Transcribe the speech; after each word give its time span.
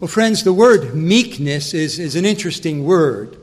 Well, 0.00 0.08
friends, 0.08 0.44
the 0.44 0.54
word 0.54 0.94
meekness 0.94 1.74
is, 1.74 1.98
is 1.98 2.16
an 2.16 2.24
interesting 2.24 2.86
word. 2.86 3.36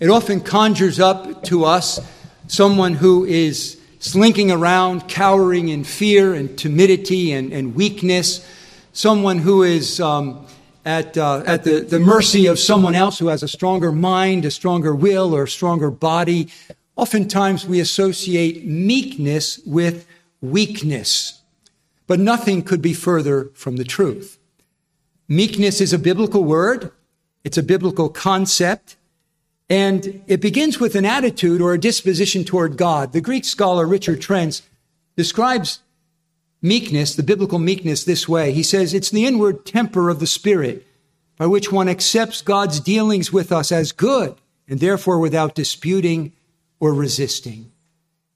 It 0.00 0.10
often 0.10 0.42
conjures 0.42 1.00
up 1.00 1.44
to 1.44 1.64
us 1.64 1.98
someone 2.46 2.92
who 2.92 3.24
is 3.24 3.80
slinking 3.98 4.50
around, 4.50 5.08
cowering 5.08 5.70
in 5.70 5.84
fear 5.84 6.34
and 6.34 6.58
timidity 6.58 7.32
and, 7.32 7.54
and 7.54 7.74
weakness, 7.74 8.46
someone 8.92 9.38
who 9.38 9.62
is 9.62 9.98
um, 9.98 10.46
at, 10.84 11.16
uh, 11.16 11.42
at 11.46 11.64
the, 11.64 11.80
the 11.80 11.98
mercy 11.98 12.44
of 12.48 12.58
someone 12.58 12.94
else 12.94 13.18
who 13.18 13.28
has 13.28 13.42
a 13.42 13.48
stronger 13.48 13.90
mind, 13.90 14.44
a 14.44 14.50
stronger 14.50 14.94
will, 14.94 15.34
or 15.34 15.44
a 15.44 15.48
stronger 15.48 15.90
body. 15.90 16.48
Oftentimes 16.96 17.66
we 17.66 17.80
associate 17.80 18.62
meekness 18.66 19.58
with 19.64 20.06
weakness, 20.42 21.40
but 22.06 22.20
nothing 22.20 22.60
could 22.60 22.82
be 22.82 22.92
further 22.92 23.48
from 23.54 23.76
the 23.76 23.84
truth. 23.84 24.37
Meekness 25.28 25.80
is 25.80 25.92
a 25.92 25.98
biblical 25.98 26.42
word. 26.42 26.90
It's 27.44 27.58
a 27.58 27.62
biblical 27.62 28.08
concept. 28.08 28.96
And 29.68 30.22
it 30.26 30.40
begins 30.40 30.80
with 30.80 30.94
an 30.94 31.04
attitude 31.04 31.60
or 31.60 31.74
a 31.74 31.80
disposition 31.80 32.44
toward 32.44 32.78
God. 32.78 33.12
The 33.12 33.20
Greek 33.20 33.44
scholar 33.44 33.86
Richard 33.86 34.22
Trench 34.22 34.62
describes 35.16 35.80
meekness, 36.62 37.14
the 37.14 37.22
biblical 37.22 37.58
meekness, 37.58 38.04
this 38.04 38.26
way. 38.26 38.52
He 38.52 38.62
says 38.62 38.94
it's 38.94 39.10
the 39.10 39.26
inward 39.26 39.66
temper 39.66 40.08
of 40.08 40.20
the 40.20 40.26
Spirit 40.26 40.86
by 41.36 41.46
which 41.46 41.70
one 41.70 41.88
accepts 41.88 42.40
God's 42.40 42.80
dealings 42.80 43.32
with 43.32 43.52
us 43.52 43.70
as 43.70 43.92
good 43.92 44.34
and 44.66 44.80
therefore 44.80 45.18
without 45.18 45.54
disputing 45.54 46.32
or 46.80 46.94
resisting. 46.94 47.70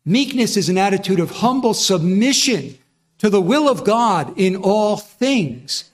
Meekness 0.05 0.57
is 0.57 0.69
an 0.69 0.79
attitude 0.79 1.21
of 1.21 1.31
humble 1.31 1.75
submission 1.75 2.77
to 3.19 3.31
the 3.31 3.41
will 3.41 3.69
of 3.69 3.85
God 3.85 4.37
in 4.37 4.57
all 4.57 4.97
things. 4.97 5.92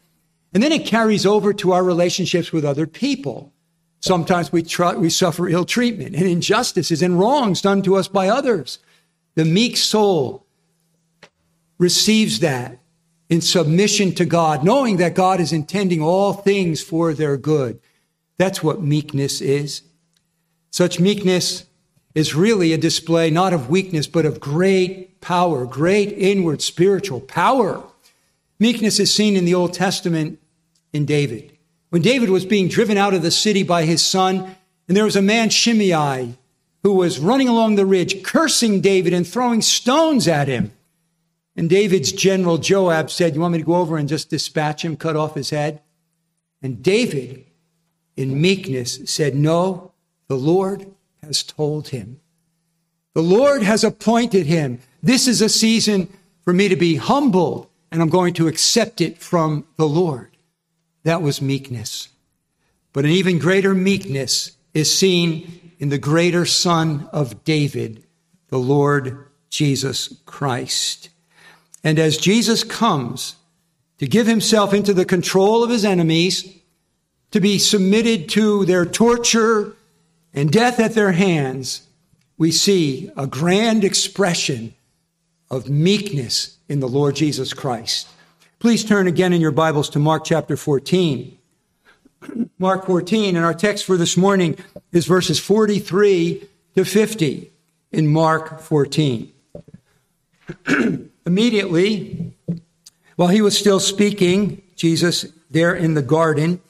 And 0.52 0.62
then 0.62 0.72
it 0.72 0.86
carries 0.86 1.26
over 1.26 1.52
to 1.54 1.72
our 1.72 1.84
relationships 1.84 2.52
with 2.52 2.64
other 2.64 2.86
people. 2.86 3.52
Sometimes 4.00 4.52
we, 4.52 4.64
we 4.96 5.10
suffer 5.10 5.48
ill 5.48 5.64
treatment 5.64 6.14
and 6.14 6.24
injustices 6.24 7.02
and 7.02 7.18
wrongs 7.18 7.60
done 7.60 7.82
to 7.82 7.96
us 7.96 8.08
by 8.08 8.28
others. 8.28 8.78
The 9.34 9.44
meek 9.44 9.76
soul 9.76 10.46
receives 11.78 12.40
that 12.40 12.78
in 13.28 13.40
submission 13.40 14.14
to 14.14 14.24
God, 14.24 14.64
knowing 14.64 14.96
that 14.96 15.14
God 15.14 15.40
is 15.40 15.52
intending 15.52 16.00
all 16.00 16.32
things 16.32 16.82
for 16.82 17.12
their 17.12 17.36
good. 17.36 17.80
That's 18.38 18.62
what 18.62 18.80
meekness 18.80 19.40
is. 19.40 19.82
Such 20.70 21.00
meekness 21.00 21.66
is 22.14 22.34
really 22.34 22.72
a 22.72 22.78
display 22.78 23.30
not 23.30 23.52
of 23.52 23.68
weakness, 23.68 24.06
but 24.06 24.24
of 24.24 24.40
great 24.40 25.20
power, 25.20 25.66
great 25.66 26.12
inward 26.12 26.62
spiritual 26.62 27.20
power. 27.20 27.82
Meekness 28.58 28.98
is 28.98 29.14
seen 29.14 29.36
in 29.36 29.44
the 29.44 29.54
Old 29.54 29.72
Testament 29.72 30.40
in 30.92 31.06
David. 31.06 31.56
When 31.90 32.02
David 32.02 32.30
was 32.30 32.44
being 32.44 32.68
driven 32.68 32.96
out 32.96 33.14
of 33.14 33.22
the 33.22 33.30
city 33.30 33.62
by 33.62 33.84
his 33.84 34.04
son, 34.04 34.56
and 34.86 34.96
there 34.96 35.04
was 35.04 35.16
a 35.16 35.22
man, 35.22 35.50
Shimei, 35.50 36.34
who 36.82 36.94
was 36.94 37.18
running 37.18 37.48
along 37.48 37.74
the 37.74 37.86
ridge, 37.86 38.22
cursing 38.22 38.80
David 38.80 39.12
and 39.12 39.26
throwing 39.26 39.62
stones 39.62 40.26
at 40.28 40.48
him. 40.48 40.72
And 41.56 41.68
David's 41.68 42.12
general 42.12 42.58
Joab 42.58 43.10
said, 43.10 43.34
You 43.34 43.40
want 43.40 43.52
me 43.52 43.58
to 43.58 43.64
go 43.64 43.76
over 43.76 43.96
and 43.96 44.08
just 44.08 44.30
dispatch 44.30 44.84
him, 44.84 44.96
cut 44.96 45.16
off 45.16 45.34
his 45.34 45.50
head? 45.50 45.82
And 46.62 46.82
David, 46.82 47.46
in 48.16 48.40
meekness, 48.40 49.00
said, 49.06 49.34
No, 49.34 49.92
the 50.28 50.36
Lord 50.36 50.86
has 51.22 51.42
told 51.42 51.88
him. 51.88 52.20
The 53.14 53.22
Lord 53.22 53.62
has 53.62 53.82
appointed 53.82 54.46
him. 54.46 54.80
This 55.02 55.26
is 55.26 55.42
a 55.42 55.48
season 55.48 56.08
for 56.42 56.52
me 56.52 56.68
to 56.68 56.76
be 56.76 56.96
humbled, 56.96 57.67
and 57.90 58.02
I'm 58.02 58.08
going 58.08 58.34
to 58.34 58.48
accept 58.48 59.00
it 59.00 59.18
from 59.18 59.66
the 59.76 59.88
Lord. 59.88 60.36
That 61.04 61.22
was 61.22 61.40
meekness. 61.40 62.08
But 62.92 63.04
an 63.04 63.10
even 63.10 63.38
greater 63.38 63.74
meekness 63.74 64.52
is 64.74 64.96
seen 64.96 65.72
in 65.78 65.88
the 65.88 65.98
greater 65.98 66.44
Son 66.44 67.08
of 67.12 67.44
David, 67.44 68.04
the 68.48 68.58
Lord 68.58 69.26
Jesus 69.50 70.20
Christ. 70.26 71.10
And 71.84 71.98
as 71.98 72.18
Jesus 72.18 72.64
comes 72.64 73.36
to 73.98 74.06
give 74.06 74.26
himself 74.26 74.74
into 74.74 74.92
the 74.92 75.04
control 75.04 75.62
of 75.62 75.70
his 75.70 75.84
enemies, 75.84 76.54
to 77.30 77.40
be 77.40 77.58
submitted 77.58 78.28
to 78.30 78.64
their 78.64 78.86
torture 78.86 79.74
and 80.32 80.50
death 80.50 80.80
at 80.80 80.94
their 80.94 81.12
hands, 81.12 81.82
we 82.36 82.50
see 82.50 83.10
a 83.16 83.26
grand 83.26 83.84
expression 83.84 84.74
of 85.50 85.68
meekness 85.68 86.57
in 86.68 86.80
the 86.80 86.88
Lord 86.88 87.16
Jesus 87.16 87.52
Christ. 87.52 88.08
Please 88.58 88.84
turn 88.84 89.06
again 89.06 89.32
in 89.32 89.40
your 89.40 89.50
Bibles 89.50 89.88
to 89.90 89.98
Mark 89.98 90.24
chapter 90.24 90.56
14. 90.56 91.38
Mark 92.58 92.86
14, 92.86 93.36
and 93.36 93.44
our 93.44 93.54
text 93.54 93.84
for 93.84 93.96
this 93.96 94.16
morning 94.16 94.56
is 94.92 95.06
verses 95.06 95.38
43 95.38 96.46
to 96.74 96.84
50 96.84 97.50
in 97.92 98.06
Mark 98.08 98.60
14. 98.60 99.32
Immediately, 101.26 102.32
while 103.16 103.28
he 103.28 103.40
was 103.40 103.56
still 103.56 103.80
speaking, 103.80 104.62
Jesus, 104.76 105.26
there 105.50 105.74
in 105.74 105.94
the 105.94 106.02
garden, 106.02 106.60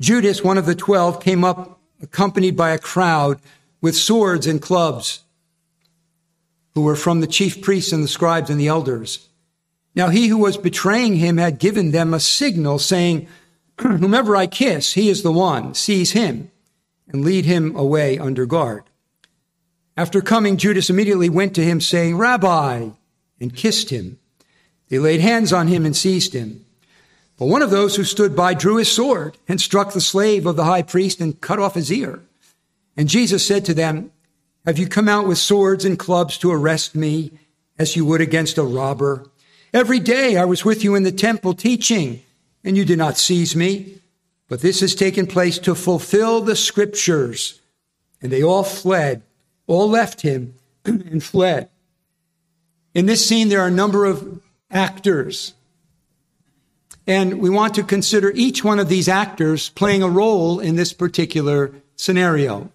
Judas, 0.00 0.42
one 0.42 0.56
of 0.56 0.66
the 0.66 0.74
twelve, 0.74 1.20
came 1.20 1.44
up 1.44 1.78
accompanied 2.02 2.56
by 2.56 2.70
a 2.70 2.78
crowd 2.78 3.38
with 3.80 3.94
swords 3.94 4.46
and 4.46 4.62
clubs, 4.62 5.22
who 6.74 6.82
were 6.82 6.96
from 6.96 7.20
the 7.20 7.26
chief 7.26 7.62
priests 7.62 7.92
and 7.92 8.04
the 8.04 8.08
scribes 8.08 8.50
and 8.50 8.60
the 8.60 8.68
elders. 8.68 9.28
Now 9.94 10.08
he 10.08 10.28
who 10.28 10.38
was 10.38 10.56
betraying 10.56 11.16
him 11.16 11.36
had 11.36 11.58
given 11.58 11.90
them 11.90 12.14
a 12.14 12.20
signal 12.20 12.78
saying, 12.78 13.26
Whomever 13.78 14.36
I 14.36 14.46
kiss, 14.46 14.92
he 14.92 15.08
is 15.08 15.22
the 15.22 15.32
one. 15.32 15.74
Seize 15.74 16.12
him 16.12 16.50
and 17.08 17.24
lead 17.24 17.44
him 17.44 17.74
away 17.76 18.18
under 18.18 18.46
guard. 18.46 18.84
After 19.96 20.20
coming, 20.20 20.56
Judas 20.56 20.88
immediately 20.88 21.28
went 21.28 21.54
to 21.56 21.64
him 21.64 21.80
saying, 21.80 22.16
Rabbi, 22.16 22.90
and 23.40 23.56
kissed 23.56 23.90
him. 23.90 24.18
They 24.88 24.98
laid 24.98 25.20
hands 25.20 25.52
on 25.52 25.68
him 25.68 25.84
and 25.84 25.96
seized 25.96 26.34
him. 26.34 26.64
But 27.38 27.46
one 27.46 27.62
of 27.62 27.70
those 27.70 27.96
who 27.96 28.04
stood 28.04 28.36
by 28.36 28.54
drew 28.54 28.76
his 28.76 28.92
sword 28.92 29.38
and 29.48 29.60
struck 29.60 29.92
the 29.92 30.00
slave 30.00 30.46
of 30.46 30.56
the 30.56 30.64
high 30.64 30.82
priest 30.82 31.20
and 31.20 31.40
cut 31.40 31.58
off 31.58 31.74
his 31.74 31.90
ear. 31.90 32.20
And 32.96 33.08
Jesus 33.08 33.46
said 33.46 33.64
to 33.64 33.74
them, 33.74 34.12
Have 34.66 34.78
you 34.78 34.86
come 34.86 35.08
out 35.08 35.26
with 35.26 35.38
swords 35.38 35.84
and 35.84 35.98
clubs 35.98 36.36
to 36.38 36.52
arrest 36.52 36.94
me 36.94 37.32
as 37.78 37.96
you 37.96 38.04
would 38.04 38.20
against 38.20 38.58
a 38.58 38.62
robber? 38.62 39.26
Every 39.72 40.00
day 40.00 40.36
I 40.36 40.44
was 40.44 40.64
with 40.64 40.84
you 40.84 40.94
in 40.94 41.02
the 41.02 41.12
temple 41.12 41.54
teaching, 41.54 42.22
and 42.62 42.76
you 42.76 42.84
did 42.84 42.98
not 42.98 43.16
seize 43.16 43.56
me. 43.56 44.00
But 44.48 44.60
this 44.60 44.80
has 44.80 44.94
taken 44.94 45.26
place 45.26 45.58
to 45.60 45.74
fulfill 45.76 46.40
the 46.40 46.56
scriptures. 46.56 47.60
And 48.20 48.32
they 48.32 48.42
all 48.42 48.64
fled, 48.64 49.22
all 49.66 49.88
left 49.88 50.22
him 50.22 50.56
and 50.84 51.22
fled. 51.22 51.70
In 52.92 53.06
this 53.06 53.24
scene, 53.24 53.48
there 53.48 53.60
are 53.60 53.68
a 53.68 53.72
number 53.72 54.04
of 54.04 54.42
actors. 54.70 55.54
And 57.06 57.40
we 57.40 57.48
want 57.48 57.74
to 57.76 57.84
consider 57.84 58.32
each 58.34 58.64
one 58.64 58.80
of 58.80 58.88
these 58.88 59.08
actors 59.08 59.68
playing 59.70 60.02
a 60.02 60.08
role 60.08 60.58
in 60.58 60.74
this 60.76 60.92
particular 60.92 61.72
scenario. 61.94 62.70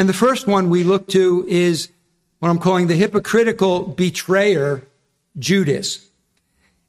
And 0.00 0.08
the 0.08 0.14
first 0.14 0.46
one 0.46 0.70
we 0.70 0.82
look 0.82 1.08
to 1.08 1.44
is 1.46 1.90
what 2.38 2.48
I'm 2.48 2.58
calling 2.58 2.86
the 2.86 2.96
hypocritical 2.96 3.82
betrayer, 3.82 4.88
Judas. 5.38 6.08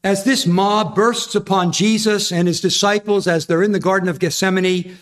As 0.01 0.23
this 0.23 0.45
mob 0.47 0.95
bursts 0.95 1.35
upon 1.35 1.73
Jesus 1.73 2.31
and 2.31 2.47
his 2.47 2.61
disciples 2.61 3.27
as 3.27 3.47
they're 3.47 3.63
in 3.63 3.73
the 3.73 3.81
Garden 3.81 4.07
of 4.07 4.19
Gethsemane, 4.19 4.95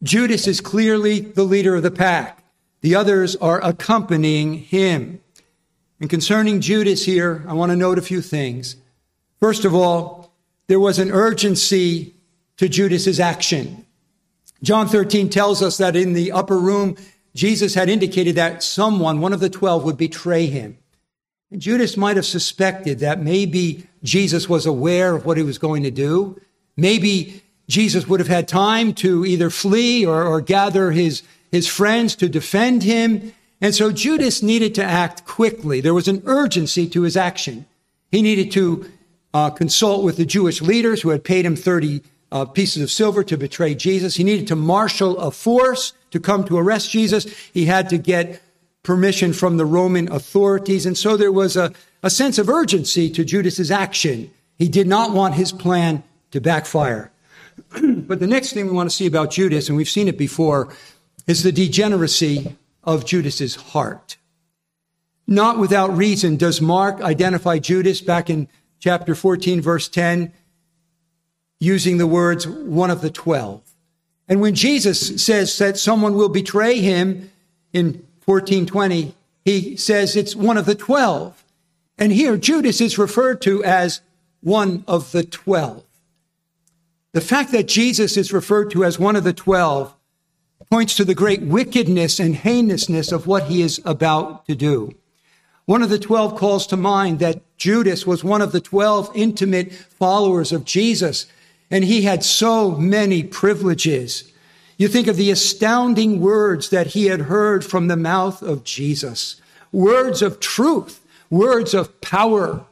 Judas 0.00 0.46
is 0.46 0.60
clearly 0.60 1.18
the 1.18 1.42
leader 1.42 1.74
of 1.74 1.82
the 1.82 1.90
pack. 1.90 2.44
The 2.82 2.94
others 2.94 3.34
are 3.34 3.60
accompanying 3.64 4.58
him. 4.58 5.20
And 5.98 6.08
concerning 6.08 6.60
Judas 6.60 7.04
here, 7.04 7.44
I 7.48 7.54
want 7.54 7.70
to 7.72 7.76
note 7.76 7.98
a 7.98 8.02
few 8.02 8.22
things. 8.22 8.76
First 9.40 9.64
of 9.64 9.74
all, 9.74 10.30
there 10.68 10.78
was 10.78 11.00
an 11.00 11.10
urgency 11.10 12.14
to 12.58 12.68
Judas's 12.68 13.18
action. 13.18 13.84
John 14.62 14.86
13 14.86 15.30
tells 15.30 15.62
us 15.62 15.78
that 15.78 15.96
in 15.96 16.12
the 16.12 16.30
upper 16.30 16.60
room, 16.60 16.96
Jesus 17.36 17.74
had 17.74 17.90
indicated 17.90 18.34
that 18.36 18.62
someone, 18.62 19.20
one 19.20 19.34
of 19.34 19.40
the 19.40 19.50
twelve, 19.50 19.84
would 19.84 19.98
betray 19.98 20.46
him. 20.46 20.78
And 21.50 21.60
Judas 21.60 21.96
might 21.96 22.16
have 22.16 22.24
suspected 22.24 23.00
that 23.00 23.22
maybe 23.22 23.86
Jesus 24.02 24.48
was 24.48 24.64
aware 24.64 25.14
of 25.14 25.26
what 25.26 25.36
he 25.36 25.42
was 25.42 25.58
going 25.58 25.82
to 25.82 25.90
do. 25.90 26.40
Maybe 26.78 27.42
Jesus 27.68 28.08
would 28.08 28.20
have 28.20 28.28
had 28.28 28.48
time 28.48 28.94
to 28.94 29.26
either 29.26 29.50
flee 29.50 30.06
or, 30.06 30.24
or 30.24 30.40
gather 30.40 30.92
his, 30.92 31.22
his 31.52 31.68
friends 31.68 32.16
to 32.16 32.28
defend 32.28 32.82
him. 32.82 33.34
And 33.60 33.74
so 33.74 33.92
Judas 33.92 34.42
needed 34.42 34.74
to 34.76 34.84
act 34.84 35.26
quickly. 35.26 35.82
There 35.82 35.94
was 35.94 36.08
an 36.08 36.22
urgency 36.24 36.88
to 36.88 37.02
his 37.02 37.18
action. 37.18 37.66
He 38.10 38.22
needed 38.22 38.50
to 38.52 38.90
uh, 39.34 39.50
consult 39.50 40.04
with 40.04 40.16
the 40.16 40.24
Jewish 40.24 40.62
leaders 40.62 41.02
who 41.02 41.10
had 41.10 41.22
paid 41.22 41.44
him 41.44 41.54
30 41.54 42.02
uh, 42.32 42.46
pieces 42.46 42.82
of 42.82 42.90
silver 42.90 43.22
to 43.24 43.36
betray 43.36 43.74
Jesus. 43.74 44.16
He 44.16 44.24
needed 44.24 44.46
to 44.48 44.56
marshal 44.56 45.18
a 45.18 45.30
force 45.30 45.92
to 46.16 46.20
come 46.20 46.44
to 46.44 46.56
arrest 46.56 46.90
Jesus. 46.90 47.24
He 47.52 47.66
had 47.66 47.90
to 47.90 47.98
get 47.98 48.40
permission 48.82 49.32
from 49.32 49.58
the 49.58 49.66
Roman 49.66 50.10
authorities. 50.10 50.86
And 50.86 50.96
so 50.96 51.16
there 51.16 51.32
was 51.32 51.56
a, 51.56 51.72
a 52.02 52.08
sense 52.08 52.38
of 52.38 52.48
urgency 52.48 53.10
to 53.10 53.24
Judas's 53.24 53.70
action. 53.70 54.30
He 54.58 54.68
did 54.68 54.86
not 54.86 55.12
want 55.12 55.34
his 55.34 55.52
plan 55.52 56.02
to 56.30 56.40
backfire. 56.40 57.10
but 57.82 58.20
the 58.20 58.26
next 58.26 58.52
thing 58.52 58.66
we 58.66 58.72
want 58.72 58.88
to 58.88 58.96
see 58.96 59.06
about 59.06 59.30
Judas, 59.30 59.68
and 59.68 59.76
we've 59.76 59.88
seen 59.88 60.08
it 60.08 60.16
before, 60.16 60.72
is 61.26 61.42
the 61.42 61.52
degeneracy 61.52 62.56
of 62.84 63.04
Judas's 63.04 63.56
heart. 63.56 64.16
Not 65.26 65.58
without 65.58 65.96
reason 65.96 66.36
does 66.36 66.60
Mark 66.60 67.00
identify 67.00 67.58
Judas 67.58 68.00
back 68.00 68.30
in 68.30 68.48
chapter 68.78 69.14
14, 69.14 69.60
verse 69.60 69.88
10, 69.88 70.32
using 71.58 71.98
the 71.98 72.06
words 72.06 72.46
one 72.46 72.90
of 72.90 73.00
the 73.00 73.10
twelve. 73.10 73.65
And 74.28 74.40
when 74.40 74.54
Jesus 74.54 75.22
says 75.22 75.56
that 75.58 75.78
someone 75.78 76.14
will 76.14 76.28
betray 76.28 76.80
him 76.80 77.30
in 77.72 78.04
1420, 78.24 79.14
he 79.44 79.76
says 79.76 80.16
it's 80.16 80.34
one 80.34 80.56
of 80.56 80.66
the 80.66 80.74
twelve. 80.74 81.44
And 81.98 82.12
here 82.12 82.36
Judas 82.36 82.80
is 82.80 82.98
referred 82.98 83.40
to 83.42 83.62
as 83.62 84.00
one 84.40 84.84
of 84.88 85.12
the 85.12 85.22
twelve. 85.22 85.84
The 87.12 87.20
fact 87.20 87.52
that 87.52 87.68
Jesus 87.68 88.16
is 88.16 88.32
referred 88.32 88.70
to 88.72 88.84
as 88.84 88.98
one 88.98 89.14
of 89.16 89.24
the 89.24 89.32
twelve 89.32 89.94
points 90.68 90.96
to 90.96 91.04
the 91.04 91.14
great 91.14 91.42
wickedness 91.42 92.18
and 92.18 92.34
heinousness 92.34 93.12
of 93.12 93.28
what 93.28 93.44
he 93.44 93.62
is 93.62 93.80
about 93.84 94.44
to 94.46 94.56
do. 94.56 94.92
One 95.64 95.82
of 95.82 95.90
the 95.90 95.98
twelve 95.98 96.34
calls 96.34 96.66
to 96.68 96.76
mind 96.76 97.20
that 97.20 97.42
Judas 97.56 98.04
was 98.06 98.24
one 98.24 98.42
of 98.42 98.50
the 98.50 98.60
twelve 98.60 99.10
intimate 99.14 99.72
followers 99.72 100.50
of 100.50 100.64
Jesus, 100.64 101.26
and 101.70 101.84
he 101.84 102.02
had 102.02 102.22
so 102.22 102.72
many 102.72 103.22
privileges. 103.22 104.32
You 104.76 104.88
think 104.88 105.06
of 105.06 105.16
the 105.16 105.30
astounding 105.30 106.20
words 106.20 106.70
that 106.70 106.88
he 106.88 107.06
had 107.06 107.22
heard 107.22 107.64
from 107.64 107.88
the 107.88 107.96
mouth 107.96 108.42
of 108.42 108.64
Jesus 108.64 109.40
words 109.72 110.22
of 110.22 110.40
truth, 110.40 111.04
words 111.28 111.74
of 111.74 112.00
power. 112.00 112.64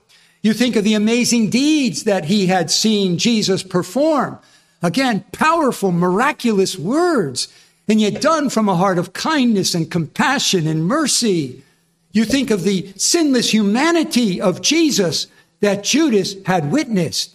You 0.42 0.52
think 0.52 0.76
of 0.76 0.84
the 0.84 0.94
amazing 0.94 1.50
deeds 1.50 2.04
that 2.04 2.26
he 2.26 2.46
had 2.46 2.70
seen 2.70 3.18
Jesus 3.18 3.62
perform. 3.62 4.38
Again, 4.82 5.24
powerful, 5.32 5.92
miraculous 5.92 6.78
words, 6.78 7.48
and 7.88 8.00
yet 8.00 8.20
done 8.20 8.48
from 8.48 8.68
a 8.68 8.76
heart 8.76 8.98
of 8.98 9.12
kindness 9.12 9.74
and 9.74 9.90
compassion 9.90 10.66
and 10.66 10.86
mercy. 10.86 11.62
You 12.12 12.24
think 12.24 12.50
of 12.50 12.62
the 12.62 12.92
sinless 12.96 13.52
humanity 13.52 14.40
of 14.40 14.62
Jesus 14.62 15.26
that 15.60 15.84
Judas 15.84 16.36
had 16.46 16.70
witnessed. 16.70 17.34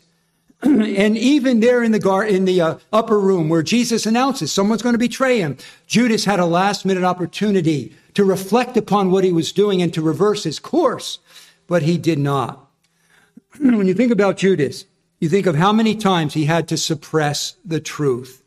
and 0.62 1.18
even 1.18 1.62
there 1.62 1.84
in 1.84 1.92
the 1.94 2.28
in 2.28 2.46
the 2.46 2.60
uh, 2.60 2.78
upper 2.92 3.20
room 3.20 3.48
where 3.48 3.64
Jesus 3.64 4.06
announces 4.06 4.52
someone's 4.52 4.82
going 4.82 4.94
to 4.94 5.00
betray 5.00 5.40
him, 5.40 5.58
Judas 5.88 6.26
had 6.26 6.40
a 6.40 6.46
last 6.46 6.86
minute 6.86 7.04
opportunity 7.04 7.96
to 8.14 8.26
reflect 8.26 8.76
upon 8.76 9.12
what 9.12 9.24
he 9.24 9.32
was 9.32 9.54
doing 9.54 9.82
and 9.82 9.94
to 9.94 10.02
reverse 10.02 10.44
his 10.44 10.60
course, 10.60 11.20
but 11.68 11.84
he 11.84 11.98
did 11.98 12.20
not. 12.20 12.70
when 13.60 13.88
you 13.88 13.94
think 13.94 14.12
about 14.12 14.38
Judas, 14.38 14.86
you 15.20 15.30
think 15.30 15.46
of 15.46 15.56
how 15.56 15.72
many 15.72 15.96
times 15.96 16.34
he 16.34 16.46
had 16.46 16.68
to 16.68 16.78
suppress 16.78 17.56
the 17.64 17.80
truth, 17.80 18.44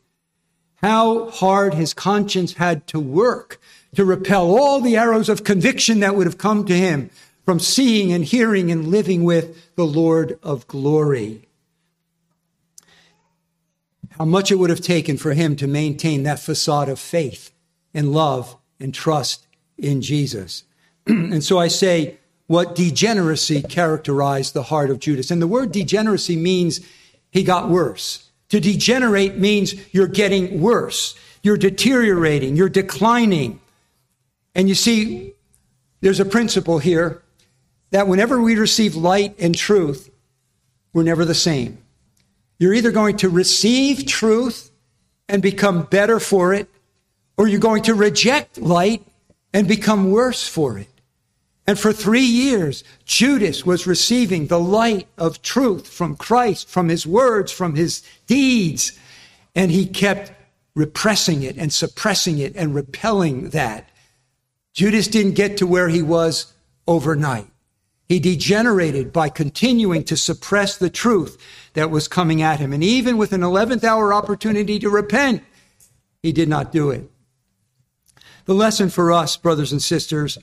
how 0.76 1.30
hard 1.30 1.74
his 1.74 1.94
conscience 1.94 2.54
had 2.54 2.86
to 2.88 3.00
work 3.00 3.58
to 3.94 4.04
repel 4.04 4.56
all 4.56 4.80
the 4.80 4.96
arrows 4.96 5.28
of 5.28 5.44
conviction 5.44 6.00
that 6.00 6.14
would 6.14 6.26
have 6.26 6.38
come 6.38 6.64
to 6.64 6.76
him 6.76 7.10
from 7.44 7.58
seeing 7.58 8.12
and 8.12 8.24
hearing 8.24 8.70
and 8.70 8.88
living 8.88 9.24
with 9.24 9.74
the 9.76 9.86
Lord 9.86 10.38
of 10.42 10.66
glory. 10.66 11.48
How 14.18 14.24
much 14.24 14.50
it 14.50 14.56
would 14.56 14.70
have 14.70 14.80
taken 14.80 15.16
for 15.16 15.32
him 15.32 15.56
to 15.56 15.66
maintain 15.66 16.22
that 16.22 16.38
facade 16.38 16.88
of 16.88 16.98
faith 16.98 17.52
and 17.94 18.12
love 18.12 18.56
and 18.80 18.94
trust 18.94 19.46
in 19.78 20.02
Jesus. 20.02 20.64
and 21.06 21.42
so 21.42 21.58
I 21.58 21.68
say, 21.68 22.18
what 22.46 22.74
degeneracy 22.74 23.62
characterized 23.62 24.54
the 24.54 24.64
heart 24.64 24.90
of 24.90 24.98
Judas. 24.98 25.30
And 25.30 25.40
the 25.40 25.46
word 25.46 25.72
degeneracy 25.72 26.36
means 26.36 26.80
he 27.30 27.42
got 27.42 27.70
worse. 27.70 28.30
To 28.50 28.60
degenerate 28.60 29.38
means 29.38 29.74
you're 29.94 30.06
getting 30.06 30.60
worse, 30.60 31.16
you're 31.42 31.56
deteriorating, 31.56 32.54
you're 32.54 32.68
declining. 32.68 33.60
And 34.54 34.68
you 34.68 34.74
see, 34.74 35.32
there's 36.02 36.20
a 36.20 36.26
principle 36.26 36.78
here 36.78 37.22
that 37.90 38.06
whenever 38.06 38.40
we 38.40 38.56
receive 38.56 38.96
light 38.96 39.34
and 39.38 39.54
truth, 39.54 40.10
we're 40.92 41.04
never 41.04 41.24
the 41.24 41.34
same. 41.34 41.81
You're 42.58 42.74
either 42.74 42.92
going 42.92 43.16
to 43.18 43.28
receive 43.28 44.06
truth 44.06 44.70
and 45.28 45.42
become 45.42 45.82
better 45.84 46.20
for 46.20 46.52
it, 46.54 46.68
or 47.36 47.48
you're 47.48 47.60
going 47.60 47.82
to 47.84 47.94
reject 47.94 48.58
light 48.58 49.04
and 49.52 49.66
become 49.66 50.10
worse 50.10 50.46
for 50.46 50.78
it. 50.78 50.88
And 51.66 51.78
for 51.78 51.92
three 51.92 52.20
years, 52.20 52.82
Judas 53.04 53.64
was 53.64 53.86
receiving 53.86 54.46
the 54.46 54.58
light 54.58 55.06
of 55.16 55.42
truth 55.42 55.88
from 55.88 56.16
Christ, 56.16 56.68
from 56.68 56.88
his 56.88 57.06
words, 57.06 57.52
from 57.52 57.76
his 57.76 58.02
deeds. 58.26 58.98
And 59.54 59.70
he 59.70 59.86
kept 59.86 60.32
repressing 60.74 61.42
it 61.42 61.56
and 61.56 61.72
suppressing 61.72 62.38
it 62.38 62.56
and 62.56 62.74
repelling 62.74 63.50
that. 63.50 63.88
Judas 64.72 65.06
didn't 65.06 65.34
get 65.34 65.58
to 65.58 65.66
where 65.66 65.88
he 65.88 66.02
was 66.02 66.52
overnight. 66.88 67.51
He 68.12 68.20
degenerated 68.20 69.10
by 69.10 69.30
continuing 69.30 70.04
to 70.04 70.18
suppress 70.18 70.76
the 70.76 70.90
truth 70.90 71.38
that 71.72 71.90
was 71.90 72.08
coming 72.08 72.42
at 72.42 72.60
him. 72.60 72.74
And 72.74 72.84
even 72.84 73.16
with 73.16 73.32
an 73.32 73.40
11th 73.40 73.84
hour 73.84 74.12
opportunity 74.12 74.78
to 74.80 74.90
repent, 74.90 75.42
he 76.22 76.30
did 76.30 76.46
not 76.46 76.72
do 76.72 76.90
it. 76.90 77.10
The 78.44 78.52
lesson 78.52 78.90
for 78.90 79.12
us, 79.12 79.38
brothers 79.38 79.72
and 79.72 79.82
sisters, 79.82 80.36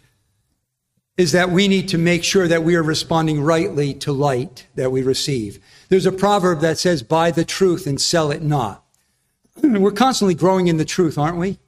is 1.16 1.32
that 1.34 1.52
we 1.52 1.68
need 1.68 1.88
to 1.90 2.00
make 2.00 2.24
sure 2.24 2.48
that 2.48 2.64
we 2.64 2.74
are 2.74 2.82
responding 2.82 3.40
rightly 3.40 3.94
to 3.94 4.12
light 4.12 4.66
that 4.74 4.92
we 4.92 5.04
receive. 5.04 5.60
There's 5.90 6.08
a 6.08 6.12
proverb 6.12 6.62
that 6.62 6.80
says, 6.80 7.04
buy 7.04 7.30
the 7.30 7.46
truth 7.46 7.86
and 7.86 8.02
sell 8.02 8.32
it 8.32 8.42
not. 8.42 8.84
We're 9.62 9.92
constantly 9.92 10.34
growing 10.34 10.70
in 10.70 10.78
the 10.78 10.86
truth, 10.86 11.20
aren't 11.20 11.38
we? 11.38 11.60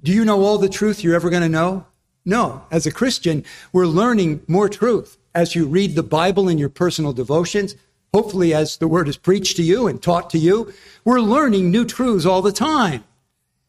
Do 0.00 0.12
you 0.12 0.24
know 0.24 0.42
all 0.42 0.58
the 0.58 0.68
truth 0.68 1.02
you're 1.02 1.16
ever 1.16 1.30
going 1.30 1.42
to 1.42 1.48
know? 1.48 1.84
No. 2.26 2.66
As 2.70 2.86
a 2.86 2.92
Christian, 2.92 3.44
we're 3.72 3.86
learning 3.86 4.42
more 4.48 4.68
truth 4.68 5.16
as 5.34 5.54
you 5.54 5.66
read 5.66 5.94
the 5.94 6.02
Bible 6.02 6.48
in 6.48 6.58
your 6.58 6.68
personal 6.68 7.12
devotions. 7.12 7.76
Hopefully, 8.12 8.52
as 8.52 8.78
the 8.78 8.88
word 8.88 9.08
is 9.08 9.16
preached 9.16 9.56
to 9.56 9.62
you 9.62 9.86
and 9.86 10.02
taught 10.02 10.28
to 10.30 10.38
you, 10.38 10.72
we're 11.04 11.20
learning 11.20 11.70
new 11.70 11.84
truths 11.84 12.26
all 12.26 12.42
the 12.42 12.52
time. 12.52 13.04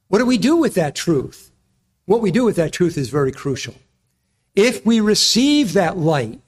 What 0.07 0.19
do 0.19 0.25
we 0.25 0.37
do 0.37 0.55
with 0.55 0.73
that 0.73 0.95
truth? 0.95 1.51
What 2.05 2.21
we 2.21 2.31
do 2.31 2.45
with 2.45 2.55
that 2.55 2.71
truth 2.71 2.97
is 2.97 3.09
very 3.09 3.31
crucial. 3.31 3.75
If 4.55 4.83
we 4.85 5.01
receive 5.01 5.73
that 5.73 5.97
light, 5.97 6.39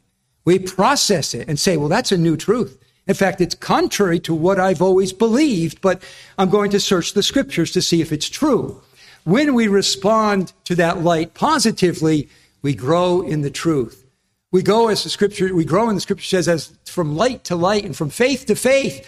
we 0.45 0.57
process 0.57 1.35
it 1.35 1.47
and 1.47 1.59
say, 1.59 1.77
well, 1.77 1.89
that's 1.89 2.11
a 2.11 2.17
new 2.17 2.35
truth. 2.35 2.79
In 3.05 3.13
fact, 3.13 3.41
it's 3.41 3.55
contrary 3.55 4.19
to 4.21 4.33
what 4.33 4.59
I've 4.59 4.81
always 4.81 5.13
believed, 5.13 5.81
but 5.81 6.01
I'm 6.37 6.49
going 6.49 6.71
to 6.71 6.79
search 6.79 7.13
the 7.13 7.21
scriptures 7.21 7.71
to 7.73 7.81
see 7.81 8.01
if 8.01 8.11
it's 8.11 8.29
true. 8.29 8.81
When 9.29 9.53
we 9.53 9.67
respond 9.67 10.53
to 10.63 10.73
that 10.77 11.03
light 11.03 11.35
positively, 11.35 12.29
we 12.63 12.73
grow 12.73 13.21
in 13.21 13.41
the 13.41 13.51
truth. 13.51 14.07
We 14.51 14.63
go 14.63 14.87
as 14.87 15.03
the 15.03 15.11
scripture, 15.11 15.53
we 15.53 15.65
grow 15.65 15.87
in 15.87 15.93
the 15.93 16.01
scripture 16.01 16.25
says 16.25 16.47
as 16.47 16.73
from 16.85 17.15
light 17.15 17.43
to 17.43 17.55
light 17.55 17.85
and 17.85 17.95
from 17.95 18.09
faith 18.09 18.47
to 18.47 18.55
faith. 18.55 19.07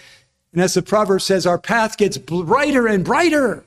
And 0.52 0.62
as 0.62 0.74
the 0.74 0.82
proverb 0.82 1.22
says, 1.22 1.44
our 1.44 1.58
path 1.58 1.96
gets 1.96 2.18
brighter 2.18 2.86
and 2.86 3.04
brighter. 3.04 3.64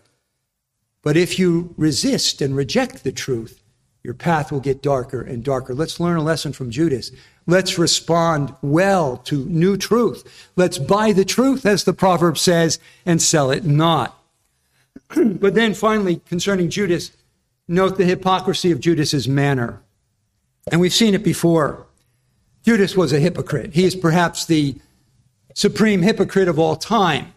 But 1.01 1.17
if 1.17 1.37
you 1.37 1.73
resist 1.75 2.41
and 2.41 2.55
reject 2.55 3.03
the 3.03 3.11
truth, 3.11 3.61
your 4.01 4.13
path 4.13 4.49
will 4.49 4.61
get 4.61 4.81
darker 4.81 5.21
and 5.21 5.43
darker. 5.43 5.75
Let's 5.75 5.99
learn 5.99 6.15
a 6.15 6.23
lesson 6.23 6.53
from 6.53 6.71
Judas. 6.71 7.11
Let's 7.47 7.77
respond 7.77 8.55
well 8.61 9.17
to 9.25 9.43
new 9.47 9.75
truth. 9.75 10.49
Let's 10.55 10.77
buy 10.77 11.11
the 11.11 11.25
truth, 11.25 11.65
as 11.65 11.83
the 11.83 11.91
proverb 11.91 12.37
says, 12.37 12.79
and 13.05 13.21
sell 13.21 13.51
it 13.51 13.65
not. 13.65 14.17
but 15.15 15.53
then 15.53 15.73
finally, 15.73 16.21
concerning 16.25 16.69
Judas, 16.69 17.11
note 17.67 17.97
the 17.97 18.05
hypocrisy 18.05 18.71
of 18.71 18.79
Judas's 18.79 19.27
manner. 19.27 19.81
And 20.71 20.81
we've 20.81 20.93
seen 20.93 21.13
it 21.13 21.23
before. 21.23 21.85
Judas 22.63 22.97
was 22.97 23.13
a 23.13 23.19
hypocrite. 23.19 23.73
He 23.73 23.85
is 23.85 23.95
perhaps 23.95 24.45
the 24.45 24.75
supreme 25.53 26.01
hypocrite 26.01 26.47
of 26.47 26.57
all 26.57 26.75
time. 26.75 27.33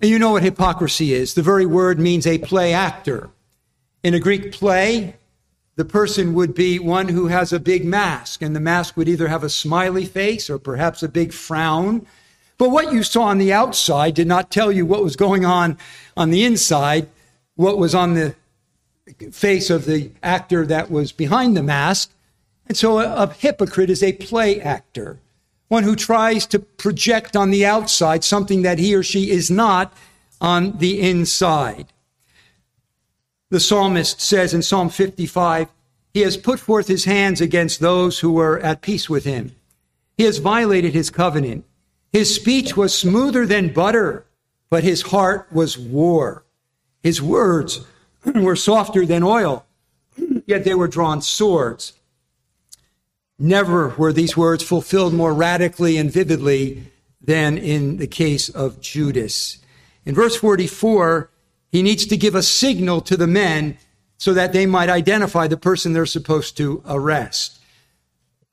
And 0.00 0.10
you 0.10 0.18
know 0.18 0.32
what 0.32 0.42
hypocrisy 0.42 1.12
is. 1.12 1.34
The 1.34 1.42
very 1.42 1.66
word 1.66 1.98
means 1.98 2.26
a 2.26 2.38
play 2.38 2.72
actor. 2.72 3.30
In 4.02 4.14
a 4.14 4.20
Greek 4.20 4.52
play, 4.52 5.16
the 5.76 5.84
person 5.84 6.34
would 6.34 6.54
be 6.54 6.78
one 6.78 7.08
who 7.08 7.28
has 7.28 7.52
a 7.52 7.60
big 7.60 7.84
mask, 7.84 8.42
and 8.42 8.54
the 8.54 8.60
mask 8.60 8.96
would 8.96 9.08
either 9.08 9.28
have 9.28 9.44
a 9.44 9.48
smiley 9.48 10.04
face 10.04 10.50
or 10.50 10.58
perhaps 10.58 11.02
a 11.02 11.08
big 11.08 11.32
frown. 11.32 12.06
But 12.58 12.70
what 12.70 12.92
you 12.92 13.04
saw 13.04 13.22
on 13.24 13.38
the 13.38 13.52
outside 13.52 14.14
did 14.14 14.26
not 14.26 14.50
tell 14.50 14.72
you 14.72 14.84
what 14.84 15.04
was 15.04 15.14
going 15.14 15.44
on 15.44 15.78
on 16.16 16.30
the 16.30 16.44
inside, 16.44 17.08
what 17.54 17.78
was 17.78 17.94
on 17.94 18.14
the 18.14 18.34
face 19.32 19.70
of 19.70 19.84
the 19.84 20.10
actor 20.22 20.66
that 20.66 20.90
was 20.90 21.12
behind 21.12 21.56
the 21.56 21.62
mask. 21.62 22.10
And 22.66 22.76
so 22.76 22.98
a, 22.98 23.14
a 23.14 23.32
hypocrite 23.32 23.90
is 23.90 24.02
a 24.02 24.12
play 24.12 24.60
actor, 24.60 25.18
one 25.68 25.84
who 25.84 25.96
tries 25.96 26.46
to 26.48 26.58
project 26.58 27.36
on 27.36 27.50
the 27.50 27.64
outside 27.64 28.24
something 28.24 28.62
that 28.62 28.78
he 28.78 28.94
or 28.94 29.02
she 29.02 29.30
is 29.30 29.50
not 29.50 29.94
on 30.40 30.78
the 30.78 31.00
inside. 31.00 31.86
The 33.50 33.60
psalmist 33.60 34.20
says 34.20 34.52
in 34.52 34.62
Psalm 34.62 34.90
55, 34.90 35.68
He 36.12 36.20
has 36.20 36.36
put 36.36 36.60
forth 36.60 36.88
his 36.88 37.06
hands 37.06 37.40
against 37.40 37.80
those 37.80 38.18
who 38.18 38.32
were 38.32 38.58
at 38.60 38.82
peace 38.82 39.08
with 39.08 39.24
him. 39.24 39.54
He 40.18 40.24
has 40.24 40.38
violated 40.38 40.92
his 40.92 41.08
covenant. 41.08 41.64
His 42.12 42.34
speech 42.34 42.76
was 42.76 42.94
smoother 42.94 43.46
than 43.46 43.72
butter, 43.72 44.24
but 44.70 44.84
his 44.84 45.02
heart 45.02 45.48
was 45.52 45.78
war. 45.78 46.44
His 47.02 47.20
words 47.22 47.86
were 48.34 48.56
softer 48.56 49.04
than 49.04 49.22
oil, 49.22 49.66
yet 50.46 50.64
they 50.64 50.74
were 50.74 50.88
drawn 50.88 51.22
swords. 51.22 51.92
Never 53.38 53.90
were 53.90 54.12
these 54.12 54.36
words 54.36 54.64
fulfilled 54.64 55.14
more 55.14 55.32
radically 55.32 55.96
and 55.96 56.10
vividly 56.10 56.84
than 57.20 57.56
in 57.56 57.98
the 57.98 58.06
case 58.06 58.48
of 58.48 58.80
Judas. 58.80 59.58
In 60.04 60.14
verse 60.14 60.36
44, 60.36 61.30
he 61.70 61.82
needs 61.82 62.06
to 62.06 62.16
give 62.16 62.34
a 62.34 62.42
signal 62.42 63.00
to 63.02 63.16
the 63.16 63.26
men 63.26 63.76
so 64.16 64.34
that 64.34 64.52
they 64.52 64.66
might 64.66 64.88
identify 64.88 65.46
the 65.46 65.56
person 65.56 65.92
they're 65.92 66.06
supposed 66.06 66.56
to 66.56 66.82
arrest. 66.88 67.57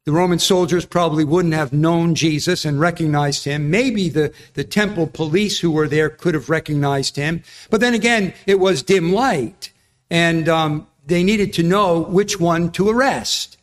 The 0.05 0.11
Roman 0.11 0.37
soldiers 0.37 0.85
probably 0.85 1.23
wouldn't 1.23 1.55
have 1.55 1.73
known 1.73 2.13
Jesus 2.13 2.63
and 2.63 2.79
recognized 2.79 3.43
him. 3.43 3.71
Maybe 3.71 4.07
the, 4.07 4.31
the 4.53 4.63
temple 4.63 5.07
police 5.07 5.59
who 5.59 5.71
were 5.71 5.87
there 5.87 6.11
could 6.11 6.35
have 6.35 6.47
recognized 6.47 7.15
him. 7.15 7.41
But 7.71 7.81
then 7.81 7.95
again, 7.95 8.35
it 8.45 8.59
was 8.59 8.83
dim 8.83 9.13
light, 9.13 9.71
and 10.11 10.47
um, 10.47 10.87
they 11.07 11.23
needed 11.23 11.53
to 11.53 11.63
know 11.63 12.01
which 12.01 12.39
one 12.39 12.71
to 12.73 12.87
arrest. 12.87 13.57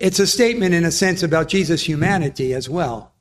It's 0.00 0.18
a 0.18 0.26
statement, 0.26 0.74
in 0.74 0.84
a 0.84 0.90
sense, 0.90 1.22
about 1.22 1.48
Jesus' 1.48 1.84
humanity 1.84 2.52
as 2.52 2.68
well. 2.68 3.12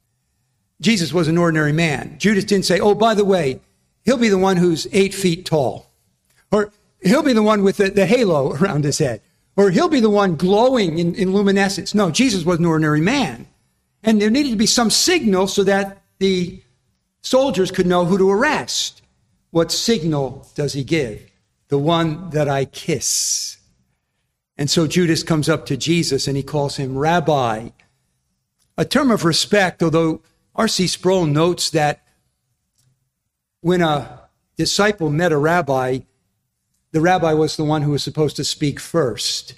Jesus 0.82 1.14
was 1.14 1.28
an 1.28 1.38
ordinary 1.38 1.72
man. 1.72 2.16
Judas 2.18 2.46
didn't 2.46 2.66
say, 2.66 2.80
oh, 2.80 2.96
by 2.96 3.14
the 3.14 3.24
way, 3.24 3.62
he'll 4.04 4.18
be 4.18 4.30
the 4.30 4.40
one 4.40 4.58
who's 4.58 4.88
eight 4.92 5.14
feet 5.14 5.46
tall. 5.46 5.92
Or 6.52 6.72
he'll 7.02 7.24
be 7.24 7.32
the 7.32 7.44
one 7.44 7.64
with 7.64 7.78
the, 7.78 7.92
the 7.92 8.08
halo 8.08 8.54
around 8.56 8.86
his 8.86 8.98
head. 8.98 9.22
Or 9.58 9.70
he'll 9.72 9.90
be 9.90 10.02
the 10.02 10.10
one 10.10 10.36
glowing 10.36 11.00
in, 11.00 11.16
in 11.16 11.34
luminescence. 11.34 11.96
No, 11.96 12.12
Jesus 12.12 12.44
was 12.44 12.60
an 12.60 12.66
ordinary 12.66 13.02
man. 13.02 13.48
And 14.04 14.22
there 14.22 14.30
needed 14.30 14.52
to 14.52 14.58
be 14.58 14.66
some 14.66 14.90
signal 14.90 15.48
so 15.48 15.64
that 15.64 16.04
the 16.20 16.62
soldiers 17.22 17.72
could 17.72 17.88
know 17.88 18.06
who 18.06 18.18
to 18.18 18.30
arrest. 18.30 19.02
What 19.52 19.72
signal 19.72 20.48
does 20.56 20.74
he 20.74 20.84
give? 20.84 21.32
The 21.70 21.78
one 21.78 22.30
that 22.32 22.50
I 22.50 22.66
kiss. 22.66 23.58
And 24.58 24.70
so 24.70 24.88
Judas 24.88 25.24
comes 25.24 25.50
up 25.50 25.66
to 25.68 25.78
Jesus 25.78 26.28
and 26.28 26.38
he 26.38 26.44
calls 26.44 26.78
him 26.78 26.98
Rabbi. 26.98 27.70
A 28.78 28.86
term 28.86 29.10
of 29.10 29.26
respect, 29.26 29.82
although 29.82 30.22
R.C. 30.54 30.88
Sproul 30.88 31.26
notes 31.26 31.70
that 31.72 32.04
when 33.62 33.82
a 33.82 34.22
disciple 34.58 35.10
met 35.10 35.32
a 35.32 35.38
rabbi, 35.38 36.00
the 36.96 37.02
rabbi 37.02 37.34
was 37.34 37.58
the 37.58 37.66
one 37.66 37.82
who 37.82 37.92
was 37.92 38.04
supposed 38.04 38.38
to 38.38 38.46
speak 38.46 38.80
first. 38.80 39.56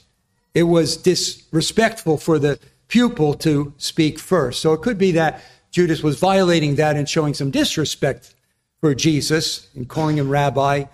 It 0.55 0.63
was 0.63 0.97
disrespectful 0.97 2.17
for 2.17 2.39
the 2.39 2.57
pupil 2.87 3.35
to 3.35 3.75
speak 3.77 4.17
first. 4.17 4.59
So 4.59 4.73
it 4.73 4.81
could 4.81 4.97
be 4.97 5.11
that 5.11 5.43
Judas 5.69 6.01
was 6.01 6.17
violating 6.19 6.77
that 6.77 6.95
and 6.95 7.07
showing 7.07 7.35
some 7.35 7.51
disrespect 7.51 8.33
for 8.81 8.95
Jesus 8.95 9.69
and 9.75 9.87
calling 9.87 10.17
him 10.17 10.31
rabbi. 10.31 10.85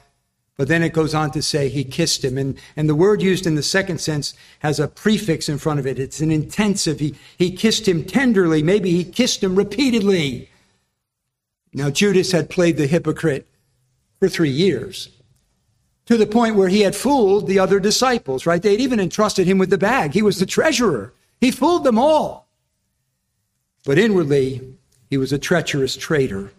But 0.57 0.67
then 0.67 0.83
it 0.83 0.91
goes 0.91 1.13
on 1.13 1.31
to 1.31 1.41
say 1.41 1.69
he 1.69 1.85
kissed 1.85 2.25
him. 2.25 2.38
And, 2.38 2.59
and 2.75 2.89
the 2.89 2.93
word 2.93 3.21
used 3.21 3.47
in 3.47 3.55
the 3.55 3.63
second 3.63 4.00
sense 4.00 4.33
has 4.59 4.81
a 4.81 4.89
prefix 4.89 5.47
in 5.47 5.57
front 5.57 5.79
of 5.79 5.88
it. 5.88 5.97
It's 5.97 6.19
an 6.19 6.29
intensive. 6.29 7.00
He, 7.00 7.15
he 7.38 7.51
kissed 7.51 7.88
him 7.88 8.03
tenderly. 8.03 8.62
Maybe 8.62 8.91
he 8.91 9.05
kissed 9.05 9.41
him 9.41 9.55
repeatedly. 9.55 10.50
Now, 11.73 11.89
Judas 11.89 12.33
had 12.33 12.50
played 12.50 12.75
the 12.75 12.88
hypocrite 12.88 13.47
for 14.19 14.27
three 14.27 14.50
years 14.50 15.07
to 16.05 16.17
the 16.17 16.25
point 16.27 16.55
where 16.55 16.69
he 16.69 16.81
had 16.81 16.95
fooled 16.95 17.48
the 17.48 17.60
other 17.60 17.79
disciples, 17.79 18.45
right? 18.45 18.62
They'd 18.62 18.81
even 18.81 19.00
entrusted 19.00 19.48
him 19.48 19.57
with 19.57 19.69
the 19.69 19.77
bag. 19.77 20.13
He 20.13 20.22
was 20.22 20.39
the 20.39 20.45
treasurer. 20.45 21.13
He 21.39 21.51
fooled 21.51 21.83
them 21.83 21.98
all. 21.98 22.48
But 23.86 23.98
inwardly, 23.98 24.75
he 25.10 25.17
was 25.17 25.31
a 25.31 25.38
treacherous 25.38 25.95
traitor. 25.95 26.51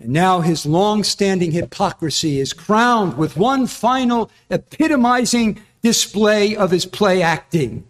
And 0.00 0.10
now 0.10 0.40
his 0.40 0.66
long 0.66 1.04
standing 1.04 1.52
hypocrisy 1.52 2.40
is 2.40 2.52
crowned 2.52 3.16
with 3.16 3.36
one 3.36 3.66
final 3.66 4.30
epitomizing 4.50 5.60
display 5.82 6.56
of 6.56 6.70
his 6.70 6.86
play 6.86 7.22
acting. 7.22 7.86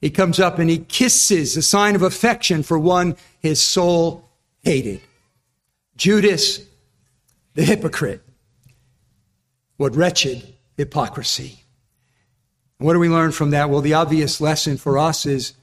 He 0.00 0.10
comes 0.10 0.38
up 0.38 0.58
and 0.60 0.70
he 0.70 0.78
kisses, 0.78 1.56
a 1.56 1.62
sign 1.62 1.96
of 1.96 2.02
affection 2.02 2.62
for 2.62 2.78
one 2.78 3.16
his 3.40 3.60
soul 3.60 4.28
hated. 4.62 5.00
Judas, 5.96 6.64
the 7.54 7.64
hypocrite. 7.64 8.22
What 9.78 9.96
wretched 9.96 10.54
hypocrisy. 10.76 11.64
What 12.78 12.92
do 12.92 13.00
we 13.00 13.08
learn 13.08 13.32
from 13.32 13.50
that? 13.50 13.68
Well, 13.68 13.80
the 13.80 13.94
obvious 13.94 14.40
lesson 14.40 14.76
for 14.76 14.98
us 14.98 15.26
is 15.26 15.54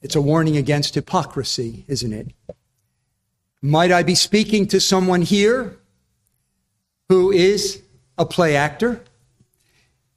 it's 0.00 0.16
a 0.16 0.20
warning 0.20 0.56
against 0.56 0.94
hypocrisy, 0.94 1.84
isn't 1.88 2.12
it? 2.12 2.28
Might 3.60 3.92
I 3.92 4.02
be 4.02 4.14
speaking 4.14 4.66
to 4.68 4.80
someone 4.80 5.22
here 5.22 5.76
who 7.08 7.30
is 7.30 7.82
a 8.18 8.26
play 8.26 8.56
actor? 8.56 9.02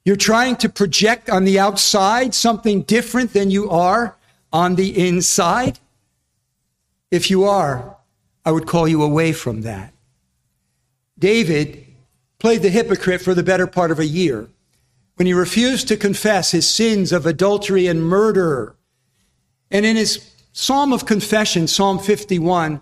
You're 0.04 0.16
trying 0.16 0.56
to 0.56 0.68
project 0.68 1.28
on 1.28 1.44
the 1.44 1.58
outside 1.58 2.34
something 2.34 2.82
different 2.82 3.32
than 3.32 3.50
you 3.50 3.70
are 3.70 4.16
on 4.52 4.74
the 4.74 5.08
inside? 5.08 5.78
If 7.10 7.30
you 7.30 7.44
are, 7.44 7.96
I 8.44 8.52
would 8.52 8.66
call 8.66 8.88
you 8.88 9.02
away 9.02 9.32
from 9.32 9.62
that. 9.62 9.92
David 11.18 11.85
played 12.38 12.62
the 12.62 12.70
hypocrite 12.70 13.22
for 13.22 13.34
the 13.34 13.42
better 13.42 13.66
part 13.66 13.90
of 13.90 13.98
a 13.98 14.06
year 14.06 14.48
when 15.16 15.26
he 15.26 15.32
refused 15.32 15.88
to 15.88 15.96
confess 15.96 16.50
his 16.50 16.68
sins 16.68 17.12
of 17.12 17.26
adultery 17.26 17.86
and 17.86 18.02
murder. 18.02 18.76
And 19.70 19.86
in 19.86 19.96
his 19.96 20.32
Psalm 20.52 20.92
of 20.92 21.06
Confession, 21.06 21.66
Psalm 21.66 21.98
51, 21.98 22.80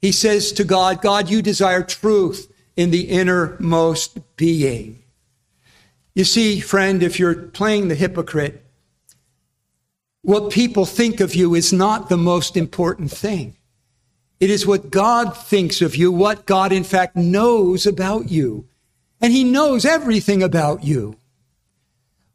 he 0.00 0.12
says 0.12 0.52
to 0.52 0.64
God, 0.64 1.02
God, 1.02 1.30
you 1.30 1.42
desire 1.42 1.82
truth 1.82 2.52
in 2.76 2.90
the 2.90 3.02
innermost 3.02 4.18
being. 4.36 5.02
You 6.14 6.24
see, 6.24 6.60
friend, 6.60 7.02
if 7.02 7.18
you're 7.18 7.34
playing 7.34 7.88
the 7.88 7.94
hypocrite, 7.94 8.64
what 10.22 10.52
people 10.52 10.84
think 10.86 11.20
of 11.20 11.34
you 11.34 11.54
is 11.54 11.72
not 11.72 12.08
the 12.08 12.16
most 12.16 12.56
important 12.56 13.10
thing. 13.10 13.56
It 14.38 14.50
is 14.50 14.66
what 14.66 14.90
God 14.90 15.36
thinks 15.36 15.82
of 15.82 15.96
you, 15.96 16.10
what 16.10 16.46
God 16.46 16.72
in 16.72 16.84
fact 16.84 17.16
knows 17.16 17.86
about 17.86 18.30
you. 18.30 18.66
And 19.20 19.32
He 19.32 19.44
knows 19.44 19.84
everything 19.84 20.42
about 20.42 20.84
you. 20.84 21.16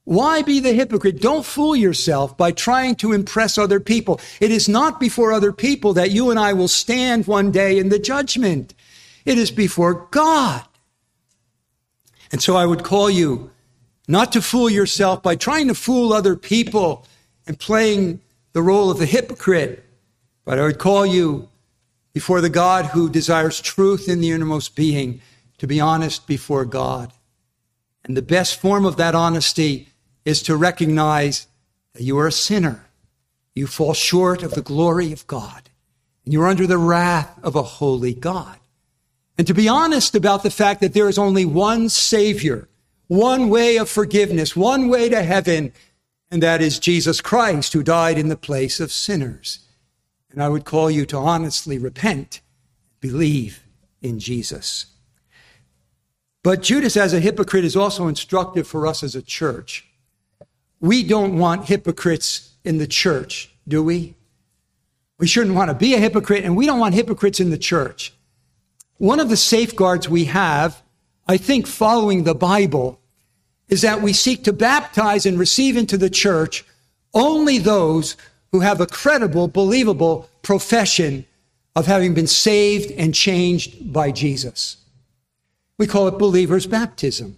Why 0.06 0.44
be 0.44 0.60
the 0.60 0.74
hypocrite? 0.74 1.20
Don't 1.20 1.46
fool 1.46 1.75
yourself 1.75 2.38
by 2.38 2.51
trying 2.51 2.96
to 2.98 3.12
impress 3.12 3.58
other 3.58 3.80
people. 3.80 4.22
It 4.39 4.51
is 4.51 4.70
not 4.70 5.00
before 5.00 5.34
other 5.34 5.51
people 5.51 5.94
that 5.94 6.12
you 6.12 6.30
and 6.30 6.39
I 6.39 6.54
will 6.54 6.68
stand 6.68 7.25
one 7.25 7.51
day 7.51 7.80
in 7.80 7.89
the 7.89 7.98
judgment. 7.98 8.75
It 9.25 9.39
is 9.39 9.50
before 9.50 10.08
God. 10.12 10.63
And 12.32 12.42
so 12.42 12.56
I 12.56 12.68
would 12.68 12.84
call 12.84 13.10
you 13.10 13.50
not 14.08 14.32
to 14.34 14.42
fool 14.42 14.70
yourself 14.70 15.24
by 15.24 15.36
trying 15.36 15.68
to 15.70 15.75
fool 15.75 16.13
other 16.13 16.36
people 16.36 17.08
and 17.48 17.58
playing 17.60 18.20
the 18.54 18.62
role 18.62 18.92
of 18.92 19.00
the 19.00 19.08
hypocrite, 19.08 19.84
but 20.46 20.60
I 20.60 20.63
would 20.63 20.77
call 20.77 21.06
you 21.06 21.50
before 22.13 22.42
the 22.42 22.50
God 22.50 22.86
who 22.86 23.10
desires 23.10 23.60
truth 23.60 24.08
in 24.08 24.22
the 24.22 24.32
innermost 24.32 24.75
being 24.75 25.22
to 25.58 25.68
be 25.68 25.80
honest 25.80 26.28
before 26.28 26.66
God. 26.66 27.14
And 28.04 28.16
the 28.16 28.22
best 28.22 28.60
form 28.60 28.86
of 28.86 28.98
that 28.98 29.16
honesty 29.16 29.90
is 30.24 30.42
to 30.44 30.56
recognize 30.56 31.48
that 31.94 32.04
you 32.04 32.18
are 32.20 32.28
a 32.28 32.32
sinner. 32.32 32.86
You 33.54 33.68
fall 33.68 33.94
short 33.94 34.44
of 34.44 34.52
the 34.52 34.62
glory 34.62 35.12
of 35.12 35.26
God. 35.28 35.70
And 36.24 36.34
you're 36.34 36.48
under 36.48 36.68
the 36.68 36.78
wrath 36.78 37.40
of 37.44 37.56
a 37.56 37.64
holy 37.64 38.14
God. 38.14 38.58
And 39.38 39.48
to 39.48 39.54
be 39.54 39.68
honest 39.68 40.16
about 40.16 40.44
the 40.44 40.52
fact 40.52 40.82
that 40.82 40.94
there 40.94 41.10
is 41.10 41.18
only 41.18 41.46
one 41.46 41.90
Savior, 41.90 42.68
one 43.08 43.50
way 43.50 43.78
of 43.78 43.90
forgiveness, 43.90 44.56
one 44.56 44.88
way 44.88 45.10
to 45.10 45.24
heaven, 45.24 45.74
and 46.32 46.42
that 46.42 46.62
is 46.62 46.80
Jesus 46.80 47.22
Christ, 47.22 47.74
who 47.74 47.84
died 47.84 48.18
in 48.18 48.30
the 48.30 48.38
place 48.38 48.80
of 48.80 48.92
sinners. 48.92 49.60
And 50.32 50.42
I 50.42 50.50
would 50.50 50.66
call 50.66 50.90
you 50.90 51.06
to 51.08 51.18
honestly 51.18 51.78
repent, 51.78 52.42
believe 53.00 53.64
in 54.02 54.20
Jesus. 54.20 54.88
But 56.46 56.62
Judas, 56.62 56.96
as 56.96 57.12
a 57.12 57.20
hypocrite, 57.20 57.66
is 57.66 57.75
also 57.75 58.06
instructive 58.08 58.68
for 58.68 58.86
us 58.86 59.02
as 59.02 59.16
a 59.16 59.22
church 59.24 59.88
we 60.80 61.02
don't 61.02 61.40
want 61.40 61.66
hypocrites 61.66 62.52
in 62.64 62.78
the 62.78 62.86
church, 62.86 63.50
do 63.68 63.82
we? 63.82 64.14
We 65.18 65.25
shouldn't 65.25 65.56
want 65.56 65.72
to 65.72 65.74
be 65.75 65.96
a 65.96 66.00
hypocrite, 66.00 66.44
and 66.44 66.56
we 66.56 66.68
don't 66.68 66.80
want 66.80 66.94
hypocrites 66.94 67.40
in 67.40 67.50
the 67.50 67.58
church. 67.58 68.14
One 68.98 69.20
of 69.20 69.30
the 69.30 69.38
safeguards 69.38 70.08
we 70.08 70.25
have, 70.25 70.84
I 71.28 71.38
think, 71.38 71.66
following 71.66 72.24
the 72.24 72.36
Bible, 72.36 73.00
is 73.68 73.82
that 73.82 74.04
we 74.04 74.14
seek 74.14 74.44
to 74.44 74.54
baptize 74.54 75.25
and 75.25 75.40
receive 75.40 75.75
into 75.75 75.98
the 75.98 76.10
church 76.12 76.64
only 77.16 77.58
those 77.58 78.16
who 78.52 78.60
have 78.60 78.80
a 78.80 78.86
credible, 78.86 79.48
believable 79.48 80.30
profession 80.44 81.25
of 81.75 81.88
having 81.88 82.14
been 82.14 82.28
saved 82.28 82.92
and 82.92 83.16
changed 83.16 83.92
by 83.92 84.12
Jesus. 84.12 84.78
We 85.77 85.88
call 85.88 86.08
it 86.08 86.17
believer's 86.17 86.67
baptism. 86.67 87.38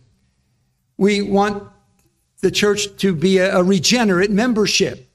We 0.98 1.22
want 1.22 1.64
the 2.42 2.52
church 2.52 2.96
to 2.98 3.16
be 3.16 3.40
a, 3.40 3.58
a 3.58 3.64
regenerate 3.64 4.32
membership. 4.32 5.10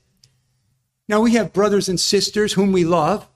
Now, 1.09 1.21
we 1.21 1.33
have 1.33 1.53
brothers 1.53 1.89
and 1.89 2.01
sisters 2.01 2.55
whom 2.55 2.73
we 2.73 2.85
love, 2.85 3.29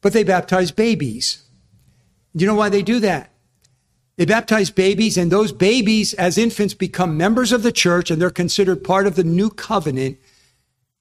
but 0.00 0.12
they 0.12 0.24
baptize 0.24 0.70
babies. 0.70 1.42
Do 2.34 2.44
you 2.44 2.50
know 2.50 2.56
why 2.56 2.68
they 2.68 2.82
do 2.82 3.00
that? 3.00 3.30
They 4.16 4.26
baptize 4.26 4.70
babies, 4.70 5.16
and 5.16 5.32
those 5.32 5.52
babies, 5.52 6.12
as 6.14 6.36
infants, 6.36 6.74
become 6.74 7.16
members 7.16 7.50
of 7.50 7.62
the 7.62 7.72
church 7.72 8.10
and 8.10 8.20
they're 8.20 8.30
considered 8.30 8.84
part 8.84 9.06
of 9.06 9.16
the 9.16 9.24
new 9.24 9.48
covenant 9.50 10.18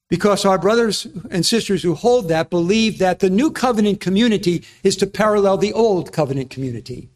because 0.08 0.44
our 0.44 0.58
brothers 0.58 1.08
and 1.30 1.46
sisters 1.46 1.84
who 1.84 1.96
hold 1.96 2.28
that 2.28 2.50
believe 2.50 2.98
that 3.00 3.20
the 3.20 3.30
new 3.30 3.50
covenant 3.50 4.02
community 4.02 4.64
is 4.84 4.98
to 4.98 5.08
parallel 5.08 5.58
the 5.58 5.72
old 5.72 6.12
covenant 6.12 6.50
community. 6.50 7.11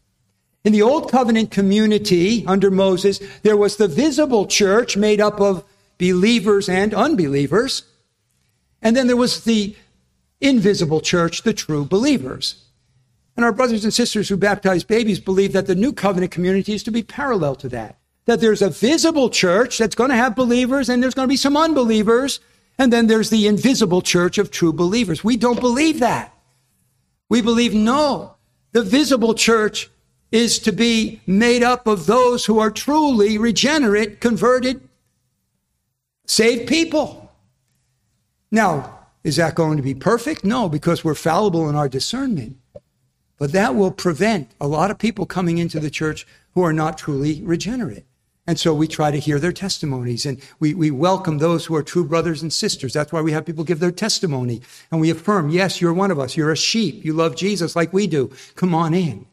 In 0.66 0.72
the 0.72 0.82
old 0.82 1.12
covenant 1.12 1.52
community 1.52 2.44
under 2.44 2.72
Moses, 2.72 3.20
there 3.44 3.56
was 3.56 3.76
the 3.76 3.86
visible 3.86 4.46
church 4.46 4.96
made 4.96 5.20
up 5.20 5.40
of 5.40 5.64
believers 5.96 6.68
and 6.68 6.92
unbelievers. 6.92 7.84
And 8.82 8.96
then 8.96 9.06
there 9.06 9.16
was 9.16 9.44
the 9.44 9.76
invisible 10.40 11.00
church, 11.00 11.42
the 11.42 11.52
true 11.52 11.84
believers. 11.84 12.64
And 13.36 13.44
our 13.44 13.52
brothers 13.52 13.84
and 13.84 13.94
sisters 13.94 14.28
who 14.28 14.36
baptize 14.36 14.82
babies 14.82 15.20
believe 15.20 15.52
that 15.52 15.68
the 15.68 15.76
new 15.76 15.92
covenant 15.92 16.32
community 16.32 16.74
is 16.74 16.82
to 16.82 16.90
be 16.90 17.04
parallel 17.04 17.54
to 17.56 17.68
that. 17.68 18.00
That 18.24 18.40
there's 18.40 18.60
a 18.60 18.68
visible 18.68 19.30
church 19.30 19.78
that's 19.78 19.94
going 19.94 20.10
to 20.10 20.16
have 20.16 20.34
believers 20.34 20.88
and 20.88 21.00
there's 21.00 21.14
going 21.14 21.28
to 21.28 21.32
be 21.32 21.36
some 21.36 21.56
unbelievers. 21.56 22.40
And 22.76 22.92
then 22.92 23.06
there's 23.06 23.30
the 23.30 23.46
invisible 23.46 24.02
church 24.02 24.36
of 24.36 24.50
true 24.50 24.72
believers. 24.72 25.22
We 25.22 25.36
don't 25.36 25.60
believe 25.60 26.00
that. 26.00 26.34
We 27.28 27.40
believe 27.40 27.72
no, 27.72 28.34
the 28.72 28.82
visible 28.82 29.34
church 29.34 29.90
is 30.36 30.58
to 30.58 30.72
be 30.72 31.20
made 31.26 31.62
up 31.62 31.86
of 31.86 32.04
those 32.04 32.44
who 32.44 32.58
are 32.58 32.70
truly 32.70 33.38
regenerate, 33.38 34.20
converted, 34.20 34.86
saved 36.26 36.68
people. 36.68 37.32
Now, 38.50 38.98
is 39.24 39.36
that 39.36 39.54
going 39.54 39.78
to 39.78 39.82
be 39.82 39.94
perfect? 39.94 40.44
No, 40.44 40.68
because 40.68 41.02
we're 41.02 41.14
fallible 41.14 41.68
in 41.70 41.74
our 41.74 41.88
discernment. 41.88 42.58
But 43.38 43.52
that 43.52 43.74
will 43.74 43.90
prevent 43.90 44.52
a 44.60 44.68
lot 44.68 44.90
of 44.90 44.98
people 44.98 45.24
coming 45.24 45.56
into 45.58 45.80
the 45.80 45.90
church 45.90 46.26
who 46.52 46.62
are 46.62 46.72
not 46.72 46.98
truly 46.98 47.42
regenerate. 47.42 48.04
And 48.46 48.60
so 48.60 48.74
we 48.74 48.86
try 48.86 49.10
to 49.10 49.18
hear 49.18 49.40
their 49.40 49.52
testimonies 49.52 50.24
and 50.24 50.40
we, 50.60 50.72
we 50.74 50.90
welcome 50.90 51.38
those 51.38 51.66
who 51.66 51.74
are 51.74 51.82
true 51.82 52.04
brothers 52.04 52.42
and 52.42 52.52
sisters. 52.52 52.92
That's 52.92 53.12
why 53.12 53.20
we 53.20 53.32
have 53.32 53.44
people 53.44 53.64
give 53.64 53.80
their 53.80 53.90
testimony 53.90 54.60
and 54.92 55.00
we 55.00 55.10
affirm, 55.10 55.48
yes, 55.48 55.80
you're 55.80 55.92
one 55.92 56.10
of 56.10 56.20
us. 56.20 56.36
You're 56.36 56.52
a 56.52 56.56
sheep. 56.56 57.04
You 57.04 57.14
love 57.14 57.34
Jesus 57.34 57.74
like 57.74 57.92
we 57.92 58.06
do. 58.06 58.30
Come 58.54 58.74
on 58.74 58.94
in. 58.94 59.26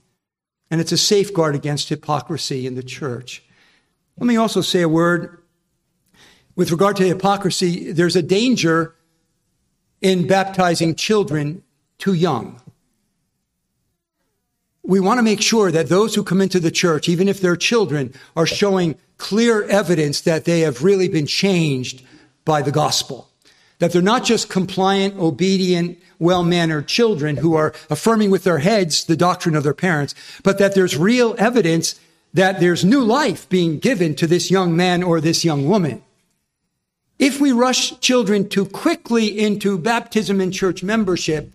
And 0.71 0.81
it's 0.81 0.91
a 0.91 0.97
safeguard 0.97 1.55
against 1.55 1.89
hypocrisy 1.89 2.65
in 2.65 2.75
the 2.75 2.83
church. 2.83 3.43
Let 4.17 4.27
me 4.27 4.37
also 4.37 4.61
say 4.61 4.81
a 4.81 4.89
word 4.89 5.41
with 6.55 6.71
regard 6.71 6.95
to 6.97 7.07
hypocrisy. 7.07 7.91
There's 7.91 8.15
a 8.15 8.21
danger 8.21 8.95
in 10.01 10.27
baptizing 10.27 10.95
children 10.95 11.63
too 11.97 12.13
young 12.13 12.59
we 14.83 14.99
want 14.99 15.17
to 15.17 15.23
make 15.23 15.41
sure 15.41 15.71
that 15.71 15.87
those 15.87 16.13
who 16.13 16.23
come 16.23 16.41
into 16.41 16.59
the 16.59 16.71
church, 16.71 17.07
even 17.07 17.29
if 17.29 17.39
they're 17.39 17.55
children, 17.55 18.13
are 18.35 18.45
showing 18.45 18.95
clear 19.17 19.63
evidence 19.63 20.21
that 20.21 20.43
they 20.43 20.59
have 20.61 20.83
really 20.83 21.07
been 21.07 21.25
changed 21.25 22.03
by 22.43 22.61
the 22.61 22.71
gospel. 22.71 23.29
That 23.79 23.93
they're 23.93 24.01
not 24.01 24.25
just 24.25 24.49
compliant, 24.49 25.17
obedient, 25.17 25.99
well-mannered 26.23 26.87
children 26.87 27.37
who 27.37 27.53
are 27.53 27.73
affirming 27.89 28.31
with 28.31 28.43
their 28.43 28.59
heads 28.59 29.05
the 29.05 29.15
doctrine 29.15 29.55
of 29.55 29.63
their 29.63 29.73
parents, 29.73 30.15
but 30.43 30.57
that 30.57 30.73
there's 30.73 30.97
real 30.97 31.35
evidence 31.37 31.99
that 32.33 32.59
there's 32.59 32.83
new 32.83 33.01
life 33.03 33.47
being 33.49 33.77
given 33.77 34.15
to 34.15 34.25
this 34.25 34.49
young 34.49 34.75
man 34.75 35.03
or 35.03 35.21
this 35.21 35.45
young 35.45 35.67
woman. 35.67 36.01
If 37.19 37.39
we 37.39 37.51
rush 37.51 37.99
children 37.99 38.49
too 38.49 38.65
quickly 38.65 39.39
into 39.39 39.77
baptism 39.77 40.41
and 40.41 40.51
church 40.51 40.81
membership, 40.81 41.53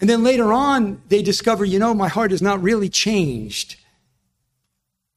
and 0.00 0.10
then 0.10 0.22
later 0.22 0.52
on, 0.52 1.00
they 1.08 1.22
discover, 1.22 1.64
you 1.64 1.78
know, 1.78 1.94
my 1.94 2.08
heart 2.08 2.32
is 2.32 2.42
not 2.42 2.62
really 2.62 2.88
changed. 2.88 3.76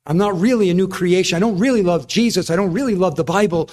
I'm 0.05 0.17
not 0.17 0.39
really 0.39 0.69
a 0.69 0.73
new 0.73 0.87
creation. 0.87 1.35
I 1.35 1.39
don't 1.39 1.57
really 1.57 1.81
love 1.81 2.07
Jesus. 2.07 2.49
I 2.49 2.55
don't 2.55 2.71
really 2.71 2.95
love 2.95 3.15
the 3.15 3.23
Bible. 3.23 3.69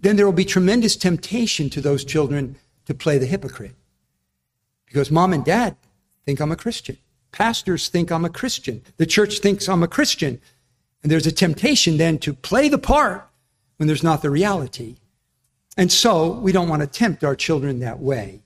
Then 0.00 0.16
there 0.16 0.26
will 0.26 0.32
be 0.32 0.44
tremendous 0.44 0.94
temptation 0.94 1.70
to 1.70 1.80
those 1.80 2.04
children 2.04 2.56
to 2.84 2.94
play 2.94 3.18
the 3.18 3.26
hypocrite. 3.26 3.74
Because 4.86 5.10
mom 5.10 5.32
and 5.32 5.44
dad 5.44 5.76
think 6.24 6.40
I'm 6.40 6.52
a 6.52 6.56
Christian. 6.56 6.96
Pastors 7.32 7.88
think 7.88 8.10
I'm 8.10 8.24
a 8.24 8.30
Christian. 8.30 8.82
The 8.96 9.06
church 9.06 9.40
thinks 9.40 9.68
I'm 9.68 9.82
a 9.82 9.88
Christian. 9.88 10.40
And 11.02 11.12
there's 11.12 11.26
a 11.26 11.32
temptation 11.32 11.98
then 11.98 12.18
to 12.18 12.32
play 12.32 12.68
the 12.68 12.78
part 12.78 13.28
when 13.76 13.86
there's 13.86 14.02
not 14.02 14.22
the 14.22 14.30
reality. 14.30 14.96
And 15.76 15.92
so 15.92 16.32
we 16.32 16.52
don't 16.52 16.68
want 16.68 16.80
to 16.80 16.88
tempt 16.88 17.22
our 17.22 17.36
children 17.36 17.80
that 17.80 18.00
way. 18.00 18.40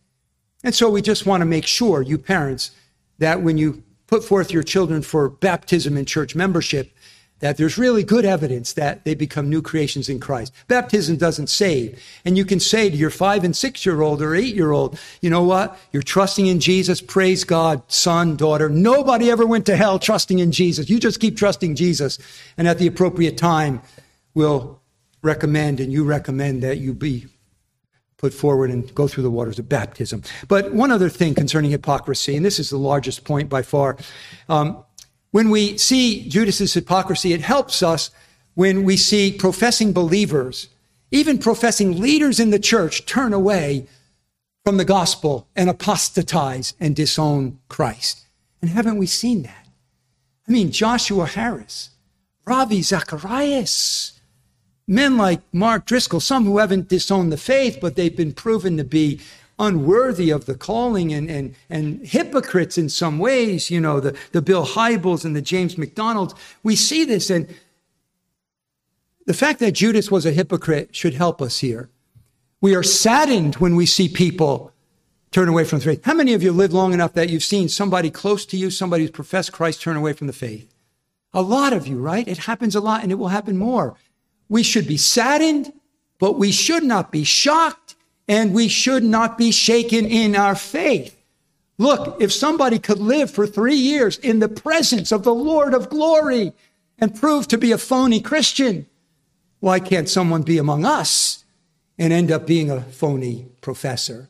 And 0.64 0.74
so 0.74 0.90
we 0.90 1.00
just 1.00 1.26
want 1.26 1.40
to 1.40 1.46
make 1.46 1.66
sure, 1.66 2.02
you 2.02 2.18
parents, 2.18 2.72
that 3.18 3.42
when 3.42 3.56
you 3.56 3.82
put 4.06 4.24
forth 4.24 4.50
your 4.50 4.62
children 4.62 5.02
for 5.02 5.28
baptism 5.28 5.96
and 5.96 6.06
church 6.06 6.34
membership, 6.34 6.92
that 7.40 7.56
there's 7.56 7.76
really 7.76 8.04
good 8.04 8.24
evidence 8.24 8.74
that 8.74 9.04
they 9.04 9.14
become 9.14 9.48
new 9.48 9.60
creations 9.60 10.08
in 10.08 10.20
Christ. 10.20 10.52
Baptism 10.68 11.16
doesn't 11.16 11.48
save. 11.48 12.02
And 12.24 12.38
you 12.38 12.44
can 12.44 12.60
say 12.60 12.88
to 12.88 12.96
your 12.96 13.10
five 13.10 13.44
and 13.44 13.56
six 13.56 13.84
year 13.84 14.00
old 14.02 14.22
or 14.22 14.34
eight 14.34 14.54
year 14.54 14.70
old, 14.70 14.98
you 15.20 15.30
know 15.30 15.42
what? 15.42 15.78
You're 15.92 16.02
trusting 16.02 16.46
in 16.46 16.60
Jesus. 16.60 17.00
Praise 17.00 17.44
God, 17.44 17.82
son, 17.88 18.36
daughter. 18.36 18.68
Nobody 18.68 19.30
ever 19.30 19.46
went 19.46 19.66
to 19.66 19.76
hell 19.76 19.98
trusting 19.98 20.38
in 20.38 20.52
Jesus. 20.52 20.88
You 20.88 21.00
just 21.00 21.20
keep 21.20 21.36
trusting 21.36 21.74
Jesus. 21.74 22.18
And 22.56 22.68
at 22.68 22.78
the 22.78 22.86
appropriate 22.86 23.36
time, 23.36 23.82
we'll 24.34 24.80
recommend 25.22 25.80
and 25.80 25.92
you 25.92 26.04
recommend 26.04 26.62
that 26.62 26.78
you 26.78 26.94
be 26.94 27.26
put 28.20 28.34
forward 28.34 28.70
and 28.70 28.94
go 28.94 29.08
through 29.08 29.22
the 29.22 29.30
waters 29.30 29.58
of 29.58 29.66
baptism. 29.66 30.22
But 30.46 30.74
one 30.74 30.90
other 30.90 31.08
thing 31.08 31.34
concerning 31.34 31.70
hypocrisy, 31.70 32.36
and 32.36 32.44
this 32.44 32.58
is 32.58 32.68
the 32.68 32.76
largest 32.76 33.24
point 33.24 33.48
by 33.48 33.62
far. 33.62 33.96
Um, 34.50 34.84
when 35.30 35.50
we 35.50 35.78
see 35.78 36.28
Judas's 36.28 36.74
hypocrisy, 36.74 37.32
it 37.32 37.40
helps 37.40 37.82
us 37.82 38.10
when 38.54 38.84
we 38.84 38.96
see 38.96 39.32
professing 39.32 39.92
believers, 39.92 40.68
even 41.10 41.38
professing 41.38 42.00
leaders 42.00 42.40
in 42.40 42.50
the 42.50 42.58
church, 42.58 43.06
turn 43.06 43.32
away 43.32 43.86
from 44.64 44.76
the 44.76 44.84
gospel 44.84 45.48
and 45.56 45.70
apostatize 45.70 46.74
and 46.80 46.94
disown 46.94 47.58
Christ. 47.68 48.26
And 48.60 48.70
haven't 48.70 48.98
we 48.98 49.06
seen 49.06 49.42
that? 49.44 49.66
I 50.48 50.52
mean, 50.52 50.72
Joshua 50.72 51.26
Harris, 51.26 51.90
Ravi 52.44 52.82
Zacharias, 52.82 54.20
men 54.86 55.16
like 55.16 55.40
Mark 55.52 55.86
Driscoll, 55.86 56.20
some 56.20 56.44
who 56.44 56.58
haven't 56.58 56.88
disowned 56.88 57.32
the 57.32 57.36
faith, 57.36 57.78
but 57.80 57.94
they've 57.94 58.16
been 58.16 58.32
proven 58.32 58.76
to 58.76 58.84
be 58.84 59.20
unworthy 59.60 60.30
of 60.30 60.46
the 60.46 60.54
calling 60.56 61.12
and, 61.12 61.30
and, 61.30 61.54
and 61.68 62.04
hypocrites 62.04 62.76
in 62.76 62.88
some 62.88 63.18
ways, 63.18 63.70
you 63.70 63.80
know, 63.80 64.00
the, 64.00 64.16
the 64.32 64.42
Bill 64.42 64.66
Hybels 64.66 65.24
and 65.24 65.36
the 65.36 65.42
James 65.42 65.78
MacDonalds. 65.78 66.34
We 66.62 66.74
see 66.74 67.04
this, 67.04 67.30
and 67.30 67.46
the 69.26 69.34
fact 69.34 69.60
that 69.60 69.72
Judas 69.72 70.10
was 70.10 70.26
a 70.26 70.32
hypocrite 70.32 70.96
should 70.96 71.14
help 71.14 71.40
us 71.40 71.60
here. 71.60 71.90
We 72.60 72.74
are 72.74 72.82
saddened 72.82 73.56
when 73.56 73.76
we 73.76 73.86
see 73.86 74.08
people 74.08 74.72
turn 75.30 75.48
away 75.48 75.64
from 75.64 75.78
the 75.78 75.84
faith. 75.84 76.04
How 76.04 76.14
many 76.14 76.34
of 76.34 76.42
you 76.42 76.52
live 76.52 76.72
long 76.72 76.92
enough 76.92 77.12
that 77.14 77.30
you've 77.30 77.44
seen 77.44 77.68
somebody 77.68 78.10
close 78.10 78.44
to 78.46 78.56
you, 78.56 78.70
somebody 78.70 79.04
who's 79.04 79.12
professed 79.12 79.52
Christ, 79.52 79.80
turn 79.80 79.96
away 79.96 80.12
from 80.12 80.26
the 80.26 80.32
faith? 80.32 80.74
A 81.32 81.42
lot 81.42 81.72
of 81.72 81.86
you, 81.86 81.98
right? 82.00 82.26
It 82.26 82.38
happens 82.38 82.74
a 82.74 82.80
lot 82.80 83.02
and 83.02 83.12
it 83.12 83.14
will 83.16 83.28
happen 83.28 83.56
more. 83.56 83.94
We 84.48 84.64
should 84.64 84.88
be 84.88 84.96
saddened, 84.96 85.72
but 86.18 86.38
we 86.38 86.50
should 86.50 86.82
not 86.82 87.12
be 87.12 87.22
shocked 87.22 87.79
and 88.30 88.54
we 88.54 88.68
should 88.68 89.02
not 89.02 89.36
be 89.36 89.50
shaken 89.50 90.06
in 90.06 90.36
our 90.36 90.54
faith. 90.54 91.20
Look, 91.78 92.22
if 92.22 92.32
somebody 92.32 92.78
could 92.78 93.00
live 93.00 93.28
for 93.28 93.44
three 93.44 93.74
years 93.74 94.18
in 94.18 94.38
the 94.38 94.48
presence 94.48 95.10
of 95.10 95.24
the 95.24 95.34
Lord 95.34 95.74
of 95.74 95.90
glory 95.90 96.52
and 96.96 97.12
prove 97.12 97.48
to 97.48 97.58
be 97.58 97.72
a 97.72 97.78
phony 97.78 98.20
Christian, 98.20 98.86
why 99.58 99.80
can't 99.80 100.08
someone 100.08 100.42
be 100.42 100.58
among 100.58 100.84
us 100.84 101.44
and 101.98 102.12
end 102.12 102.30
up 102.30 102.46
being 102.46 102.70
a 102.70 102.82
phony 102.82 103.46
professor? 103.62 104.28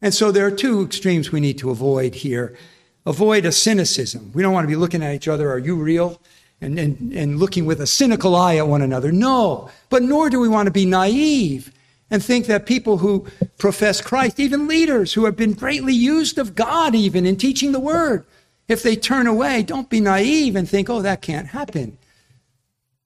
And 0.00 0.14
so 0.14 0.30
there 0.30 0.46
are 0.46 0.52
two 0.52 0.84
extremes 0.84 1.32
we 1.32 1.40
need 1.40 1.58
to 1.58 1.70
avoid 1.70 2.14
here. 2.14 2.56
Avoid 3.04 3.46
a 3.46 3.50
cynicism. 3.50 4.30
We 4.32 4.44
don't 4.44 4.52
want 4.52 4.62
to 4.62 4.68
be 4.68 4.76
looking 4.76 5.02
at 5.02 5.12
each 5.12 5.26
other. 5.26 5.50
Are 5.50 5.58
you 5.58 5.74
real? 5.74 6.20
and, 6.60 6.76
and, 6.76 7.12
and 7.12 7.38
looking 7.38 7.66
with 7.66 7.80
a 7.80 7.86
cynical 7.86 8.34
eye 8.34 8.56
at 8.56 8.66
one 8.66 8.82
another. 8.82 9.12
No, 9.12 9.70
but 9.90 10.02
nor 10.02 10.28
do 10.28 10.40
we 10.40 10.48
want 10.48 10.66
to 10.66 10.72
be 10.72 10.86
naive 10.86 11.72
and 12.10 12.24
think 12.24 12.46
that 12.46 12.66
people 12.66 12.98
who 12.98 13.26
profess 13.58 14.00
Christ, 14.00 14.40
even 14.40 14.66
leaders 14.66 15.12
who 15.12 15.24
have 15.24 15.36
been 15.36 15.52
greatly 15.52 15.92
used 15.92 16.38
of 16.38 16.54
God, 16.54 16.94
even 16.94 17.26
in 17.26 17.36
teaching 17.36 17.72
the 17.72 17.80
word, 17.80 18.24
if 18.66 18.82
they 18.82 18.96
turn 18.96 19.26
away, 19.26 19.62
don't 19.62 19.90
be 19.90 20.00
naive 20.00 20.56
and 20.56 20.68
think, 20.68 20.88
oh, 20.90 21.02
that 21.02 21.22
can't 21.22 21.48
happen. 21.48 21.98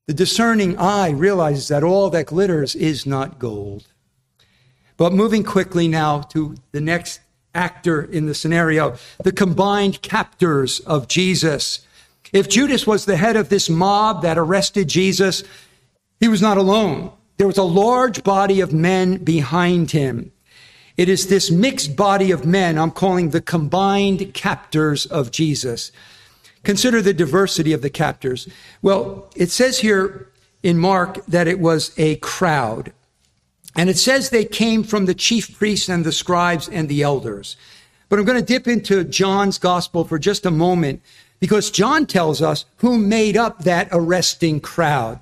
The 0.06 0.14
discerning 0.14 0.76
eye 0.78 1.10
realizes 1.10 1.68
that 1.68 1.84
all 1.84 2.10
that 2.10 2.26
glitters 2.26 2.74
is 2.74 3.06
not 3.06 3.38
gold. 3.38 3.86
But 4.96 5.12
moving 5.12 5.44
quickly 5.44 5.88
now 5.88 6.22
to 6.22 6.56
the 6.72 6.80
next 6.80 7.20
actor 7.54 8.02
in 8.02 8.26
the 8.26 8.34
scenario, 8.34 8.96
the 9.22 9.32
combined 9.32 10.02
captors 10.02 10.80
of 10.80 11.08
Jesus. 11.08 11.86
If 12.32 12.48
Judas 12.48 12.86
was 12.86 13.04
the 13.04 13.16
head 13.16 13.36
of 13.36 13.48
this 13.48 13.68
mob 13.68 14.22
that 14.22 14.38
arrested 14.38 14.88
Jesus, 14.88 15.44
he 16.18 16.28
was 16.28 16.42
not 16.42 16.56
alone. 16.56 17.12
There 17.38 17.46
was 17.46 17.58
a 17.58 17.62
large 17.62 18.22
body 18.22 18.60
of 18.60 18.72
men 18.72 19.18
behind 19.18 19.90
him. 19.90 20.32
It 20.96 21.08
is 21.08 21.28
this 21.28 21.50
mixed 21.50 21.96
body 21.96 22.30
of 22.30 22.44
men 22.44 22.78
I'm 22.78 22.90
calling 22.90 23.30
the 23.30 23.40
combined 23.40 24.34
captors 24.34 25.06
of 25.06 25.30
Jesus. 25.30 25.90
Consider 26.62 27.02
the 27.02 27.14
diversity 27.14 27.72
of 27.72 27.82
the 27.82 27.90
captors. 27.90 28.48
Well, 28.82 29.28
it 29.34 29.50
says 29.50 29.80
here 29.80 30.30
in 30.62 30.78
Mark 30.78 31.24
that 31.26 31.48
it 31.48 31.58
was 31.58 31.92
a 31.98 32.16
crowd. 32.16 32.92
And 33.74 33.88
it 33.88 33.96
says 33.96 34.30
they 34.30 34.44
came 34.44 34.84
from 34.84 35.06
the 35.06 35.14
chief 35.14 35.58
priests 35.58 35.88
and 35.88 36.04
the 36.04 36.12
scribes 36.12 36.68
and 36.68 36.88
the 36.88 37.02
elders. 37.02 37.56
But 38.08 38.18
I'm 38.18 38.26
going 38.26 38.38
to 38.38 38.44
dip 38.44 38.68
into 38.68 39.04
John's 39.04 39.58
gospel 39.58 40.04
for 40.04 40.18
just 40.18 40.44
a 40.44 40.50
moment 40.50 41.02
because 41.40 41.70
John 41.70 42.06
tells 42.06 42.42
us 42.42 42.66
who 42.76 42.98
made 42.98 43.36
up 43.36 43.64
that 43.64 43.88
arresting 43.90 44.60
crowd. 44.60 45.20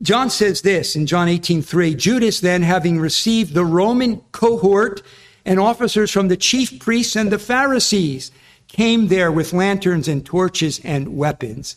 John 0.00 0.30
says 0.30 0.62
this 0.62 0.94
in 0.94 1.06
John 1.06 1.28
18:3, 1.28 1.94
Judas 1.94 2.40
then 2.40 2.62
having 2.62 3.00
received 3.00 3.54
the 3.54 3.64
Roman 3.64 4.18
cohort 4.32 5.02
and 5.44 5.58
officers 5.58 6.10
from 6.10 6.28
the 6.28 6.36
chief 6.36 6.78
priests 6.78 7.16
and 7.16 7.32
the 7.32 7.38
Pharisees 7.38 8.30
came 8.68 9.08
there 9.08 9.32
with 9.32 9.52
lanterns 9.52 10.06
and 10.06 10.24
torches 10.24 10.80
and 10.84 11.16
weapons. 11.16 11.76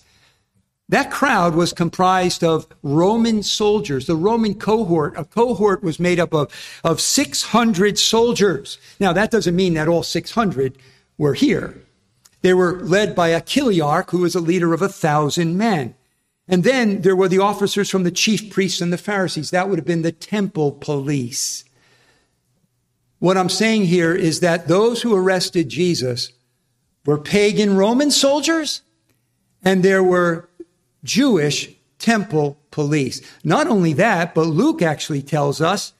That 0.89 1.09
crowd 1.09 1.55
was 1.55 1.71
comprised 1.71 2.43
of 2.43 2.67
Roman 2.83 3.43
soldiers. 3.43 4.07
The 4.07 4.15
Roman 4.17 4.55
cohort, 4.55 5.13
a 5.17 5.23
cohort 5.23 5.81
was 5.81 6.01
made 6.01 6.19
up 6.19 6.33
of, 6.33 6.51
of 6.83 6.99
600 6.99 7.97
soldiers. 7.97 8.77
Now, 8.99 9.13
that 9.13 9.31
doesn't 9.31 9.55
mean 9.55 9.73
that 9.75 9.87
all 9.87 10.03
600 10.03 10.77
were 11.17 11.33
here. 11.33 11.81
They 12.41 12.53
were 12.53 12.81
led 12.81 13.15
by 13.15 13.29
a 13.29 13.39
Chiliarch, 13.39 14.09
who 14.09 14.17
was 14.19 14.35
a 14.35 14.41
leader 14.41 14.73
of 14.73 14.81
a 14.81 14.89
thousand 14.89 15.57
men. 15.57 15.95
And 16.47 16.63
then 16.63 17.01
there 17.01 17.15
were 17.15 17.27
the 17.27 17.39
officers 17.39 17.89
from 17.89 18.03
the 18.03 18.11
chief 18.11 18.51
priests 18.51 18.81
and 18.81 18.91
the 18.91 18.97
Pharisees. 18.97 19.51
That 19.51 19.69
would 19.69 19.79
have 19.79 19.85
been 19.85 20.01
the 20.01 20.11
temple 20.11 20.71
police. 20.73 21.63
What 23.19 23.37
I'm 23.37 23.49
saying 23.49 23.85
here 23.85 24.13
is 24.15 24.39
that 24.39 24.67
those 24.67 25.01
who 25.01 25.15
arrested 25.15 25.69
Jesus 25.69 26.31
were 27.05 27.19
pagan 27.19 27.77
Roman 27.77 28.11
soldiers, 28.11 28.81
and 29.63 29.83
there 29.83 30.03
were 30.03 30.49
Jewish 31.03 31.69
temple 31.99 32.57
police. 32.71 33.21
Not 33.43 33.67
only 33.67 33.93
that, 33.93 34.33
but 34.33 34.47
Luke 34.47 34.81
actually 34.81 35.21
tells 35.21 35.61
us 35.61 35.93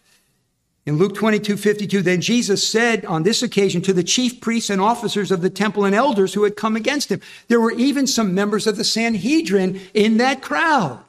in 0.86 0.98
Luke 0.98 1.14
22, 1.14 1.58
52, 1.58 2.02
then 2.02 2.22
Jesus 2.22 2.68
said 2.68 3.06
on 3.06 3.22
this 3.22 3.44
occasion 3.44 3.82
to 3.84 3.94
the 3.94 4.04
chief 4.04 4.42
priests 4.42 4.70
and 4.70 4.82
officers 4.82 5.32
of 5.32 5.42
the 5.42 5.50
temple 5.50 5.86
and 5.86 5.94
elders 5.94 6.34
who 6.34 6.44
had 6.44 6.56
come 6.56 6.76
against 6.76 7.12
him. 7.12 7.22
There 7.48 7.62
were 7.62 7.72
even 7.72 8.08
some 8.08 8.34
members 8.34 8.66
of 8.66 8.78
the 8.78 8.84
Sanhedrin 8.84 9.80
in 9.94 10.18
that 10.18 10.42
crowd. 10.42 11.04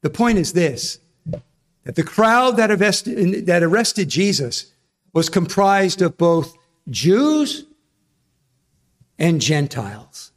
The 0.00 0.10
point 0.10 0.38
is 0.38 0.52
this 0.54 0.98
that 1.84 1.94
the 1.94 2.02
crowd 2.02 2.56
that 2.56 2.70
arrested, 2.70 3.46
that 3.46 3.62
arrested 3.62 4.08
Jesus 4.08 4.72
was 5.12 5.28
comprised 5.28 6.02
of 6.02 6.18
both 6.18 6.56
Jews 6.88 7.64
and 9.18 9.40
Gentiles. 9.40 10.32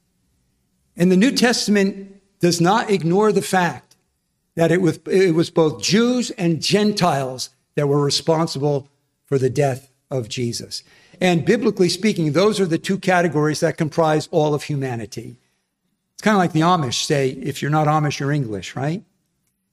And 0.97 1.11
the 1.11 1.17
New 1.17 1.31
Testament 1.31 2.21
does 2.39 2.59
not 2.59 2.89
ignore 2.89 3.31
the 3.31 3.41
fact 3.41 3.90
that 4.55 4.71
it 4.71 4.81
was, 4.81 4.99
it 5.07 5.33
was 5.33 5.49
both 5.49 5.81
Jews 5.81 6.31
and 6.31 6.61
Gentiles 6.61 7.49
that 7.75 7.87
were 7.87 8.03
responsible 8.03 8.89
for 9.25 9.37
the 9.37 9.49
death 9.49 9.91
of 10.09 10.27
Jesus. 10.27 10.83
And 11.21 11.45
biblically 11.45 11.89
speaking, 11.89 12.33
those 12.33 12.59
are 12.59 12.65
the 12.65 12.77
two 12.77 12.97
categories 12.97 13.59
that 13.61 13.77
comprise 13.77 14.27
all 14.31 14.53
of 14.53 14.63
humanity. 14.63 15.37
It's 16.13 16.21
kind 16.21 16.35
of 16.35 16.39
like 16.39 16.53
the 16.53 16.61
Amish 16.61 17.05
say, 17.05 17.29
if 17.29 17.61
you're 17.61 17.71
not 17.71 17.87
Amish, 17.87 18.19
you're 18.19 18.31
English, 18.31 18.75
right? 18.75 19.03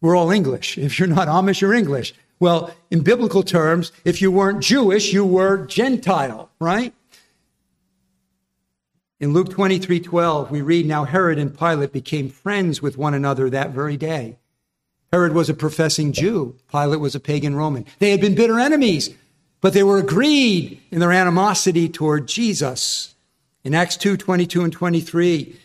We're 0.01 0.17
all 0.17 0.31
English. 0.31 0.79
If 0.89 0.99
you're 0.99 1.09
not 1.09 1.29
Amish, 1.29 1.61
you're 1.61 1.75
English. 1.75 2.15
Well, 2.41 2.73
in 2.91 3.01
biblical 3.01 3.43
terms, 3.43 3.91
if 4.05 4.23
you 4.23 4.31
weren't 4.31 4.63
Jewish, 4.63 5.13
you 5.13 5.25
were 5.25 5.67
Gentile, 5.67 6.51
right? 6.61 6.95
In 9.19 9.33
Luke 9.33 9.51
23 9.51 9.99
12, 9.99 10.51
we 10.51 10.63
read, 10.63 10.87
Now 10.87 11.05
Herod 11.05 11.39
and 11.39 11.59
Pilate 11.59 11.93
became 11.93 12.29
friends 12.29 12.81
with 12.81 12.97
one 12.97 13.15
another 13.15 13.51
that 13.51 13.71
very 13.71 13.97
day. 13.97 14.37
Herod 15.13 15.35
was 15.35 15.49
a 15.49 15.55
professing 15.55 16.13
Jew, 16.13 16.55
Pilate 16.71 17.01
was 17.01 17.15
a 17.15 17.21
pagan 17.21 17.57
Roman. 17.57 17.87
They 17.99 18.11
had 18.11 18.21
been 18.21 18.35
bitter 18.35 18.59
enemies, 18.59 19.11
but 19.61 19.73
they 19.73 19.83
were 19.83 19.99
agreed 19.99 20.81
in 20.91 21.01
their 21.01 21.13
animosity 21.13 21.89
toward 21.89 22.29
Jesus. 22.29 23.15
In 23.65 23.75
Acts 23.75 23.97
2 23.97 24.17
22 24.17 24.65
and 24.65 24.73
23, 24.73 25.57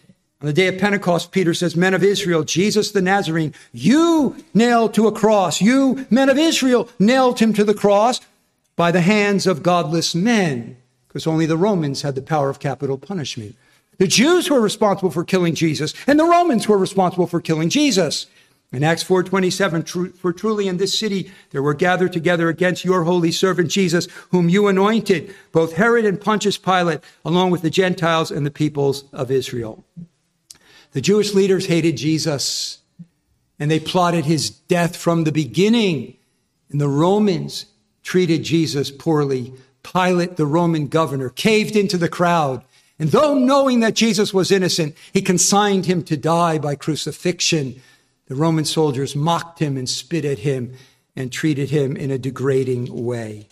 on 0.42 0.48
the 0.48 0.54
day 0.54 0.68
of 0.68 0.78
Pentecost, 0.78 1.32
Peter 1.32 1.54
says, 1.54 1.76
Men 1.76 1.94
of 1.94 2.04
Israel, 2.04 2.44
Jesus 2.44 2.92
the 2.92 3.02
Nazarene, 3.02 3.54
you 3.72 4.36
nailed 4.54 4.94
to 4.96 5.08
a 5.08 5.12
cross. 5.12 5.62
You, 5.62 6.06
men 6.10 6.30
of 6.30 6.38
Israel, 6.38 6.90
nailed 7.00 7.40
him 7.40 7.54
to 7.54 7.64
the 7.64 7.74
cross 7.74 8.20
by 8.76 8.92
the 8.92 9.02
hands 9.02 9.48
of 9.48 9.64
godless 9.64 10.14
men 10.14 10.76
because 11.08 11.28
only 11.28 11.46
the 11.46 11.56
Romans 11.56 12.02
had 12.02 12.16
the 12.16 12.22
power 12.22 12.50
of 12.50 12.60
capital 12.60 12.98
punishment. 12.98 13.56
The 14.00 14.08
Jews 14.08 14.50
were 14.50 14.60
responsible 14.60 15.12
for 15.12 15.24
killing 15.24 15.54
Jesus, 15.54 15.94
and 16.08 16.20
the 16.20 16.26
Romans 16.26 16.68
were 16.68 16.78
responsible 16.78 17.28
for 17.28 17.40
killing 17.40 17.70
Jesus. 17.70 18.26
In 18.74 18.84
Acts 18.84 19.04
4:27, 19.04 20.16
for 20.18 20.34
truly 20.34 20.68
in 20.68 20.78
this 20.78 20.98
city 20.98 21.32
there 21.52 21.62
were 21.62 21.76
gathered 21.76 22.12
together 22.12 22.50
against 22.50 22.84
your 22.84 23.04
holy 23.04 23.32
servant 23.32 23.70
Jesus, 23.70 24.08
whom 24.32 24.50
you 24.50 24.68
anointed, 24.68 25.34
both 25.52 25.74
Herod 25.74 26.06
and 26.06 26.20
Pontius 26.20 26.58
Pilate, 26.58 27.00
along 27.24 27.52
with 27.52 27.62
the 27.62 27.70
Gentiles 27.70 28.32
and 28.32 28.48
the 28.48 28.52
peoples 28.52 29.04
of 29.14 29.30
Israel. 29.30 29.86
The 30.94 31.02
Jewish 31.02 31.36
leaders 31.36 31.68
hated 31.68 31.98
Jesus, 31.98 32.80
and 33.60 33.70
they 33.70 33.80
plotted 33.80 34.26
his 34.26 34.50
death 34.50 34.96
from 34.96 35.24
the 35.24 35.32
beginning. 35.32 36.16
And 36.72 36.82
the 36.82 36.88
Romans 36.88 37.68
treated 38.02 38.44
Jesus 38.44 38.90
poorly 38.90 39.54
Pilate, 39.84 40.36
the 40.36 40.48
Roman 40.48 40.88
governor, 40.88 41.30
caved 41.30 41.76
into 41.76 41.98
the 41.98 42.10
crowd. 42.10 42.64
And 42.98 43.12
though 43.12 43.36
knowing 43.36 43.82
that 43.82 43.94
Jesus 43.96 44.34
was 44.34 44.52
innocent, 44.52 44.96
he 45.12 45.22
consigned 45.22 45.86
him 45.86 46.04
to 46.04 46.18
die 46.18 46.58
by 46.58 46.74
crucifixion. 46.74 47.82
The 48.28 48.36
Roman 48.36 48.66
soldiers 48.66 49.16
mocked 49.16 49.60
him 49.60 49.78
and 49.78 49.88
spit 49.88 50.26
at 50.26 50.40
him 50.40 50.74
and 51.16 51.32
treated 51.32 51.70
him 51.70 51.96
in 51.96 52.12
a 52.12 52.18
degrading 52.18 53.06
way. 53.06 53.48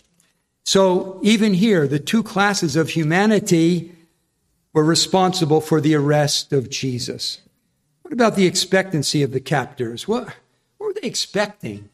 So 0.64 1.20
even 1.22 1.54
here, 1.54 1.86
the 1.86 1.98
two 1.98 2.22
classes 2.22 2.76
of 2.76 2.90
humanity 2.90 3.92
were 4.72 4.84
responsible 4.84 5.60
for 5.60 5.80
the 5.80 5.94
arrest 5.94 6.52
of 6.52 6.70
Jesus. 6.70 7.40
What 8.02 8.12
about 8.12 8.36
the 8.36 8.46
expectancy 8.46 9.22
of 9.22 9.32
the 9.32 9.40
captors? 9.40 10.08
What, 10.08 10.28
what 10.78 10.86
were 10.86 10.94
they 10.94 11.06
expecting? 11.06 11.88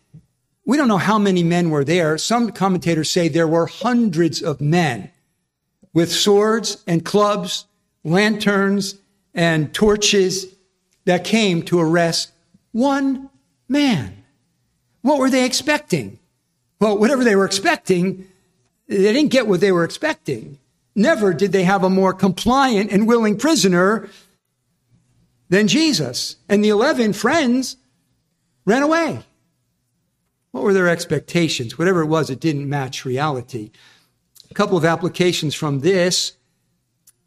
We 0.65 0.77
don't 0.77 0.89
know 0.89 0.99
how 0.99 1.19
many 1.19 1.43
men 1.43 1.71
were 1.71 1.85
there. 1.85 2.19
Some 2.19 2.53
commentators 2.53 3.11
say 3.11 3.29
there 3.29 3.49
were 3.49 3.67
hundreds 3.67 4.43
of 4.43 4.61
men 4.61 5.11
with 5.95 6.13
swords 6.13 6.85
and 6.87 7.05
clubs, 7.05 7.67
lanterns 8.05 8.97
and 9.35 9.73
torches 9.73 10.55
that 11.07 11.25
came 11.25 11.63
to 11.63 11.81
arrest 11.81 12.33
one 12.73 13.31
man. 13.69 14.25
What 15.03 15.19
were 15.19 15.31
they 15.31 15.45
expecting? 15.45 16.19
Well, 16.81 16.99
whatever 16.99 17.25
they 17.25 17.37
were 17.37 17.45
expecting, 17.45 18.27
they 18.87 19.13
didn't 19.13 19.31
get 19.31 19.47
what 19.47 19.61
they 19.61 19.73
were 19.73 19.85
expecting. 19.85 20.59
Never 20.95 21.33
did 21.33 21.53
they 21.53 21.65
have 21.65 21.85
a 21.85 21.91
more 21.91 22.13
compliant 22.13 22.91
and 22.91 23.07
willing 23.07 23.37
prisoner 23.39 24.09
than 25.49 25.69
Jesus. 25.69 26.37
And 26.49 26.63
the 26.63 26.69
11 26.69 27.13
friends 27.13 27.77
ran 28.65 28.83
away. 28.83 29.21
What 30.51 30.65
were 30.65 30.75
their 30.75 30.89
expectations? 30.89 31.79
Whatever 31.79 32.03
it 32.03 32.07
was, 32.07 32.31
it 32.31 32.41
didn't 32.41 32.69
match 32.69 33.05
reality. 33.05 33.71
A 34.51 34.55
couple 34.55 34.77
of 34.77 34.85
applications 34.85 35.55
from 35.55 35.81
this. 35.81 36.33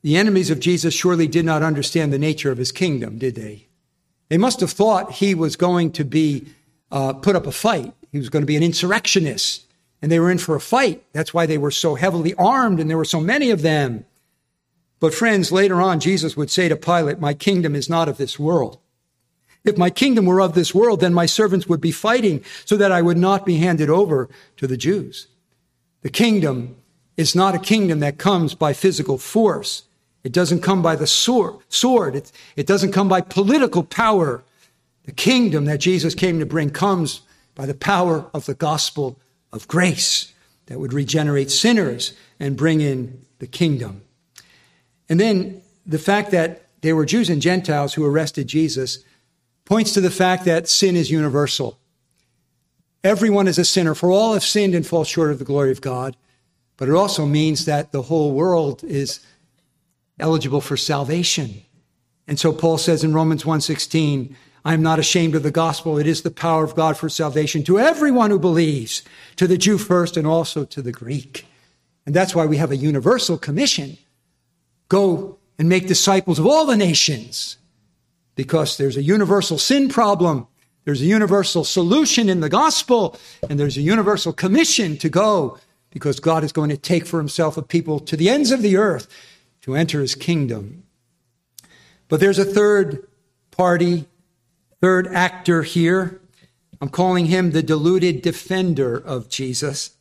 The 0.02 0.18
enemies 0.18 0.50
of 0.50 0.60
Jesus 0.60 0.94
surely 0.94 1.28
did 1.28 1.46
not 1.46 1.62
understand 1.62 2.12
the 2.12 2.20
nature 2.20 2.52
of 2.52 2.58
his 2.58 2.72
kingdom, 2.72 3.20
did 3.20 3.36
they? 3.36 3.68
They 4.32 4.38
must 4.38 4.62
have 4.62 4.72
thought 4.72 5.12
he 5.12 5.36
was 5.36 5.58
going 5.58 5.92
to 5.92 6.06
be 6.06 6.46
uh, 6.90 7.12
put 7.12 7.36
up 7.36 7.46
a 7.46 7.52
fight. 7.52 7.94
He 8.14 8.18
was 8.18 8.30
going 8.30 8.44
to 8.44 8.48
be 8.48 8.56
an 8.56 8.64
insurrectionist, 8.64 9.66
and 10.02 10.10
they 10.10 10.22
were 10.22 10.32
in 10.32 10.38
for 10.38 10.56
a 10.56 10.62
fight. 10.62 11.04
That's 11.12 11.34
why 11.34 11.46
they 11.46 11.58
were 11.58 11.70
so 11.70 11.96
heavily 11.96 12.34
armed, 12.36 12.80
and 12.80 12.90
there 12.90 12.98
were 12.98 13.04
so 13.04 13.20
many 13.20 13.50
of 13.50 13.62
them. 13.62 14.06
But 15.02 15.14
friends, 15.14 15.52
later 15.52 15.82
on, 15.82 16.00
Jesus 16.00 16.38
would 16.38 16.50
say 16.50 16.70
to 16.70 16.78
Pilate, 16.78 17.20
"My 17.20 17.34
kingdom 17.34 17.76
is 17.76 17.90
not 17.90 18.08
of 18.08 18.16
this 18.16 18.40
world." 18.40 18.78
If 19.66 19.78
my 19.78 19.90
kingdom 19.90 20.26
were 20.26 20.40
of 20.40 20.54
this 20.54 20.74
world, 20.74 21.02
then 21.02 21.14
my 21.14 21.26
servants 21.26 21.68
would 21.68 21.82
be 21.82 21.92
fighting 21.92 22.42
so 22.64 22.78
that 22.78 22.94
I 22.94 23.02
would 23.02 23.18
not 23.18 23.46
be 23.46 23.58
handed 23.58 23.90
over 23.90 24.30
to 24.56 24.66
the 24.66 24.78
Jews. 24.78 25.28
The 26.04 26.10
kingdom 26.10 26.78
is 27.18 27.36
not 27.36 27.54
a 27.54 27.60
kingdom 27.60 28.00
that 28.00 28.18
comes 28.18 28.56
by 28.56 28.72
physical 28.72 29.18
force. 29.18 29.84
It 30.24 30.32
doesn't 30.32 30.62
come 30.62 30.82
by 30.82 30.96
the 30.96 31.08
sword. 31.08 32.16
It, 32.16 32.32
it 32.56 32.68
doesn't 32.68 32.92
come 32.92 33.08
by 33.08 33.22
political 33.22 33.84
power. 33.84 34.44
The 35.06 35.12
kingdom 35.12 35.66
that 35.66 35.80
Jesus 35.80 36.14
came 36.14 36.40
to 36.40 36.46
bring 36.46 36.70
comes 36.70 37.22
by 37.56 37.66
the 37.66 37.74
power 37.74 38.30
of 38.34 38.46
the 38.46 38.54
gospel 38.54 39.20
of 39.52 39.68
grace 39.68 40.34
that 40.68 40.80
would 40.80 40.94
regenerate 40.94 41.52
sinners 41.52 42.14
and 42.40 42.56
bring 42.56 42.82
in 42.82 43.26
the 43.40 43.48
kingdom. 43.48 44.04
And 45.10 45.20
then 45.20 45.62
the 45.86 46.00
fact 46.00 46.32
that 46.32 46.68
there 46.82 46.96
were 46.96 47.06
Jews 47.06 47.30
and 47.30 47.42
Gentiles 47.42 47.94
who 47.94 48.06
arrested 48.06 48.48
Jesus 48.48 49.04
points 49.66 49.94
to 49.94 50.02
the 50.02 50.12
fact 50.12 50.46
that 50.46 50.70
sin 50.70 50.96
is 50.96 51.12
universal. 51.12 51.80
Everyone 53.04 53.48
is 53.48 53.58
a 53.58 53.66
sinner, 53.66 53.96
for 53.96 54.12
all 54.12 54.34
have 54.34 54.44
sinned 54.44 54.76
and 54.76 54.86
fall 54.86 55.04
short 55.04 55.32
of 55.32 55.40
the 55.40 55.46
glory 55.46 55.72
of 55.72 55.82
God. 55.82 56.16
But 56.78 56.88
it 56.88 56.96
also 56.96 57.26
means 57.26 57.66
that 57.66 57.92
the 57.92 58.04
whole 58.04 58.32
world 58.32 58.84
is 58.84 59.20
eligible 60.22 60.62
for 60.62 60.78
salvation. 60.78 61.64
And 62.28 62.40
so 62.40 62.54
Paul 62.54 62.78
says 62.78 63.04
in 63.04 63.14
Romans 63.14 63.44
1:16, 63.44 64.36
I 64.64 64.74
am 64.74 64.84
not 64.84 65.00
ashamed 65.00 65.36
of 65.36 65.44
the 65.44 65.52
gospel. 65.52 65.98
It 65.98 66.06
is 66.06 66.22
the 66.22 66.32
power 66.32 66.64
of 66.64 66.76
God 66.76 66.96
for 66.96 67.10
salvation 67.10 67.64
to 67.64 67.80
everyone 67.80 68.30
who 68.30 68.40
believes, 68.40 69.02
to 69.38 69.48
the 69.48 69.58
Jew 69.58 69.78
first 69.78 70.18
and 70.18 70.28
also 70.28 70.64
to 70.66 70.82
the 70.82 70.92
Greek. 70.92 71.46
And 72.06 72.16
that's 72.16 72.36
why 72.36 72.46
we 72.46 72.58
have 72.58 72.72
a 72.72 72.78
universal 72.78 73.38
commission. 73.38 73.98
Go 74.88 75.38
and 75.58 75.68
make 75.68 75.88
disciples 75.88 76.40
of 76.40 76.46
all 76.46 76.66
the 76.66 76.78
nations 76.78 77.58
because 78.36 78.78
there's 78.78 78.98
a 78.98 79.04
universal 79.04 79.58
sin 79.58 79.90
problem. 79.90 80.48
There's 80.86 81.02
a 81.02 81.06
universal 81.06 81.64
solution 81.64 82.30
in 82.30 82.40
the 82.40 82.50
gospel 82.50 83.20
and 83.50 83.60
there's 83.60 83.78
a 83.78 83.82
universal 83.82 84.34
commission 84.34 84.98
to 84.98 85.10
go 85.10 85.58
because 85.92 86.20
God 86.20 86.44
is 86.44 86.52
going 86.52 86.70
to 86.70 86.78
take 86.78 87.06
for 87.06 87.20
himself 87.20 87.58
a 87.58 87.62
people 87.62 88.00
to 88.00 88.16
the 88.16 88.30
ends 88.30 88.52
of 88.52 88.62
the 88.62 88.78
earth 88.78 89.08
to 89.62 89.76
enter 89.76 90.02
his 90.02 90.16
kingdom. 90.16 90.84
But 92.08 92.20
there's 92.20 92.40
a 92.40 92.46
third 92.46 93.08
party, 93.52 94.06
third 94.82 95.08
actor 95.08 95.64
here. 95.64 96.20
I'm 96.82 96.90
calling 96.90 97.28
him 97.28 97.52
the 97.52 97.64
deluded 97.64 98.22
defender 98.22 98.98
of 98.98 99.30
Jesus. 99.30 99.92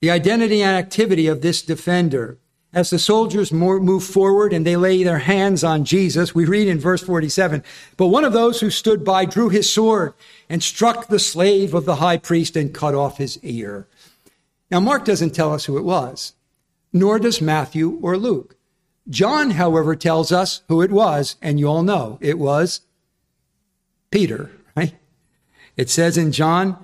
The 0.00 0.10
identity 0.10 0.62
and 0.62 0.76
activity 0.76 1.26
of 1.26 1.42
this 1.42 1.62
defender. 1.62 2.38
As 2.74 2.88
the 2.88 2.98
soldiers 2.98 3.52
move 3.52 4.02
forward 4.02 4.54
and 4.54 4.66
they 4.66 4.76
lay 4.76 5.02
their 5.02 5.18
hands 5.18 5.62
on 5.62 5.84
Jesus, 5.84 6.34
we 6.34 6.46
read 6.46 6.68
in 6.68 6.80
verse 6.80 7.02
47 7.02 7.62
But 7.98 8.06
one 8.06 8.24
of 8.24 8.32
those 8.32 8.60
who 8.60 8.70
stood 8.70 9.04
by 9.04 9.26
drew 9.26 9.50
his 9.50 9.70
sword 9.70 10.14
and 10.48 10.62
struck 10.62 11.08
the 11.08 11.18
slave 11.18 11.74
of 11.74 11.84
the 11.84 11.96
high 11.96 12.16
priest 12.16 12.56
and 12.56 12.72
cut 12.72 12.94
off 12.94 13.18
his 13.18 13.38
ear. 13.44 13.86
Now, 14.70 14.80
Mark 14.80 15.04
doesn't 15.04 15.34
tell 15.34 15.52
us 15.52 15.66
who 15.66 15.76
it 15.76 15.84
was, 15.84 16.32
nor 16.92 17.18
does 17.18 17.40
Matthew 17.40 17.98
or 18.02 18.16
Luke. 18.16 18.56
John, 19.08 19.52
however, 19.52 19.96
tells 19.96 20.30
us 20.30 20.62
who 20.68 20.82
it 20.82 20.92
was, 20.92 21.36
and 21.42 21.58
you 21.58 21.66
all 21.66 21.82
know 21.82 22.18
it 22.20 22.38
was 22.38 22.82
Peter, 24.10 24.50
right? 24.76 24.94
It 25.76 25.90
says 25.90 26.16
in 26.16 26.32
John 26.32 26.76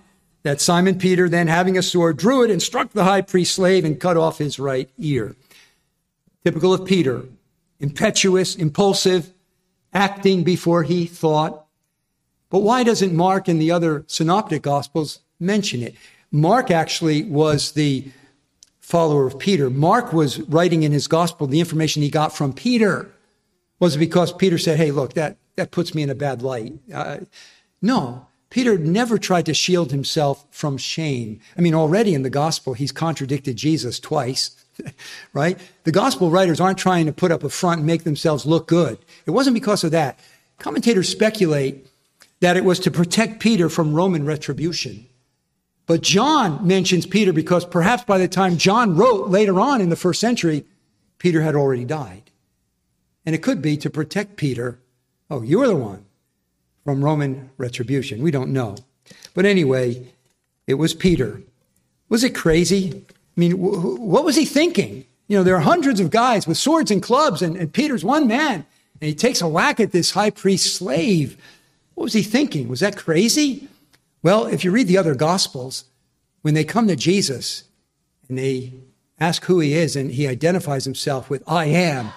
that 0.42 0.60
Simon 0.60 0.98
Peter, 0.98 1.28
then 1.28 1.46
having 1.46 1.76
a 1.76 1.82
sword, 1.82 2.16
drew 2.16 2.42
it 2.42 2.50
and 2.50 2.62
struck 2.62 2.92
the 2.92 3.04
high 3.04 3.20
priest's 3.20 3.54
slave 3.54 3.84
and 3.84 4.00
cut 4.00 4.16
off 4.16 4.38
his 4.38 4.58
right 4.58 4.90
ear. 4.98 5.36
Typical 6.44 6.72
of 6.72 6.86
Peter, 6.86 7.24
impetuous, 7.80 8.54
impulsive, 8.56 9.32
acting 9.92 10.42
before 10.42 10.82
he 10.82 11.06
thought. 11.06 11.66
But 12.50 12.60
why 12.60 12.82
doesn't 12.82 13.14
Mark 13.14 13.48
and 13.48 13.60
the 13.60 13.70
other 13.70 14.04
synoptic 14.06 14.62
gospels 14.62 15.20
mention 15.38 15.82
it? 15.82 15.94
Mark 16.30 16.70
actually 16.70 17.24
was 17.24 17.72
the 17.72 18.10
follower 18.88 19.26
of 19.26 19.38
Peter. 19.38 19.68
Mark 19.68 20.14
was 20.14 20.40
writing 20.48 20.82
in 20.82 20.92
his 20.92 21.06
gospel 21.06 21.46
the 21.46 21.60
information 21.60 22.00
he 22.00 22.08
got 22.08 22.34
from 22.34 22.54
Peter. 22.54 23.12
Was 23.80 23.98
because 23.98 24.32
Peter 24.32 24.56
said, 24.56 24.78
hey, 24.78 24.90
look, 24.90 25.12
that, 25.12 25.36
that 25.56 25.70
puts 25.70 25.94
me 25.94 26.02
in 26.02 26.08
a 26.08 26.14
bad 26.14 26.40
light? 26.40 26.72
Uh, 26.92 27.18
no, 27.82 28.26
Peter 28.48 28.78
never 28.78 29.18
tried 29.18 29.44
to 29.44 29.52
shield 29.52 29.92
himself 29.92 30.46
from 30.50 30.78
shame. 30.78 31.38
I 31.56 31.60
mean, 31.60 31.74
already 31.74 32.14
in 32.14 32.22
the 32.22 32.30
gospel, 32.30 32.72
he's 32.72 32.90
contradicted 32.90 33.56
Jesus 33.56 34.00
twice, 34.00 34.64
right? 35.34 35.60
The 35.84 35.92
gospel 35.92 36.30
writers 36.30 36.58
aren't 36.58 36.78
trying 36.78 37.04
to 37.06 37.12
put 37.12 37.30
up 37.30 37.44
a 37.44 37.50
front 37.50 37.80
and 37.80 37.86
make 37.86 38.04
themselves 38.04 38.46
look 38.46 38.66
good. 38.66 38.98
It 39.26 39.32
wasn't 39.32 39.54
because 39.54 39.84
of 39.84 39.90
that. 39.90 40.18
Commentators 40.58 41.10
speculate 41.10 41.86
that 42.40 42.56
it 42.56 42.64
was 42.64 42.80
to 42.80 42.90
protect 42.90 43.40
Peter 43.40 43.68
from 43.68 43.92
Roman 43.92 44.24
retribution. 44.24 45.06
But 45.88 46.02
John 46.02 46.64
mentions 46.66 47.06
Peter 47.06 47.32
because 47.32 47.64
perhaps 47.64 48.04
by 48.04 48.18
the 48.18 48.28
time 48.28 48.58
John 48.58 48.94
wrote 48.94 49.30
later 49.30 49.58
on 49.58 49.80
in 49.80 49.88
the 49.88 49.96
first 49.96 50.20
century, 50.20 50.64
Peter 51.18 51.40
had 51.40 51.56
already 51.56 51.86
died. 51.86 52.30
And 53.24 53.34
it 53.34 53.42
could 53.42 53.62
be 53.62 53.78
to 53.78 53.88
protect 53.88 54.36
Peter. 54.36 54.78
Oh, 55.30 55.40
you're 55.40 55.66
the 55.66 55.74
one 55.74 56.04
from 56.84 57.02
Roman 57.02 57.50
retribution. 57.56 58.22
We 58.22 58.30
don't 58.30 58.52
know. 58.52 58.76
But 59.32 59.46
anyway, 59.46 60.12
it 60.66 60.74
was 60.74 60.92
Peter. 60.92 61.40
Was 62.10 62.22
it 62.22 62.34
crazy? 62.34 63.04
I 63.10 63.40
mean, 63.40 63.52
what 63.52 64.24
was 64.24 64.36
he 64.36 64.44
thinking? 64.44 65.06
You 65.26 65.38
know, 65.38 65.42
there 65.42 65.56
are 65.56 65.60
hundreds 65.60 66.00
of 66.00 66.10
guys 66.10 66.46
with 66.46 66.58
swords 66.58 66.90
and 66.90 67.02
clubs, 67.02 67.40
and, 67.40 67.56
and 67.56 67.72
Peter's 67.72 68.04
one 68.04 68.26
man, 68.26 68.66
and 69.00 69.08
he 69.08 69.14
takes 69.14 69.40
a 69.40 69.48
whack 69.48 69.80
at 69.80 69.92
this 69.92 70.10
high 70.10 70.30
priest 70.30 70.76
slave. 70.76 71.38
What 71.94 72.04
was 72.04 72.12
he 72.12 72.22
thinking? 72.22 72.68
Was 72.68 72.80
that 72.80 72.96
crazy? 72.96 73.68
Well, 74.22 74.46
if 74.46 74.64
you 74.64 74.70
read 74.70 74.88
the 74.88 74.98
other 74.98 75.14
gospels, 75.14 75.84
when 76.42 76.54
they 76.54 76.64
come 76.64 76.88
to 76.88 76.96
Jesus 76.96 77.64
and 78.28 78.38
they 78.38 78.72
ask 79.20 79.44
who 79.44 79.60
he 79.60 79.74
is 79.74 79.96
and 79.96 80.10
he 80.10 80.26
identifies 80.26 80.84
himself 80.84 81.30
with 81.30 81.42
I 81.46 81.66
am, 81.66 82.12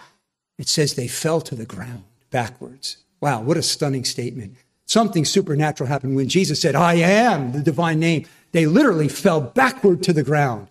it 0.58 0.68
says 0.68 0.94
they 0.94 1.08
fell 1.08 1.42
to 1.42 1.56
the 1.56 1.66
ground 1.66 2.04
backwards. 2.30 2.98
Wow, 3.20 3.42
what 3.42 3.58
a 3.58 3.64
stunning 3.64 4.06
statement. 4.06 4.56
Something 4.86 5.26
supernatural 5.26 5.88
happened 5.88 6.16
when 6.16 6.28
Jesus 6.28 6.60
said, 6.60 6.76
I 6.76 6.96
am 6.96 7.52
the 7.52 7.62
divine 7.62 8.00
name. 8.00 8.26
They 8.52 8.66
literally 8.66 9.08
fell 9.08 9.40
backward 9.40 10.04
to 10.04 10.14
the 10.14 10.24
ground. 10.24 10.68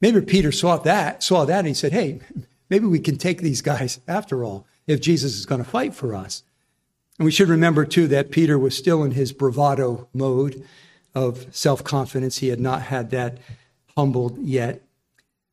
Maybe 0.00 0.20
Peter 0.20 0.52
saw 0.52 0.76
that, 0.78 1.22
saw 1.22 1.44
that, 1.46 1.60
and 1.60 1.68
he 1.68 1.74
said, 1.74 1.92
Hey, 1.92 2.20
maybe 2.70 2.86
we 2.86 3.00
can 3.00 3.16
take 3.16 3.40
these 3.40 3.62
guys 3.62 3.98
after 4.06 4.44
all, 4.44 4.66
if 4.86 5.00
Jesus 5.00 5.34
is 5.34 5.46
going 5.46 5.62
to 5.62 5.68
fight 5.68 5.94
for 5.94 6.14
us. 6.14 6.42
And 7.18 7.24
we 7.24 7.30
should 7.30 7.48
remember, 7.48 7.84
too, 7.84 8.06
that 8.08 8.30
Peter 8.30 8.58
was 8.58 8.76
still 8.76 9.02
in 9.02 9.12
his 9.12 9.32
bravado 9.32 10.08
mode 10.12 10.64
of 11.14 11.46
self 11.54 11.82
confidence. 11.82 12.38
He 12.38 12.48
had 12.48 12.60
not 12.60 12.82
had 12.82 13.10
that 13.10 13.38
humbled 13.96 14.38
yet. 14.38 14.82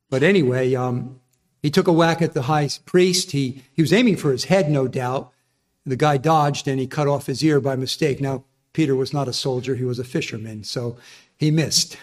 But 0.10 0.24
anyway, 0.24 0.76
um, 0.76 1.20
he 1.62 1.72
took 1.72 1.88
a 1.88 1.94
whack 1.94 2.22
at 2.22 2.34
the 2.34 2.44
high 2.44 2.70
priest. 2.86 3.32
He, 3.32 3.64
he 3.72 3.82
was 3.82 3.94
aiming 3.94 4.18
for 4.18 4.32
his 4.32 4.46
head, 4.46 4.70
no 4.70 4.88
doubt. 4.88 5.32
The 5.86 5.96
guy 5.96 6.18
dodged 6.18 6.68
and 6.68 6.80
he 6.80 6.88
cut 6.88 7.08
off 7.08 7.26
his 7.26 7.44
ear 7.44 7.60
by 7.60 7.76
mistake. 7.76 8.22
Now, 8.22 8.44
Peter 8.74 8.96
was 8.96 9.14
not 9.14 9.28
a 9.28 9.34
soldier, 9.34 9.76
he 9.76 9.86
was 9.86 10.00
a 10.00 10.04
fisherman, 10.04 10.64
so 10.64 10.98
he 11.38 11.52
missed. 11.52 11.98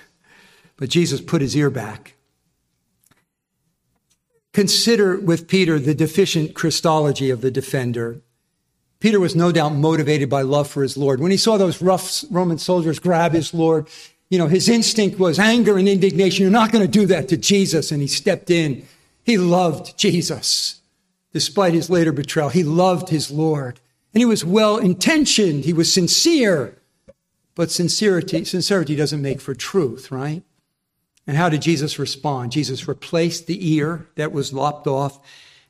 But 0.77 0.89
Jesus 0.89 1.21
put 1.21 1.43
his 1.43 1.57
ear 1.57 1.69
back. 1.69 2.15
Consider 4.53 5.19
with 5.19 5.49
Peter 5.49 5.79
the 5.79 5.95
deficient 5.95 6.55
Christology 6.55 7.31
of 7.31 7.41
the 7.41 7.51
defender. 7.51 8.23
Peter 9.01 9.19
was 9.19 9.35
no 9.35 9.51
doubt 9.51 9.75
motivated 9.75 10.29
by 10.29 10.43
love 10.43 10.69
for 10.69 10.83
his 10.83 10.97
Lord. 10.97 11.21
When 11.21 11.31
he 11.31 11.39
saw 11.39 11.57
those 11.57 11.81
rough 11.81 12.23
Roman 12.31 12.59
soldiers 12.59 12.99
grab 12.99 13.33
his 13.33 13.55
Lord, 13.55 13.89
you 14.29 14.39
know, 14.39 14.47
his 14.47 14.69
instinct 14.69 15.19
was 15.19 15.39
anger 15.39 15.79
and 15.79 15.89
indignation. 15.89 16.43
You're 16.43 16.53
not 16.53 16.71
going 16.71 16.85
to 16.85 16.91
do 16.91 17.07
that 17.07 17.29
to 17.29 17.39
Jesus. 17.39 17.91
And 17.91 18.03
he 18.03 18.07
stepped 18.07 18.51
in. 18.51 18.87
He 19.25 19.39
loved 19.39 19.99
Jesus. 19.99 20.83
Despite 21.33 21.73
his 21.73 21.89
later 21.89 22.13
betrayal, 22.13 22.51
he 22.51 22.63
loved 22.63 23.09
his 23.09 23.31
Lord. 23.31 23.81
And 24.13 24.21
he 24.21 24.27
was 24.27 24.45
well 24.45 24.77
intentioned. 24.77 25.65
He 25.65 25.73
was 25.73 25.93
sincere. 25.93 26.77
But 27.55 27.71
sincerity, 27.71 28.45
sincerity 28.45 28.97
doesn't 28.97 29.23
make 29.23 29.41
for 29.41 29.55
truth, 29.55 30.13
right? 30.13 30.43
And 31.27 31.37
how 31.37 31.49
did 31.49 31.63
Jesus 31.63 31.99
respond? 31.99 32.53
Jesus 32.53 32.87
replaced 32.87 33.47
the 33.47 33.75
ear 33.75 34.09
that 34.17 34.33
was 34.33 34.53
lopped 34.53 34.87
off. 34.87 35.21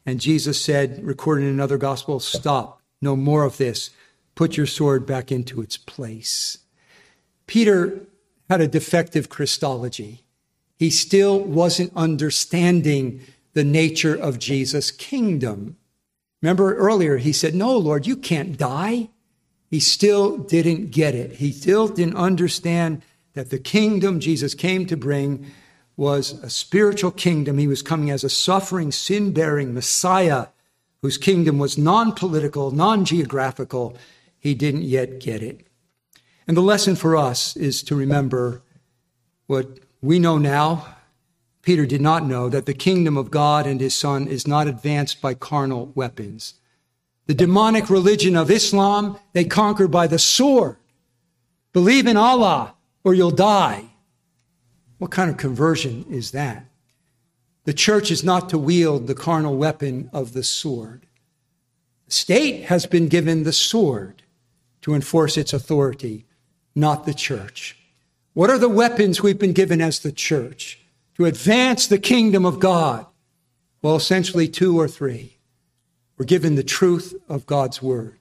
And 0.04 0.20
Jesus 0.20 0.60
said, 0.60 1.04
recorded 1.04 1.44
in 1.44 1.50
another 1.50 1.78
gospel, 1.78 2.18
stop 2.18 2.79
no 3.00 3.16
more 3.16 3.44
of 3.44 3.56
this. 3.56 3.90
Put 4.34 4.56
your 4.56 4.66
sword 4.66 5.06
back 5.06 5.30
into 5.32 5.60
its 5.60 5.76
place. 5.76 6.58
Peter 7.46 8.00
had 8.48 8.60
a 8.60 8.68
defective 8.68 9.28
Christology. 9.28 10.24
He 10.78 10.90
still 10.90 11.38
wasn't 11.38 11.92
understanding 11.94 13.20
the 13.52 13.64
nature 13.64 14.14
of 14.14 14.38
Jesus' 14.38 14.90
kingdom. 14.90 15.76
Remember 16.42 16.74
earlier, 16.76 17.18
he 17.18 17.32
said, 17.32 17.54
No, 17.54 17.76
Lord, 17.76 18.06
you 18.06 18.16
can't 18.16 18.56
die. 18.56 19.10
He 19.70 19.78
still 19.78 20.38
didn't 20.38 20.90
get 20.90 21.14
it. 21.14 21.32
He 21.32 21.52
still 21.52 21.86
didn't 21.86 22.16
understand 22.16 23.02
that 23.34 23.50
the 23.50 23.58
kingdom 23.58 24.20
Jesus 24.20 24.54
came 24.54 24.86
to 24.86 24.96
bring 24.96 25.46
was 25.96 26.32
a 26.42 26.50
spiritual 26.50 27.10
kingdom. 27.10 27.58
He 27.58 27.68
was 27.68 27.82
coming 27.82 28.10
as 28.10 28.24
a 28.24 28.30
suffering, 28.30 28.90
sin 28.90 29.32
bearing 29.32 29.74
Messiah 29.74 30.46
whose 31.02 31.18
kingdom 31.18 31.58
was 31.58 31.78
non 31.78 32.12
political, 32.12 32.70
non 32.70 33.04
geographical, 33.04 33.96
he 34.38 34.54
didn't 34.54 34.82
yet 34.82 35.20
get 35.20 35.42
it. 35.42 35.66
And 36.46 36.56
the 36.56 36.62
lesson 36.62 36.96
for 36.96 37.16
us 37.16 37.56
is 37.56 37.82
to 37.84 37.94
remember 37.94 38.62
what 39.46 39.80
we 40.00 40.18
know 40.18 40.38
now. 40.38 40.96
Peter 41.62 41.84
did 41.84 42.00
not 42.00 42.24
know 42.24 42.48
that 42.48 42.66
the 42.66 42.74
kingdom 42.74 43.16
of 43.16 43.30
God 43.30 43.66
and 43.66 43.80
his 43.80 43.94
son 43.94 44.26
is 44.26 44.46
not 44.46 44.66
advanced 44.66 45.20
by 45.20 45.34
carnal 45.34 45.92
weapons. 45.94 46.54
The 47.26 47.34
demonic 47.34 47.90
religion 47.90 48.34
of 48.34 48.50
Islam, 48.50 49.18
they 49.34 49.44
conquer 49.44 49.86
by 49.86 50.06
the 50.06 50.18
sword. 50.18 50.76
Believe 51.72 52.06
in 52.06 52.16
Allah 52.16 52.74
or 53.04 53.14
you'll 53.14 53.30
die. 53.30 53.84
What 54.98 55.10
kind 55.10 55.30
of 55.30 55.36
conversion 55.36 56.04
is 56.10 56.32
that? 56.32 56.69
The 57.64 57.72
church 57.72 58.10
is 58.10 58.24
not 58.24 58.48
to 58.48 58.58
wield 58.58 59.06
the 59.06 59.14
carnal 59.14 59.56
weapon 59.56 60.08
of 60.12 60.32
the 60.32 60.42
sword. 60.42 61.06
The 62.06 62.12
state 62.12 62.64
has 62.64 62.86
been 62.86 63.08
given 63.08 63.44
the 63.44 63.52
sword 63.52 64.22
to 64.82 64.94
enforce 64.94 65.36
its 65.36 65.52
authority, 65.52 66.24
not 66.74 67.04
the 67.04 67.14
church. 67.14 67.76
What 68.32 68.50
are 68.50 68.58
the 68.58 68.68
weapons 68.68 69.22
we've 69.22 69.38
been 69.38 69.52
given 69.52 69.80
as 69.80 69.98
the 69.98 70.12
church 70.12 70.78
to 71.16 71.26
advance 71.26 71.86
the 71.86 71.98
kingdom 71.98 72.46
of 72.46 72.60
God? 72.60 73.06
Well, 73.82 73.96
essentially, 73.96 74.48
two 74.48 74.78
or 74.78 74.88
three. 74.88 75.36
We're 76.16 76.26
given 76.26 76.54
the 76.54 76.62
truth 76.62 77.14
of 77.28 77.46
God's 77.46 77.82
word. 77.82 78.18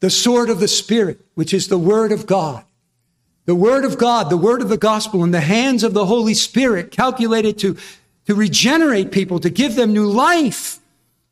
The 0.00 0.10
sword 0.10 0.50
of 0.50 0.60
the 0.60 0.68
Spirit, 0.68 1.20
which 1.34 1.54
is 1.54 1.68
the 1.68 1.78
word 1.78 2.12
of 2.12 2.26
God. 2.26 2.64
The 3.44 3.54
word 3.54 3.84
of 3.84 3.98
God, 3.98 4.30
the 4.30 4.36
word 4.36 4.62
of 4.62 4.68
the 4.68 4.78
gospel 4.78 5.24
in 5.24 5.32
the 5.32 5.40
hands 5.40 5.82
of 5.82 5.94
the 5.94 6.06
Holy 6.06 6.34
Spirit, 6.34 6.90
calculated 6.90 7.58
to, 7.58 7.76
to 8.26 8.34
regenerate 8.34 9.10
people, 9.10 9.40
to 9.40 9.50
give 9.50 9.74
them 9.74 9.92
new 9.92 10.06
life, 10.06 10.78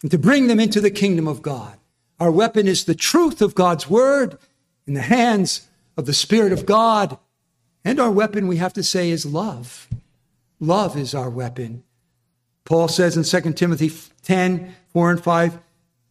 and 0.02 0.10
to 0.10 0.18
bring 0.18 0.48
them 0.48 0.58
into 0.58 0.80
the 0.80 0.90
kingdom 0.90 1.28
of 1.28 1.42
God. 1.42 1.76
Our 2.18 2.30
weapon 2.30 2.66
is 2.66 2.84
the 2.84 2.94
truth 2.94 3.40
of 3.40 3.54
God's 3.54 3.88
word 3.88 4.38
in 4.86 4.94
the 4.94 5.02
hands 5.02 5.68
of 5.96 6.06
the 6.06 6.12
Spirit 6.12 6.52
of 6.52 6.66
God. 6.66 7.16
And 7.84 8.00
our 8.00 8.10
weapon, 8.10 8.48
we 8.48 8.56
have 8.56 8.72
to 8.74 8.82
say, 8.82 9.10
is 9.10 9.24
love. 9.24 9.88
Love 10.58 10.96
is 10.96 11.14
our 11.14 11.30
weapon. 11.30 11.84
Paul 12.64 12.88
says 12.88 13.16
in 13.16 13.42
2 13.42 13.52
Timothy 13.52 13.90
10, 14.22 14.74
4 14.92 15.10
and 15.12 15.22
5, 15.22 15.58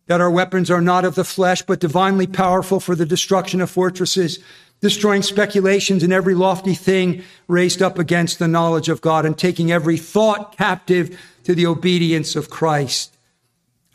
that 0.07 0.21
our 0.21 0.31
weapons 0.31 0.71
are 0.71 0.81
not 0.81 1.05
of 1.05 1.13
the 1.13 1.23
flesh, 1.23 1.61
but 1.61 1.79
divinely 1.79 2.25
powerful 2.25 2.79
for 2.79 2.95
the 2.95 3.05
destruction 3.05 3.61
of 3.61 3.69
fortresses, 3.69 4.39
destroying 4.81 5.21
speculations 5.21 6.03
and 6.03 6.13
every 6.13 6.33
lofty 6.33 6.73
thing 6.73 7.23
raised 7.47 7.81
up 7.81 7.99
against 7.99 8.39
the 8.39 8.47
knowledge 8.47 8.89
of 8.89 9.01
God, 9.01 9.25
and 9.25 9.37
taking 9.37 9.71
every 9.71 9.97
thought 9.97 10.57
captive 10.57 11.19
to 11.43 11.53
the 11.53 11.65
obedience 11.65 12.35
of 12.35 12.49
Christ. 12.49 13.15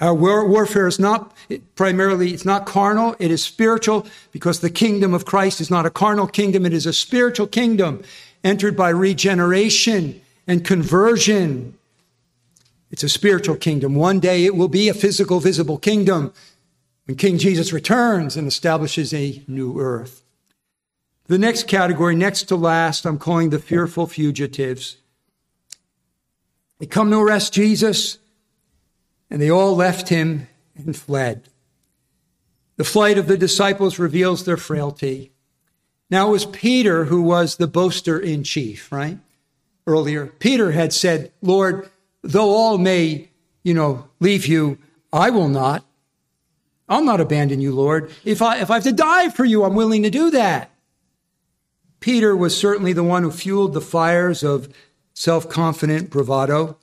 Our 0.01 0.15
war- 0.15 0.47
warfare 0.47 0.87
is 0.87 0.99
not 0.99 1.35
primarily, 1.77 2.33
it's 2.33 2.45
not 2.45 2.67
carnal, 2.67 3.17
it 3.19 3.31
is 3.31 3.43
spiritual, 3.43 4.07
because 4.33 4.61
the 4.61 4.71
kingdom 4.71 5.15
of 5.15 5.25
Christ 5.25 5.61
is 5.61 5.71
not 5.71 5.87
a 5.87 5.91
carnal 5.91 6.27
kingdom, 6.27 6.67
it 6.67 6.73
is 6.73 6.87
a 6.87 6.93
spiritual 6.93 7.47
kingdom 7.47 8.03
entered 8.43 8.77
by 8.77 8.91
regeneration 8.91 10.21
and 10.47 10.65
conversion 10.65 11.79
it's 12.95 13.03
a 13.03 13.09
spiritual 13.09 13.57
kingdom. 13.57 13.97
One 13.97 14.21
day 14.21 14.45
it 14.45 14.55
will 14.55 14.69
be 14.69 14.89
a 14.89 14.95
physical, 14.95 15.41
visible 15.41 15.79
kingdom 15.79 16.33
when 17.07 17.17
King 17.17 17.39
Jesus 17.39 17.73
returns 17.73 18.37
and 18.37 18.47
establishes 18.47 19.13
a 19.13 19.43
new 19.49 19.81
earth. 19.81 20.24
The 21.27 21.39
next 21.39 21.67
category, 21.69 22.15
next 22.15 22.45
to 22.45 22.57
last, 22.57 23.07
I'm 23.07 23.19
calling 23.19 23.51
the 23.51 23.59
fearful 23.59 24.07
fugitives. 24.07 24.99
They 26.79 26.87
come 26.87 27.11
to 27.11 27.19
arrest 27.19 27.55
Jesus, 27.55 28.19
and 29.31 29.41
they 29.41 29.51
all 29.51 29.75
left 29.75 30.11
him 30.11 30.49
and 30.77 30.95
fled. 30.95 31.49
The 32.77 32.85
flight 32.85 33.17
of 33.17 33.27
the 33.27 33.39
disciples 33.39 33.99
reveals 33.99 34.45
their 34.45 34.57
frailty. 34.57 35.33
Now 36.11 36.29
it 36.29 36.33
was 36.33 36.47
Peter 36.47 37.07
who 37.07 37.23
was 37.23 37.57
the 37.57 37.67
boaster 37.67 38.19
in 38.19 38.45
chief, 38.45 38.93
right? 38.93 39.19
Earlier, 39.87 40.27
Peter 40.27 40.73
had 40.73 40.93
said, 40.93 41.33
Lord, 41.41 41.89
though 42.23 42.51
all 42.51 42.77
may, 42.79 43.31
you 43.63 43.75
know, 43.75 44.09
leave 44.21 44.47
you, 44.47 44.79
I 45.13 45.31
will 45.31 45.49
not. 45.49 45.85
I'll 46.89 47.05
not 47.05 47.21
abandon 47.21 47.61
you, 47.61 47.75
Lord. 47.75 48.11
If 48.25 48.43
I, 48.43 48.59
if 48.59 48.71
I 48.71 48.75
have 48.75 48.83
to 48.85 48.93
die 48.93 49.31
for 49.31 49.45
you, 49.45 49.65
I'm 49.65 49.75
willing 49.75 50.03
to 50.03 50.11
do 50.11 50.31
that. 50.33 50.71
Peter 52.05 52.37
was 52.37 52.55
certainly 52.55 52.93
the 52.93 53.03
one 53.03 53.23
who 53.23 53.31
fueled 53.31 53.73
the 53.73 53.81
fires 53.81 54.43
of 54.43 54.69
self 55.15 55.49
confident 55.49 56.11
bravado. 56.11 56.77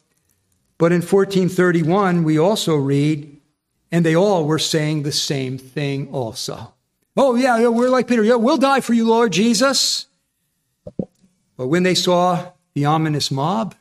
But 0.79 0.91
in 0.91 1.03
1431, 1.03 2.23
we 2.23 2.39
also 2.39 2.75
read, 2.75 3.39
and 3.91 4.03
they 4.03 4.15
all 4.15 4.45
were 4.45 4.57
saying 4.57 5.03
the 5.03 5.11
same 5.11 5.59
thing 5.59 6.07
also. 6.11 6.73
Oh, 7.15 7.35
yeah, 7.35 7.59
yeah, 7.59 7.67
we're 7.67 7.89
like 7.89 8.07
Peter. 8.07 8.23
Yeah, 8.23 8.37
we'll 8.37 8.57
die 8.57 8.79
for 8.79 8.95
you, 8.95 9.07
Lord 9.07 9.31
Jesus. 9.31 10.07
But 11.55 11.67
when 11.67 11.83
they 11.83 11.93
saw 11.93 12.53
the 12.73 12.85
ominous 12.85 13.29
mob, 13.29 13.75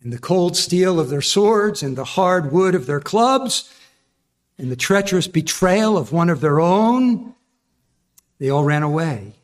and 0.00 0.12
the 0.12 0.20
cold 0.20 0.56
steel 0.56 1.00
of 1.00 1.10
their 1.10 1.20
swords 1.20 1.82
and 1.82 1.96
the 1.96 2.04
hard 2.04 2.52
wood 2.52 2.76
of 2.76 2.86
their 2.86 3.00
clubs 3.00 3.74
and 4.56 4.70
the 4.70 4.76
treacherous 4.76 5.26
betrayal 5.26 5.98
of 5.98 6.12
one 6.12 6.30
of 6.30 6.40
their 6.40 6.60
own, 6.60 7.34
they 8.38 8.50
all 8.50 8.62
ran 8.62 8.84
away. 8.84 9.34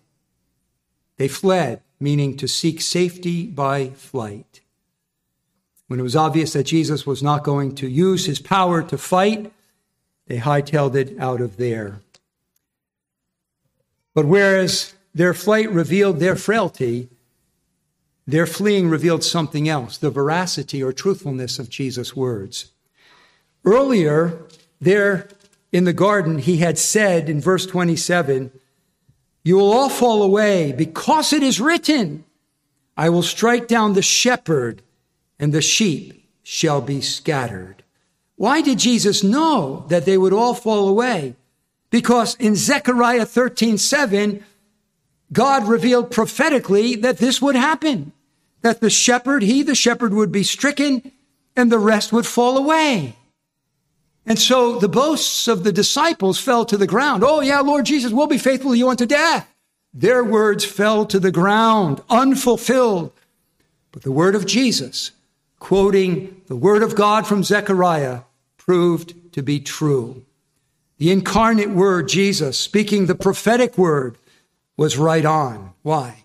They 1.16 1.28
fled, 1.28 1.82
meaning 1.98 2.36
to 2.36 2.48
seek 2.48 2.80
safety 2.80 3.46
by 3.46 3.90
flight. 3.90 4.60
When 5.88 6.00
it 6.00 6.02
was 6.02 6.16
obvious 6.16 6.52
that 6.52 6.64
Jesus 6.64 7.06
was 7.06 7.22
not 7.22 7.44
going 7.44 7.74
to 7.76 7.88
use 7.88 8.26
his 8.26 8.40
power 8.40 8.82
to 8.82 8.98
fight, 8.98 9.52
they 10.26 10.38
hightailed 10.38 10.94
it 10.94 11.18
out 11.18 11.40
of 11.40 11.56
there. 11.56 12.00
But 14.14 14.26
whereas 14.26 14.94
their 15.14 15.34
flight 15.34 15.70
revealed 15.70 16.18
their 16.18 16.36
frailty, 16.36 17.08
their 18.26 18.46
fleeing 18.46 18.88
revealed 18.88 19.22
something 19.22 19.68
else 19.68 19.96
the 19.96 20.10
veracity 20.10 20.82
or 20.82 20.92
truthfulness 20.92 21.58
of 21.58 21.70
Jesus' 21.70 22.16
words. 22.16 22.72
Earlier, 23.64 24.42
there 24.80 25.28
in 25.70 25.84
the 25.84 25.92
garden, 25.92 26.38
he 26.38 26.58
had 26.58 26.78
said 26.78 27.28
in 27.28 27.40
verse 27.40 27.66
27, 27.66 28.50
You 29.46 29.58
will 29.58 29.72
all 29.72 29.88
fall 29.88 30.24
away 30.24 30.72
because 30.72 31.32
it 31.32 31.40
is 31.40 31.60
written, 31.60 32.24
I 32.96 33.10
will 33.10 33.22
strike 33.22 33.68
down 33.68 33.92
the 33.92 34.02
shepherd, 34.02 34.82
and 35.38 35.52
the 35.52 35.62
sheep 35.62 36.28
shall 36.42 36.80
be 36.80 37.00
scattered. 37.00 37.84
Why 38.34 38.60
did 38.60 38.80
Jesus 38.80 39.22
know 39.22 39.86
that 39.88 40.04
they 40.04 40.18
would 40.18 40.32
all 40.32 40.52
fall 40.52 40.88
away? 40.88 41.36
Because 41.90 42.34
in 42.40 42.56
Zechariah 42.56 43.24
13, 43.24 43.78
7, 43.78 44.44
God 45.32 45.68
revealed 45.68 46.10
prophetically 46.10 46.96
that 46.96 47.18
this 47.18 47.40
would 47.40 47.54
happen 47.54 48.10
that 48.62 48.80
the 48.80 48.90
shepherd, 48.90 49.44
he, 49.44 49.62
the 49.62 49.76
shepherd, 49.76 50.12
would 50.12 50.32
be 50.32 50.42
stricken 50.42 51.12
and 51.54 51.70
the 51.70 51.78
rest 51.78 52.12
would 52.12 52.26
fall 52.26 52.58
away. 52.58 53.14
And 54.26 54.38
so 54.38 54.78
the 54.78 54.88
boasts 54.88 55.46
of 55.46 55.62
the 55.62 55.72
disciples 55.72 56.40
fell 56.40 56.64
to 56.66 56.76
the 56.76 56.86
ground. 56.86 57.22
Oh, 57.24 57.40
yeah, 57.40 57.60
Lord 57.60 57.86
Jesus, 57.86 58.12
we'll 58.12 58.26
be 58.26 58.38
faithful 58.38 58.72
to 58.72 58.76
you 58.76 58.90
unto 58.90 59.06
death. 59.06 59.48
Their 59.94 60.24
words 60.24 60.64
fell 60.64 61.06
to 61.06 61.20
the 61.20 61.30
ground, 61.30 62.02
unfulfilled. 62.10 63.12
But 63.92 64.02
the 64.02 64.12
word 64.12 64.34
of 64.34 64.44
Jesus, 64.44 65.12
quoting 65.60 66.42
the 66.48 66.56
word 66.56 66.82
of 66.82 66.96
God 66.96 67.26
from 67.26 67.44
Zechariah, 67.44 68.22
proved 68.58 69.32
to 69.32 69.42
be 69.42 69.60
true. 69.60 70.24
The 70.98 71.12
incarnate 71.12 71.70
word, 71.70 72.08
Jesus, 72.08 72.58
speaking 72.58 73.06
the 73.06 73.14
prophetic 73.14 73.78
word, 73.78 74.18
was 74.76 74.98
right 74.98 75.24
on. 75.24 75.72
Why? 75.82 76.24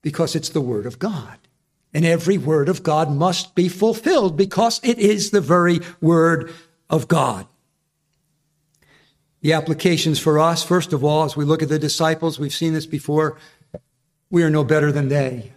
Because 0.00 0.34
it's 0.34 0.48
the 0.48 0.60
word 0.60 0.86
of 0.86 0.98
God. 0.98 1.38
And 1.92 2.04
every 2.04 2.38
word 2.38 2.68
of 2.68 2.82
God 2.82 3.10
must 3.10 3.54
be 3.54 3.68
fulfilled 3.68 4.36
because 4.36 4.80
it 4.82 4.98
is 4.98 5.30
the 5.30 5.40
very 5.40 5.80
word 6.00 6.52
of 6.88 7.08
God. 7.08 7.46
The 9.40 9.52
applications 9.52 10.18
for 10.18 10.38
us, 10.38 10.64
first 10.64 10.92
of 10.92 11.04
all, 11.04 11.24
as 11.24 11.36
we 11.36 11.44
look 11.44 11.62
at 11.62 11.68
the 11.68 11.78
disciples, 11.78 12.38
we've 12.38 12.54
seen 12.54 12.72
this 12.72 12.86
before, 12.86 13.38
we 14.30 14.42
are 14.42 14.50
no 14.50 14.64
better 14.64 14.90
than 14.90 15.08
they. 15.08 15.52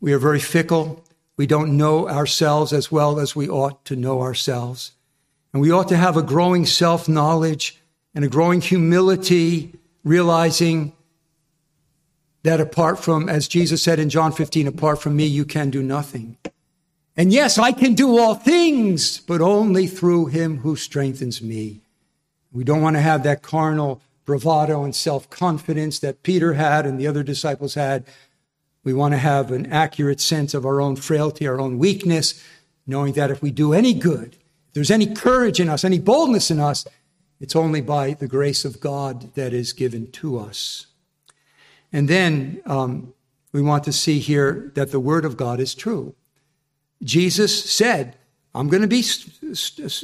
We 0.00 0.12
are 0.12 0.18
very 0.18 0.40
fickle. 0.40 1.04
We 1.36 1.46
don't 1.46 1.76
know 1.76 2.08
ourselves 2.08 2.72
as 2.72 2.90
well 2.90 3.18
as 3.18 3.34
we 3.34 3.48
ought 3.48 3.84
to 3.86 3.96
know 3.96 4.22
ourselves. 4.22 4.92
And 5.52 5.60
we 5.60 5.70
ought 5.70 5.88
to 5.88 5.96
have 5.96 6.16
a 6.16 6.22
growing 6.22 6.66
self 6.66 7.08
knowledge 7.08 7.80
and 8.14 8.24
a 8.24 8.28
growing 8.28 8.60
humility, 8.60 9.72
realizing 10.02 10.92
that 12.42 12.60
apart 12.60 13.02
from, 13.02 13.28
as 13.28 13.48
Jesus 13.48 13.82
said 13.82 13.98
in 13.98 14.10
John 14.10 14.30
15, 14.30 14.66
apart 14.66 15.00
from 15.00 15.16
me, 15.16 15.26
you 15.26 15.44
can 15.44 15.70
do 15.70 15.82
nothing. 15.82 16.36
And 17.16 17.32
yes, 17.32 17.58
I 17.58 17.72
can 17.72 17.94
do 17.94 18.18
all 18.18 18.34
things, 18.34 19.18
but 19.20 19.40
only 19.40 19.86
through 19.86 20.26
him 20.26 20.58
who 20.58 20.74
strengthens 20.74 21.40
me. 21.40 21.80
We 22.52 22.64
don't 22.64 22.82
want 22.82 22.96
to 22.96 23.02
have 23.02 23.22
that 23.22 23.42
carnal 23.42 24.00
bravado 24.24 24.84
and 24.84 24.94
self 24.94 25.30
confidence 25.30 25.98
that 26.00 26.22
Peter 26.22 26.54
had 26.54 26.86
and 26.86 26.98
the 26.98 27.06
other 27.06 27.22
disciples 27.22 27.74
had. 27.74 28.04
We 28.82 28.92
want 28.92 29.12
to 29.12 29.18
have 29.18 29.50
an 29.50 29.66
accurate 29.66 30.20
sense 30.20 30.54
of 30.54 30.66
our 30.66 30.80
own 30.80 30.96
frailty, 30.96 31.46
our 31.46 31.60
own 31.60 31.78
weakness, 31.78 32.42
knowing 32.86 33.14
that 33.14 33.30
if 33.30 33.40
we 33.40 33.50
do 33.50 33.72
any 33.72 33.94
good, 33.94 34.36
if 34.68 34.74
there's 34.74 34.90
any 34.90 35.06
courage 35.06 35.60
in 35.60 35.68
us, 35.68 35.84
any 35.84 35.98
boldness 35.98 36.50
in 36.50 36.60
us, 36.60 36.84
it's 37.40 37.56
only 37.56 37.80
by 37.80 38.12
the 38.12 38.28
grace 38.28 38.64
of 38.64 38.80
God 38.80 39.34
that 39.34 39.52
is 39.52 39.72
given 39.72 40.10
to 40.12 40.38
us. 40.38 40.86
And 41.92 42.08
then 42.08 42.60
um, 42.66 43.14
we 43.52 43.62
want 43.62 43.84
to 43.84 43.92
see 43.92 44.18
here 44.18 44.72
that 44.74 44.90
the 44.90 45.00
word 45.00 45.24
of 45.24 45.36
God 45.36 45.60
is 45.60 45.74
true. 45.74 46.14
Jesus 47.04 47.70
said, 47.70 48.16
I'm 48.54 48.68
going 48.68 48.82
to 48.82 48.88
be 48.88 49.04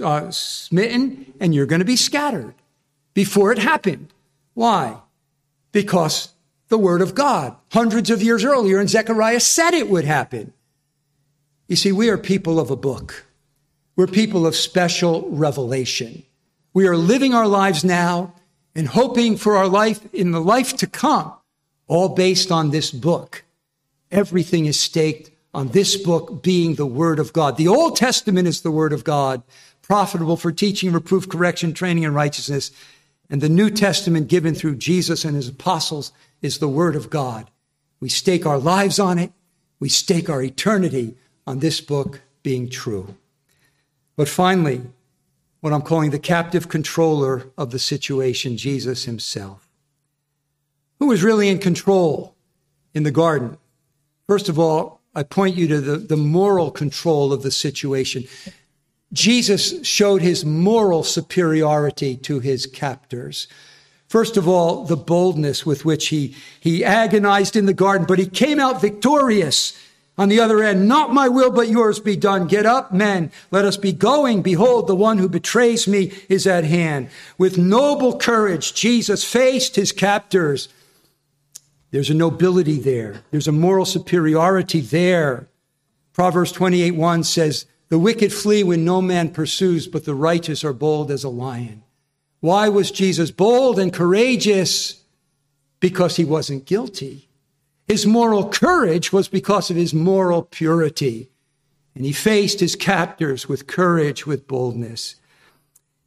uh, 0.04 0.30
smitten 0.30 1.32
and 1.40 1.54
you're 1.54 1.66
going 1.66 1.80
to 1.80 1.84
be 1.84 1.96
scattered 1.96 2.54
before 3.14 3.52
it 3.52 3.58
happened. 3.58 4.12
Why? 4.54 4.98
Because 5.72 6.28
the 6.68 6.78
word 6.78 7.00
of 7.00 7.14
God, 7.14 7.56
hundreds 7.72 8.10
of 8.10 8.22
years 8.22 8.44
earlier 8.44 8.80
in 8.80 8.88
Zechariah, 8.88 9.40
said 9.40 9.72
it 9.72 9.88
would 9.88 10.04
happen. 10.04 10.52
You 11.68 11.76
see, 11.76 11.92
we 11.92 12.10
are 12.10 12.18
people 12.18 12.58
of 12.58 12.70
a 12.70 12.76
book. 12.76 13.26
We're 13.96 14.06
people 14.06 14.46
of 14.46 14.56
special 14.56 15.28
revelation. 15.30 16.24
We 16.72 16.86
are 16.86 16.96
living 16.96 17.34
our 17.34 17.46
lives 17.46 17.84
now 17.84 18.34
and 18.74 18.88
hoping 18.88 19.36
for 19.36 19.56
our 19.56 19.68
life 19.68 20.00
in 20.12 20.32
the 20.32 20.40
life 20.40 20.76
to 20.78 20.86
come 20.86 21.32
all 21.86 22.10
based 22.10 22.52
on 22.52 22.70
this 22.70 22.90
book. 22.90 23.44
Everything 24.10 24.66
is 24.66 24.78
staked 24.78 25.30
on 25.52 25.68
this 25.68 25.96
book 25.96 26.42
being 26.42 26.74
the 26.74 26.86
Word 26.86 27.18
of 27.18 27.32
God. 27.32 27.56
The 27.56 27.68
Old 27.68 27.96
Testament 27.96 28.46
is 28.46 28.60
the 28.60 28.70
Word 28.70 28.92
of 28.92 29.04
God, 29.04 29.42
profitable 29.82 30.36
for 30.36 30.52
teaching, 30.52 30.92
reproof, 30.92 31.28
correction, 31.28 31.72
training, 31.72 32.04
and 32.04 32.14
righteousness. 32.14 32.70
And 33.28 33.40
the 33.40 33.48
New 33.48 33.70
Testament 33.70 34.28
given 34.28 34.54
through 34.54 34.76
Jesus 34.76 35.24
and 35.24 35.34
his 35.34 35.48
apostles 35.48 36.12
is 36.42 36.58
the 36.58 36.68
Word 36.68 36.96
of 36.96 37.10
God. 37.10 37.50
We 38.00 38.08
stake 38.08 38.46
our 38.46 38.58
lives 38.58 38.98
on 38.98 39.18
it. 39.18 39.32
We 39.78 39.88
stake 39.88 40.30
our 40.30 40.42
eternity 40.42 41.16
on 41.46 41.58
this 41.58 41.80
book 41.80 42.20
being 42.42 42.68
true. 42.68 43.14
But 44.16 44.28
finally, 44.28 44.82
what 45.60 45.72
I'm 45.72 45.82
calling 45.82 46.10
the 46.10 46.18
captive 46.18 46.68
controller 46.68 47.50
of 47.58 47.70
the 47.70 47.78
situation, 47.78 48.56
Jesus 48.56 49.04
himself. 49.04 49.68
Who 50.98 51.06
was 51.06 51.22
really 51.22 51.48
in 51.48 51.58
control 51.58 52.34
in 52.94 53.02
the 53.02 53.10
garden? 53.10 53.58
First 54.26 54.48
of 54.48 54.58
all, 54.58 54.99
I 55.14 55.22
point 55.24 55.56
you 55.56 55.66
to 55.68 55.80
the, 55.80 55.96
the 55.96 56.16
moral 56.16 56.70
control 56.70 57.32
of 57.32 57.42
the 57.42 57.50
situation. 57.50 58.24
Jesus 59.12 59.84
showed 59.84 60.22
his 60.22 60.44
moral 60.44 61.02
superiority 61.02 62.16
to 62.18 62.38
his 62.38 62.66
captors. 62.66 63.48
First 64.06 64.36
of 64.36 64.48
all, 64.48 64.84
the 64.84 64.96
boldness 64.96 65.66
with 65.66 65.84
which 65.84 66.08
he, 66.08 66.34
he 66.60 66.84
agonized 66.84 67.56
in 67.56 67.66
the 67.66 67.74
garden, 67.74 68.06
but 68.06 68.18
he 68.18 68.26
came 68.26 68.60
out 68.60 68.80
victorious 68.80 69.76
on 70.16 70.28
the 70.28 70.40
other 70.40 70.62
end. 70.62 70.86
Not 70.86 71.14
my 71.14 71.28
will, 71.28 71.50
but 71.50 71.68
yours 71.68 71.98
be 71.98 72.16
done. 72.16 72.46
Get 72.46 72.66
up, 72.66 72.92
men. 72.92 73.32
Let 73.50 73.64
us 73.64 73.76
be 73.76 73.92
going. 73.92 74.42
Behold, 74.42 74.86
the 74.86 74.94
one 74.94 75.18
who 75.18 75.28
betrays 75.28 75.88
me 75.88 76.12
is 76.28 76.46
at 76.46 76.64
hand. 76.64 77.08
With 77.38 77.56
noble 77.56 78.18
courage, 78.18 78.74
Jesus 78.74 79.24
faced 79.24 79.76
his 79.76 79.92
captors. 79.92 80.68
There's 81.90 82.10
a 82.10 82.14
nobility 82.14 82.78
there. 82.78 83.22
There's 83.30 83.48
a 83.48 83.52
moral 83.52 83.84
superiority 83.84 84.80
there. 84.80 85.48
Proverbs 86.12 86.52
28 86.52 86.92
1 86.92 87.24
says, 87.24 87.66
The 87.88 87.98
wicked 87.98 88.32
flee 88.32 88.62
when 88.62 88.84
no 88.84 89.02
man 89.02 89.30
pursues, 89.30 89.86
but 89.86 90.04
the 90.04 90.14
righteous 90.14 90.64
are 90.64 90.72
bold 90.72 91.10
as 91.10 91.24
a 91.24 91.28
lion. 91.28 91.82
Why 92.40 92.68
was 92.68 92.90
Jesus 92.90 93.30
bold 93.30 93.78
and 93.78 93.92
courageous? 93.92 95.02
Because 95.78 96.16
he 96.16 96.24
wasn't 96.24 96.66
guilty. 96.66 97.28
His 97.86 98.06
moral 98.06 98.48
courage 98.48 99.12
was 99.12 99.28
because 99.28 99.70
of 99.70 99.76
his 99.76 99.92
moral 99.92 100.42
purity. 100.42 101.28
And 101.94 102.04
he 102.04 102.12
faced 102.12 102.60
his 102.60 102.76
captors 102.76 103.48
with 103.48 103.66
courage, 103.66 104.26
with 104.26 104.46
boldness. 104.46 105.16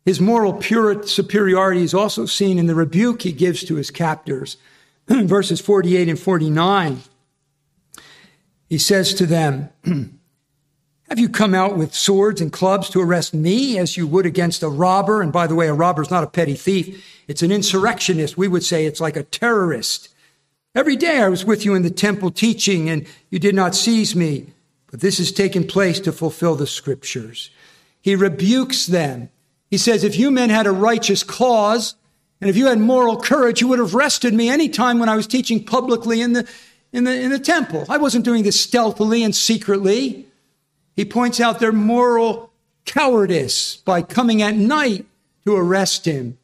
His 0.06 0.20
moral 0.20 0.54
pure 0.54 1.04
superiority 1.04 1.84
is 1.84 1.94
also 1.94 2.26
seen 2.26 2.58
in 2.58 2.68
the 2.68 2.76
rebuke 2.76 3.22
he 3.22 3.32
gives 3.32 3.64
to 3.66 3.76
his 3.76 3.92
captors. 3.92 4.58
Verses 5.08 5.60
48 5.62 6.10
and 6.10 6.20
49. 6.20 7.02
He 8.70 8.78
says 8.78 9.14
to 9.16 9.26
them, 9.26 9.70
Have 11.10 11.20
you 11.20 11.30
come 11.30 11.54
out 11.54 11.78
with 11.78 11.94
swords 11.94 12.42
and 12.42 12.52
clubs 12.52 12.90
to 12.90 13.02
arrest 13.02 13.34
me 13.34 13.78
as 13.78 13.98
you 13.98 14.08
would 14.08 14.26
against 14.26 14.64
a 14.64 14.70
robber? 14.70 15.22
And 15.22 15.32
by 15.32 15.46
the 15.46 15.56
way, 15.56 15.68
a 15.68 15.74
robber 15.74 16.02
is 16.02 16.10
not 16.10 16.24
a 16.24 16.28
petty 16.28 16.56
thief. 16.56 17.06
It's 17.28 17.44
an 17.44 17.52
insurrectionist. 17.52 18.38
We 18.38 18.48
would 18.48 18.64
say 18.64 18.86
it's 18.86 19.02
like 19.02 19.16
a 19.16 19.24
terrorist. 19.24 20.10
Every 20.74 20.96
day 20.96 21.20
I 21.20 21.30
was 21.30 21.46
with 21.46 21.66
you 21.66 21.76
in 21.76 21.84
the 21.84 21.92
temple 21.92 22.32
teaching, 22.32 22.90
and 22.90 23.06
you 23.30 23.38
did 23.38 23.54
not 23.54 23.76
seize 23.76 24.16
me. 24.16 24.48
But 24.90 25.02
this 25.02 25.20
has 25.20 25.32
taken 25.32 25.68
place 25.68 26.00
to 26.00 26.12
fulfill 26.12 26.56
the 26.56 26.66
scriptures. 26.66 27.52
He 28.02 28.16
rebukes 28.16 28.88
them. 28.88 29.30
He 29.70 29.78
says, 29.78 30.04
If 30.04 30.18
you 30.18 30.32
men 30.32 30.50
had 30.50 30.66
a 30.66 30.72
righteous 30.72 31.24
cause, 31.24 31.96
and 32.44 32.50
if 32.50 32.58
you 32.58 32.66
had 32.66 32.78
moral 32.78 33.16
courage, 33.16 33.62
you 33.62 33.70
would 33.70 33.80
have 33.80 33.96
arrested 33.96 34.34
me 34.34 34.50
any 34.50 34.68
time 34.68 35.00
when 35.00 35.08
I 35.08 35.16
was 35.16 35.28
teaching 35.28 35.64
publicly 35.64 36.20
in 36.20 36.34
the, 36.34 36.46
in 36.92 37.06
the, 37.06 37.18
in 37.18 37.32
the 37.32 37.40
temple. 37.40 37.86
I 37.88 37.96
wasn't 37.96 38.26
doing 38.26 38.44
this 38.44 38.60
stealthily 38.60 39.24
and 39.24 39.34
secretly. 39.34 40.26
He 40.94 41.06
points 41.06 41.40
out 41.40 41.62
their 41.62 41.72
moral 41.72 42.52
cowardice 42.84 43.78
by 43.78 44.02
coming 44.02 44.42
at 44.42 44.58
night 44.58 45.06
to 45.46 45.56
arrest 45.56 46.04
him. 46.04 46.38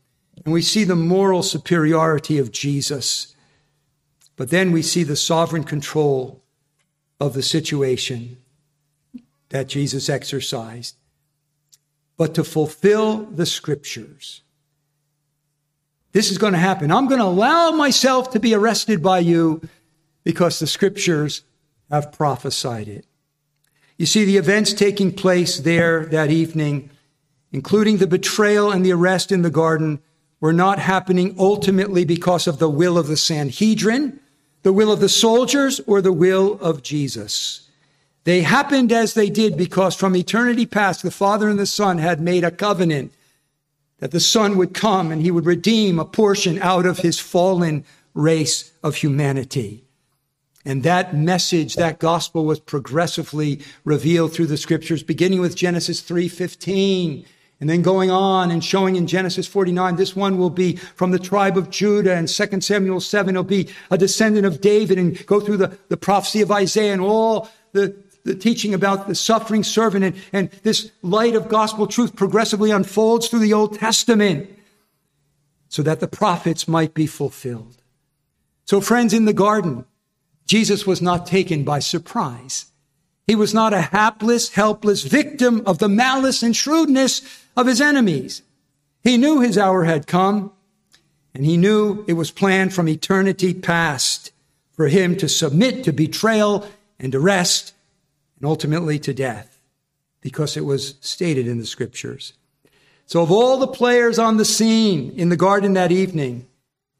And 0.46 0.54
we 0.54 0.62
see 0.62 0.86
the 0.86 0.96
moral 0.96 1.44
superiority 1.44 2.38
of 2.38 2.54
Jesus. 2.54 3.36
But 4.38 4.52
then 4.52 4.72
we 4.72 4.82
see 4.82 5.04
the 5.04 5.18
sovereign 5.18 5.66
control 5.66 6.42
of 7.20 7.34
the 7.34 7.44
situation 7.44 8.38
that 9.50 9.68
Jesus 9.68 10.08
exercised. 10.08 10.96
But 12.16 12.36
to 12.36 12.46
fulfill 12.46 13.26
the 13.26 13.46
scriptures, 13.46 14.44
this 16.12 16.32
is 16.32 16.38
going 16.38 16.54
to 16.54 16.60
happen. 16.60 16.92
I'm 16.92 17.08
going 17.08 17.20
to 17.20 17.26
allow 17.26 17.72
myself 17.72 18.32
to 18.32 18.40
be 18.40 18.54
arrested 18.54 19.02
by 19.04 19.20
you 19.20 19.62
because 20.24 20.60
the 20.60 20.68
scriptures 20.68 21.44
have 21.90 22.12
prophesied 22.12 22.88
it. 22.88 23.06
You 23.98 24.06
see, 24.06 24.26
the 24.26 24.38
events 24.38 24.74
taking 24.74 25.12
place 25.12 25.58
there 25.60 26.06
that 26.08 26.32
evening, 26.32 26.90
including 27.52 27.98
the 27.98 28.08
betrayal 28.08 28.72
and 28.72 28.86
the 28.86 28.94
arrest 28.94 29.32
in 29.32 29.42
the 29.42 29.50
garden, 29.50 30.00
were 30.40 30.54
not 30.54 30.80
happening 30.80 31.36
ultimately 31.38 32.06
because 32.06 32.48
of 32.48 32.60
the 32.60 32.70
will 32.70 32.98
of 32.98 33.08
the 33.08 33.18
Sanhedrin 33.18 34.20
the 34.64 34.74
will 34.74 34.92
of 34.92 35.00
the 35.00 35.10
soldiers 35.10 35.80
or 35.88 36.02
the 36.02 36.14
will 36.14 36.60
of 36.62 36.84
Jesus. 36.84 37.68
They 38.26 38.42
happened 38.42 38.92
as 38.92 39.14
they 39.14 39.30
did 39.30 39.58
because 39.58 39.96
from 39.96 40.16
eternity 40.16 40.66
past, 40.66 41.02
the 41.02 41.12
Father 41.12 41.50
and 41.50 41.58
the 41.58 41.66
Son 41.66 41.98
had 41.98 42.20
made 42.20 42.44
a 42.44 42.52
covenant 42.52 43.14
that 44.00 44.12
the 44.12 44.20
Son 44.20 44.58
would 44.58 44.74
come 44.74 45.12
and 45.12 45.22
he 45.22 45.32
would 45.32 45.46
redeem 45.46 46.00
a 46.00 46.06
portion 46.06 46.60
out 46.62 46.86
of 46.86 47.00
his 47.00 47.20
fallen 47.20 47.84
race 48.14 48.72
of 48.84 48.96
humanity. 48.96 49.84
And 50.66 50.84
that 50.84 51.16
message, 51.16 51.76
that 51.76 52.00
gospel 52.00 52.46
was 52.46 52.60
progressively 52.60 53.62
revealed 53.86 54.34
through 54.34 54.48
the 54.48 54.58
scriptures, 54.58 55.04
beginning 55.04 55.40
with 55.40 55.56
Genesis 55.56 56.02
3:15 56.02 57.26
and 57.62 57.70
then 57.70 57.82
going 57.82 58.10
on 58.10 58.52
and 58.52 58.64
showing 58.64 58.96
in 58.96 59.06
Genesis 59.06 59.46
49, 59.46 59.98
this 59.98 60.16
one 60.16 60.38
will 60.38 60.50
be 60.50 60.78
from 60.78 61.12
the 61.12 61.20
tribe 61.20 61.58
of 61.58 61.70
Judah. 61.70 62.14
And 62.14 62.28
2 62.28 62.62
Samuel 62.62 63.02
7 63.02 63.36
will 63.36 63.44
be 63.44 63.68
a 63.92 63.98
descendant 63.98 64.46
of 64.46 64.62
David 64.62 64.98
and 64.98 65.26
go 65.26 65.42
through 65.42 65.58
the, 65.58 65.78
the 65.90 65.98
prophecy 65.98 66.42
of 66.42 66.52
Isaiah 66.52 66.94
and 66.94 67.02
all 67.02 67.50
the, 67.74 67.96
the 68.30 68.36
teaching 68.36 68.76
about 68.76 69.08
the 69.08 69.16
suffering 69.16 69.64
servant. 69.64 70.06
And, 70.06 70.16
and 70.32 70.52
this 70.62 70.92
light 71.02 71.36
of 71.36 71.50
gospel 71.50 71.88
truth 71.88 72.16
progressively 72.16 72.70
unfolds 72.70 73.28
through 73.28 73.40
the 73.40 73.54
Old 73.54 73.80
Testament 73.80 74.48
so 75.68 75.82
that 75.82 76.00
the 76.00 76.08
prophets 76.08 76.68
might 76.68 76.94
be 76.94 77.08
fulfilled. 77.08 77.82
So 78.66 78.82
friends, 78.82 79.16
in 79.16 79.26
the 79.26 79.34
garden, 79.34 79.86
Jesus 80.46 80.86
was 80.86 81.02
not 81.02 81.26
taken 81.26 81.64
by 81.64 81.80
surprise. 81.80 82.68
He 83.26 83.36
was 83.36 83.52
not 83.52 83.74
a 83.74 83.82
hapless, 83.82 84.54
helpless 84.54 85.04
victim 85.04 85.64
of 85.66 85.80
the 85.80 85.90
malice 85.90 86.44
and 86.44 86.56
shrewdness 86.56 87.24
of 87.58 87.66
his 87.66 87.82
enemies. 87.82 88.44
He 89.04 89.18
knew 89.18 89.42
his 89.42 89.58
hour 89.58 89.86
had 89.86 90.06
come, 90.06 90.52
and 91.34 91.46
he 91.46 91.58
knew 91.58 92.06
it 92.08 92.14
was 92.14 92.30
planned 92.30 92.76
from 92.76 92.88
eternity 92.88 93.56
past 93.56 94.32
for 94.74 94.88
him 94.88 95.18
to 95.18 95.28
submit 95.28 95.84
to 95.84 95.92
betrayal 95.92 96.68
and 97.00 97.16
arrest 97.16 97.74
and 98.40 98.48
ultimately 98.48 99.00
to 99.00 99.14
death, 99.14 99.60
because 100.22 100.58
it 100.58 100.66
was 100.66 100.96
stated 101.02 101.48
in 101.48 101.60
the 101.60 101.66
scriptures. 101.66 102.34
So, 103.06 103.22
of 103.22 103.32
all 103.32 103.58
the 103.58 103.68
players 103.68 104.20
on 104.20 104.38
the 104.38 104.46
scene 104.46 105.12
in 105.16 105.30
the 105.30 105.38
garden 105.38 105.74
that 105.74 105.92
evening, 105.92 106.48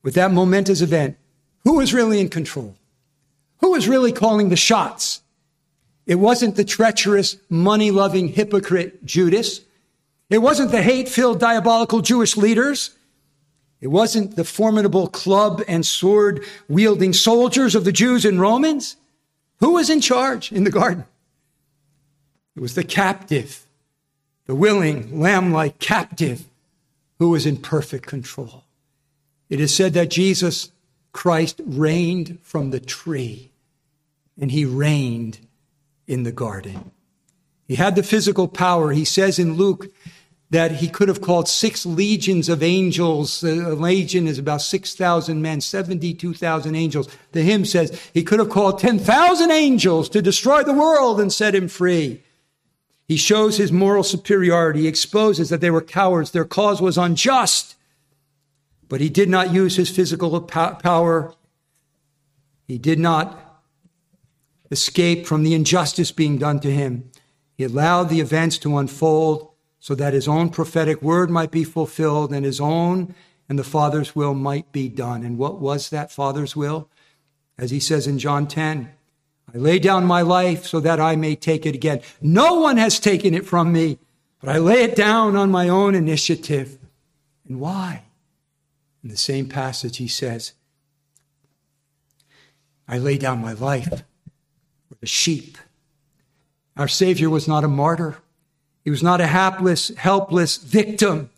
with 0.02 0.16
that 0.16 0.32
momentous 0.32 0.82
event, 0.82 1.18
who 1.64 1.74
was 1.78 1.94
really 1.94 2.20
in 2.20 2.30
control? 2.30 2.76
Who 3.60 3.72
was 3.72 3.88
really 3.88 4.12
calling 4.12 4.50
the 4.50 4.56
shots? 4.56 5.22
It 6.06 6.16
wasn't 6.16 6.56
the 6.56 6.64
treacherous, 6.64 7.38
money 7.50 7.92
loving 7.92 8.30
hypocrite 8.30 9.06
Judas. 9.06 9.62
It 10.30 10.40
wasn't 10.40 10.72
the 10.72 10.82
hate 10.82 11.10
filled, 11.10 11.40
diabolical 11.40 12.02
Jewish 12.02 12.36
leaders. 12.36 12.92
It 13.82 13.88
wasn't 13.88 14.36
the 14.36 14.44
formidable 14.44 15.08
club 15.08 15.62
and 15.68 15.86
sword 15.86 16.44
wielding 16.68 17.14
soldiers 17.14 17.76
of 17.76 17.86
the 17.86 17.92
Jews 17.92 18.26
and 18.26 18.42
Romans. 18.42 18.96
Who 19.60 19.74
was 19.74 19.90
in 19.90 20.02
charge 20.02 20.52
in 20.52 20.64
the 20.64 20.72
garden? 20.72 21.06
It 22.60 22.62
was 22.62 22.76
the 22.76 22.84
captive, 22.84 23.66
the 24.46 24.54
willing, 24.54 25.22
lamb 25.22 25.54
like 25.54 25.80
captive 25.80 26.44
who 27.18 27.30
was 27.30 27.46
in 27.46 27.56
perfect 27.56 28.06
control. 28.06 28.66
It 29.48 29.62
is 29.62 29.74
said 29.74 29.94
that 29.94 30.10
Jesus 30.10 30.70
Christ 31.14 31.62
reigned 31.66 32.38
from 32.42 32.72
the 32.72 32.82
tree, 32.82 33.52
and 34.38 34.52
he 34.52 34.66
reigned 34.66 35.40
in 36.06 36.24
the 36.24 36.34
garden. 36.34 36.92
He 37.66 37.76
had 37.76 37.96
the 37.96 38.04
physical 38.04 38.50
power. 38.50 38.92
He 38.92 39.06
says 39.06 39.40
in 39.40 39.54
Luke 39.54 39.88
that 40.50 40.74
he 40.74 40.90
could 40.90 41.08
have 41.08 41.22
called 41.22 41.48
six 41.48 41.86
legions 41.86 42.50
of 42.50 42.62
angels. 42.62 43.42
A 43.42 43.74
legion 43.74 44.28
is 44.28 44.38
about 44.38 44.64
6,000 44.64 45.42
men, 45.42 45.62
72,000 45.62 46.76
angels. 46.76 47.08
The 47.32 47.42
hymn 47.42 47.64
says 47.64 47.98
he 48.14 48.22
could 48.22 48.40
have 48.40 48.50
called 48.50 48.80
10,000 48.80 49.50
angels 49.50 50.10
to 50.10 50.22
destroy 50.22 50.64
the 50.64 50.74
world 50.74 51.22
and 51.22 51.32
set 51.32 51.56
him 51.56 51.70
free. 51.70 52.22
He 53.10 53.18
shows 53.18 53.58
his 53.58 53.72
moral 53.72 54.04
superiority. 54.04 54.82
He 54.82 54.88
exposes 54.88 55.50
that 55.50 55.62
they 55.62 55.72
were 55.72 55.82
cowards. 55.82 56.30
Their 56.30 56.46
cause 56.46 56.80
was 56.80 56.96
unjust. 56.96 57.76
But 58.88 59.02
he 59.02 59.10
did 59.10 59.30
not 59.30 59.52
use 59.52 59.78
his 59.78 59.90
physical 59.90 60.40
power. 60.40 61.34
He 62.68 62.78
did 62.78 63.00
not 63.00 63.64
escape 64.70 65.26
from 65.26 65.42
the 65.42 65.56
injustice 65.56 66.12
being 66.12 66.38
done 66.38 66.60
to 66.60 66.72
him. 66.72 67.10
He 67.58 67.64
allowed 67.64 68.10
the 68.10 68.20
events 68.20 68.60
to 68.60 68.78
unfold 68.78 69.50
so 69.80 69.96
that 69.96 70.14
his 70.14 70.28
own 70.28 70.52
prophetic 70.52 71.02
word 71.02 71.32
might 71.32 71.50
be 71.50 71.64
fulfilled 71.64 72.32
and 72.32 72.46
his 72.46 72.62
own 72.62 73.16
and 73.50 73.58
the 73.58 73.64
Father's 73.64 74.16
will 74.16 74.36
might 74.36 74.72
be 74.72 74.88
done. 74.88 75.24
And 75.24 75.40
what 75.40 75.60
was 75.60 75.90
that 75.90 76.12
Father's 76.12 76.56
will? 76.56 76.90
As 77.58 77.72
he 77.72 77.80
says 77.80 78.06
in 78.06 78.20
John 78.20 78.46
10, 78.46 78.92
I 79.54 79.58
lay 79.58 79.80
down 79.80 80.06
my 80.06 80.22
life 80.22 80.66
so 80.66 80.80
that 80.80 81.00
I 81.00 81.16
may 81.16 81.36
take 81.36 81.66
it 81.66 81.76
again. 81.76 82.02
No 82.22 82.56
one 82.56 82.78
has 82.78 83.00
taken 83.00 83.34
it 83.34 83.46
from 83.46 83.72
me, 83.72 83.98
but 84.40 84.50
I 84.50 84.60
lay 84.60 84.84
it 84.84 84.96
down 84.96 85.36
on 85.36 85.50
my 85.50 85.70
own 85.70 85.96
initiative. 85.96 86.78
And 87.48 87.60
why? 87.60 88.04
In 89.04 89.10
the 89.10 89.18
same 89.18 89.48
passage, 89.48 89.98
he 89.98 90.08
says, 90.08 90.54
I 92.88 92.98
lay 92.98 93.18
down 93.18 93.42
my 93.42 93.54
life 93.54 94.04
for 94.88 94.96
the 95.00 95.08
sheep. 95.08 95.58
Our 96.76 96.88
Savior 96.88 97.30
was 97.30 97.48
not 97.48 97.64
a 97.64 97.68
martyr. 97.68 98.18
He 98.84 98.90
was 98.90 99.04
not 99.04 99.22
a 99.22 99.28
hapless, 99.28 99.90
helpless 99.98 100.58
victim. 100.58 101.30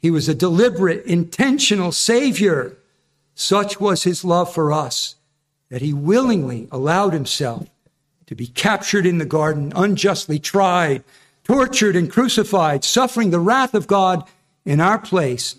He 0.00 0.10
was 0.10 0.28
a 0.28 0.34
deliberate, 0.34 1.04
intentional 1.04 1.92
Savior. 1.92 2.76
Such 3.34 3.80
was 3.80 4.04
his 4.04 4.24
love 4.24 4.52
for 4.52 4.72
us 4.72 5.15
that 5.68 5.82
he 5.82 5.92
willingly 5.92 6.68
allowed 6.70 7.12
himself 7.12 7.68
to 8.26 8.34
be 8.34 8.46
captured 8.46 9.06
in 9.06 9.18
the 9.18 9.24
garden, 9.24 9.72
unjustly 9.74 10.38
tried, 10.38 11.04
tortured, 11.44 11.96
and 11.96 12.10
crucified, 12.10 12.84
suffering 12.84 13.30
the 13.30 13.40
wrath 13.40 13.74
of 13.74 13.86
God 13.86 14.28
in 14.64 14.80
our 14.80 14.98
place, 14.98 15.56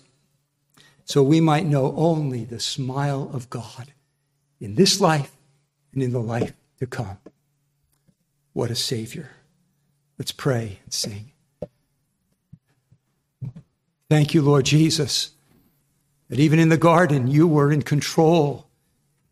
so 1.04 1.22
we 1.22 1.40
might 1.40 1.64
know 1.64 1.94
only 1.96 2.44
the 2.44 2.60
smile 2.60 3.30
of 3.32 3.48
God 3.48 3.92
in 4.60 4.74
this 4.74 5.00
life 5.00 5.34
and 5.94 6.02
in 6.02 6.12
the 6.12 6.20
life 6.20 6.52
to 6.78 6.86
come. 6.86 7.16
What 8.52 8.70
a 8.70 8.74
Savior. 8.74 9.30
Let's 10.18 10.32
pray 10.32 10.80
and 10.84 10.92
sing. 10.92 11.32
Thank 14.10 14.34
you, 14.34 14.42
Lord 14.42 14.66
Jesus, 14.66 15.30
that 16.28 16.38
even 16.38 16.58
in 16.58 16.68
the 16.68 16.76
garden 16.76 17.28
you 17.28 17.46
were 17.46 17.72
in 17.72 17.82
control. 17.82 18.67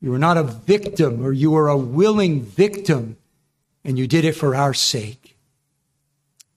You 0.01 0.11
were 0.11 0.19
not 0.19 0.37
a 0.37 0.43
victim, 0.43 1.25
or 1.25 1.33
you 1.33 1.51
were 1.51 1.69
a 1.69 1.77
willing 1.77 2.43
victim, 2.43 3.17
and 3.85 3.99
you 3.99 4.07
did 4.07 4.25
it 4.25 4.33
for 4.33 4.55
our 4.55 4.75
sake. 4.75 5.37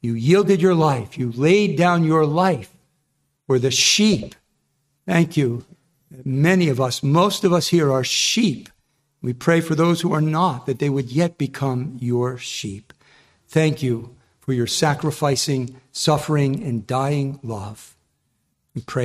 You 0.01 0.13
yielded 0.13 0.61
your 0.61 0.75
life, 0.75 1.17
you 1.17 1.31
laid 1.31 1.77
down 1.77 2.03
your 2.03 2.25
life 2.25 2.71
for 3.47 3.59
the 3.59 3.71
sheep. 3.71 4.35
Thank 5.05 5.35
you. 5.37 5.65
Many 6.23 6.69
of 6.69 6.79
us, 6.79 7.03
most 7.03 7.43
of 7.43 7.53
us 7.53 7.67
here, 7.69 7.91
are 7.91 8.03
sheep. 8.03 8.69
We 9.21 9.33
pray 9.33 9.61
for 9.61 9.75
those 9.75 10.01
who 10.01 10.13
are 10.13 10.21
not, 10.21 10.65
that 10.65 10.79
they 10.79 10.89
would 10.89 11.11
yet 11.11 11.37
become 11.37 11.97
your 11.99 12.37
sheep. 12.37 12.93
Thank 13.47 13.83
you 13.83 14.15
for 14.39 14.53
your 14.53 14.67
sacrificing, 14.67 15.79
suffering, 15.91 16.63
and 16.63 16.87
dying 16.87 17.39
love. 17.43 17.95
We 18.73 18.81
pray. 18.81 18.97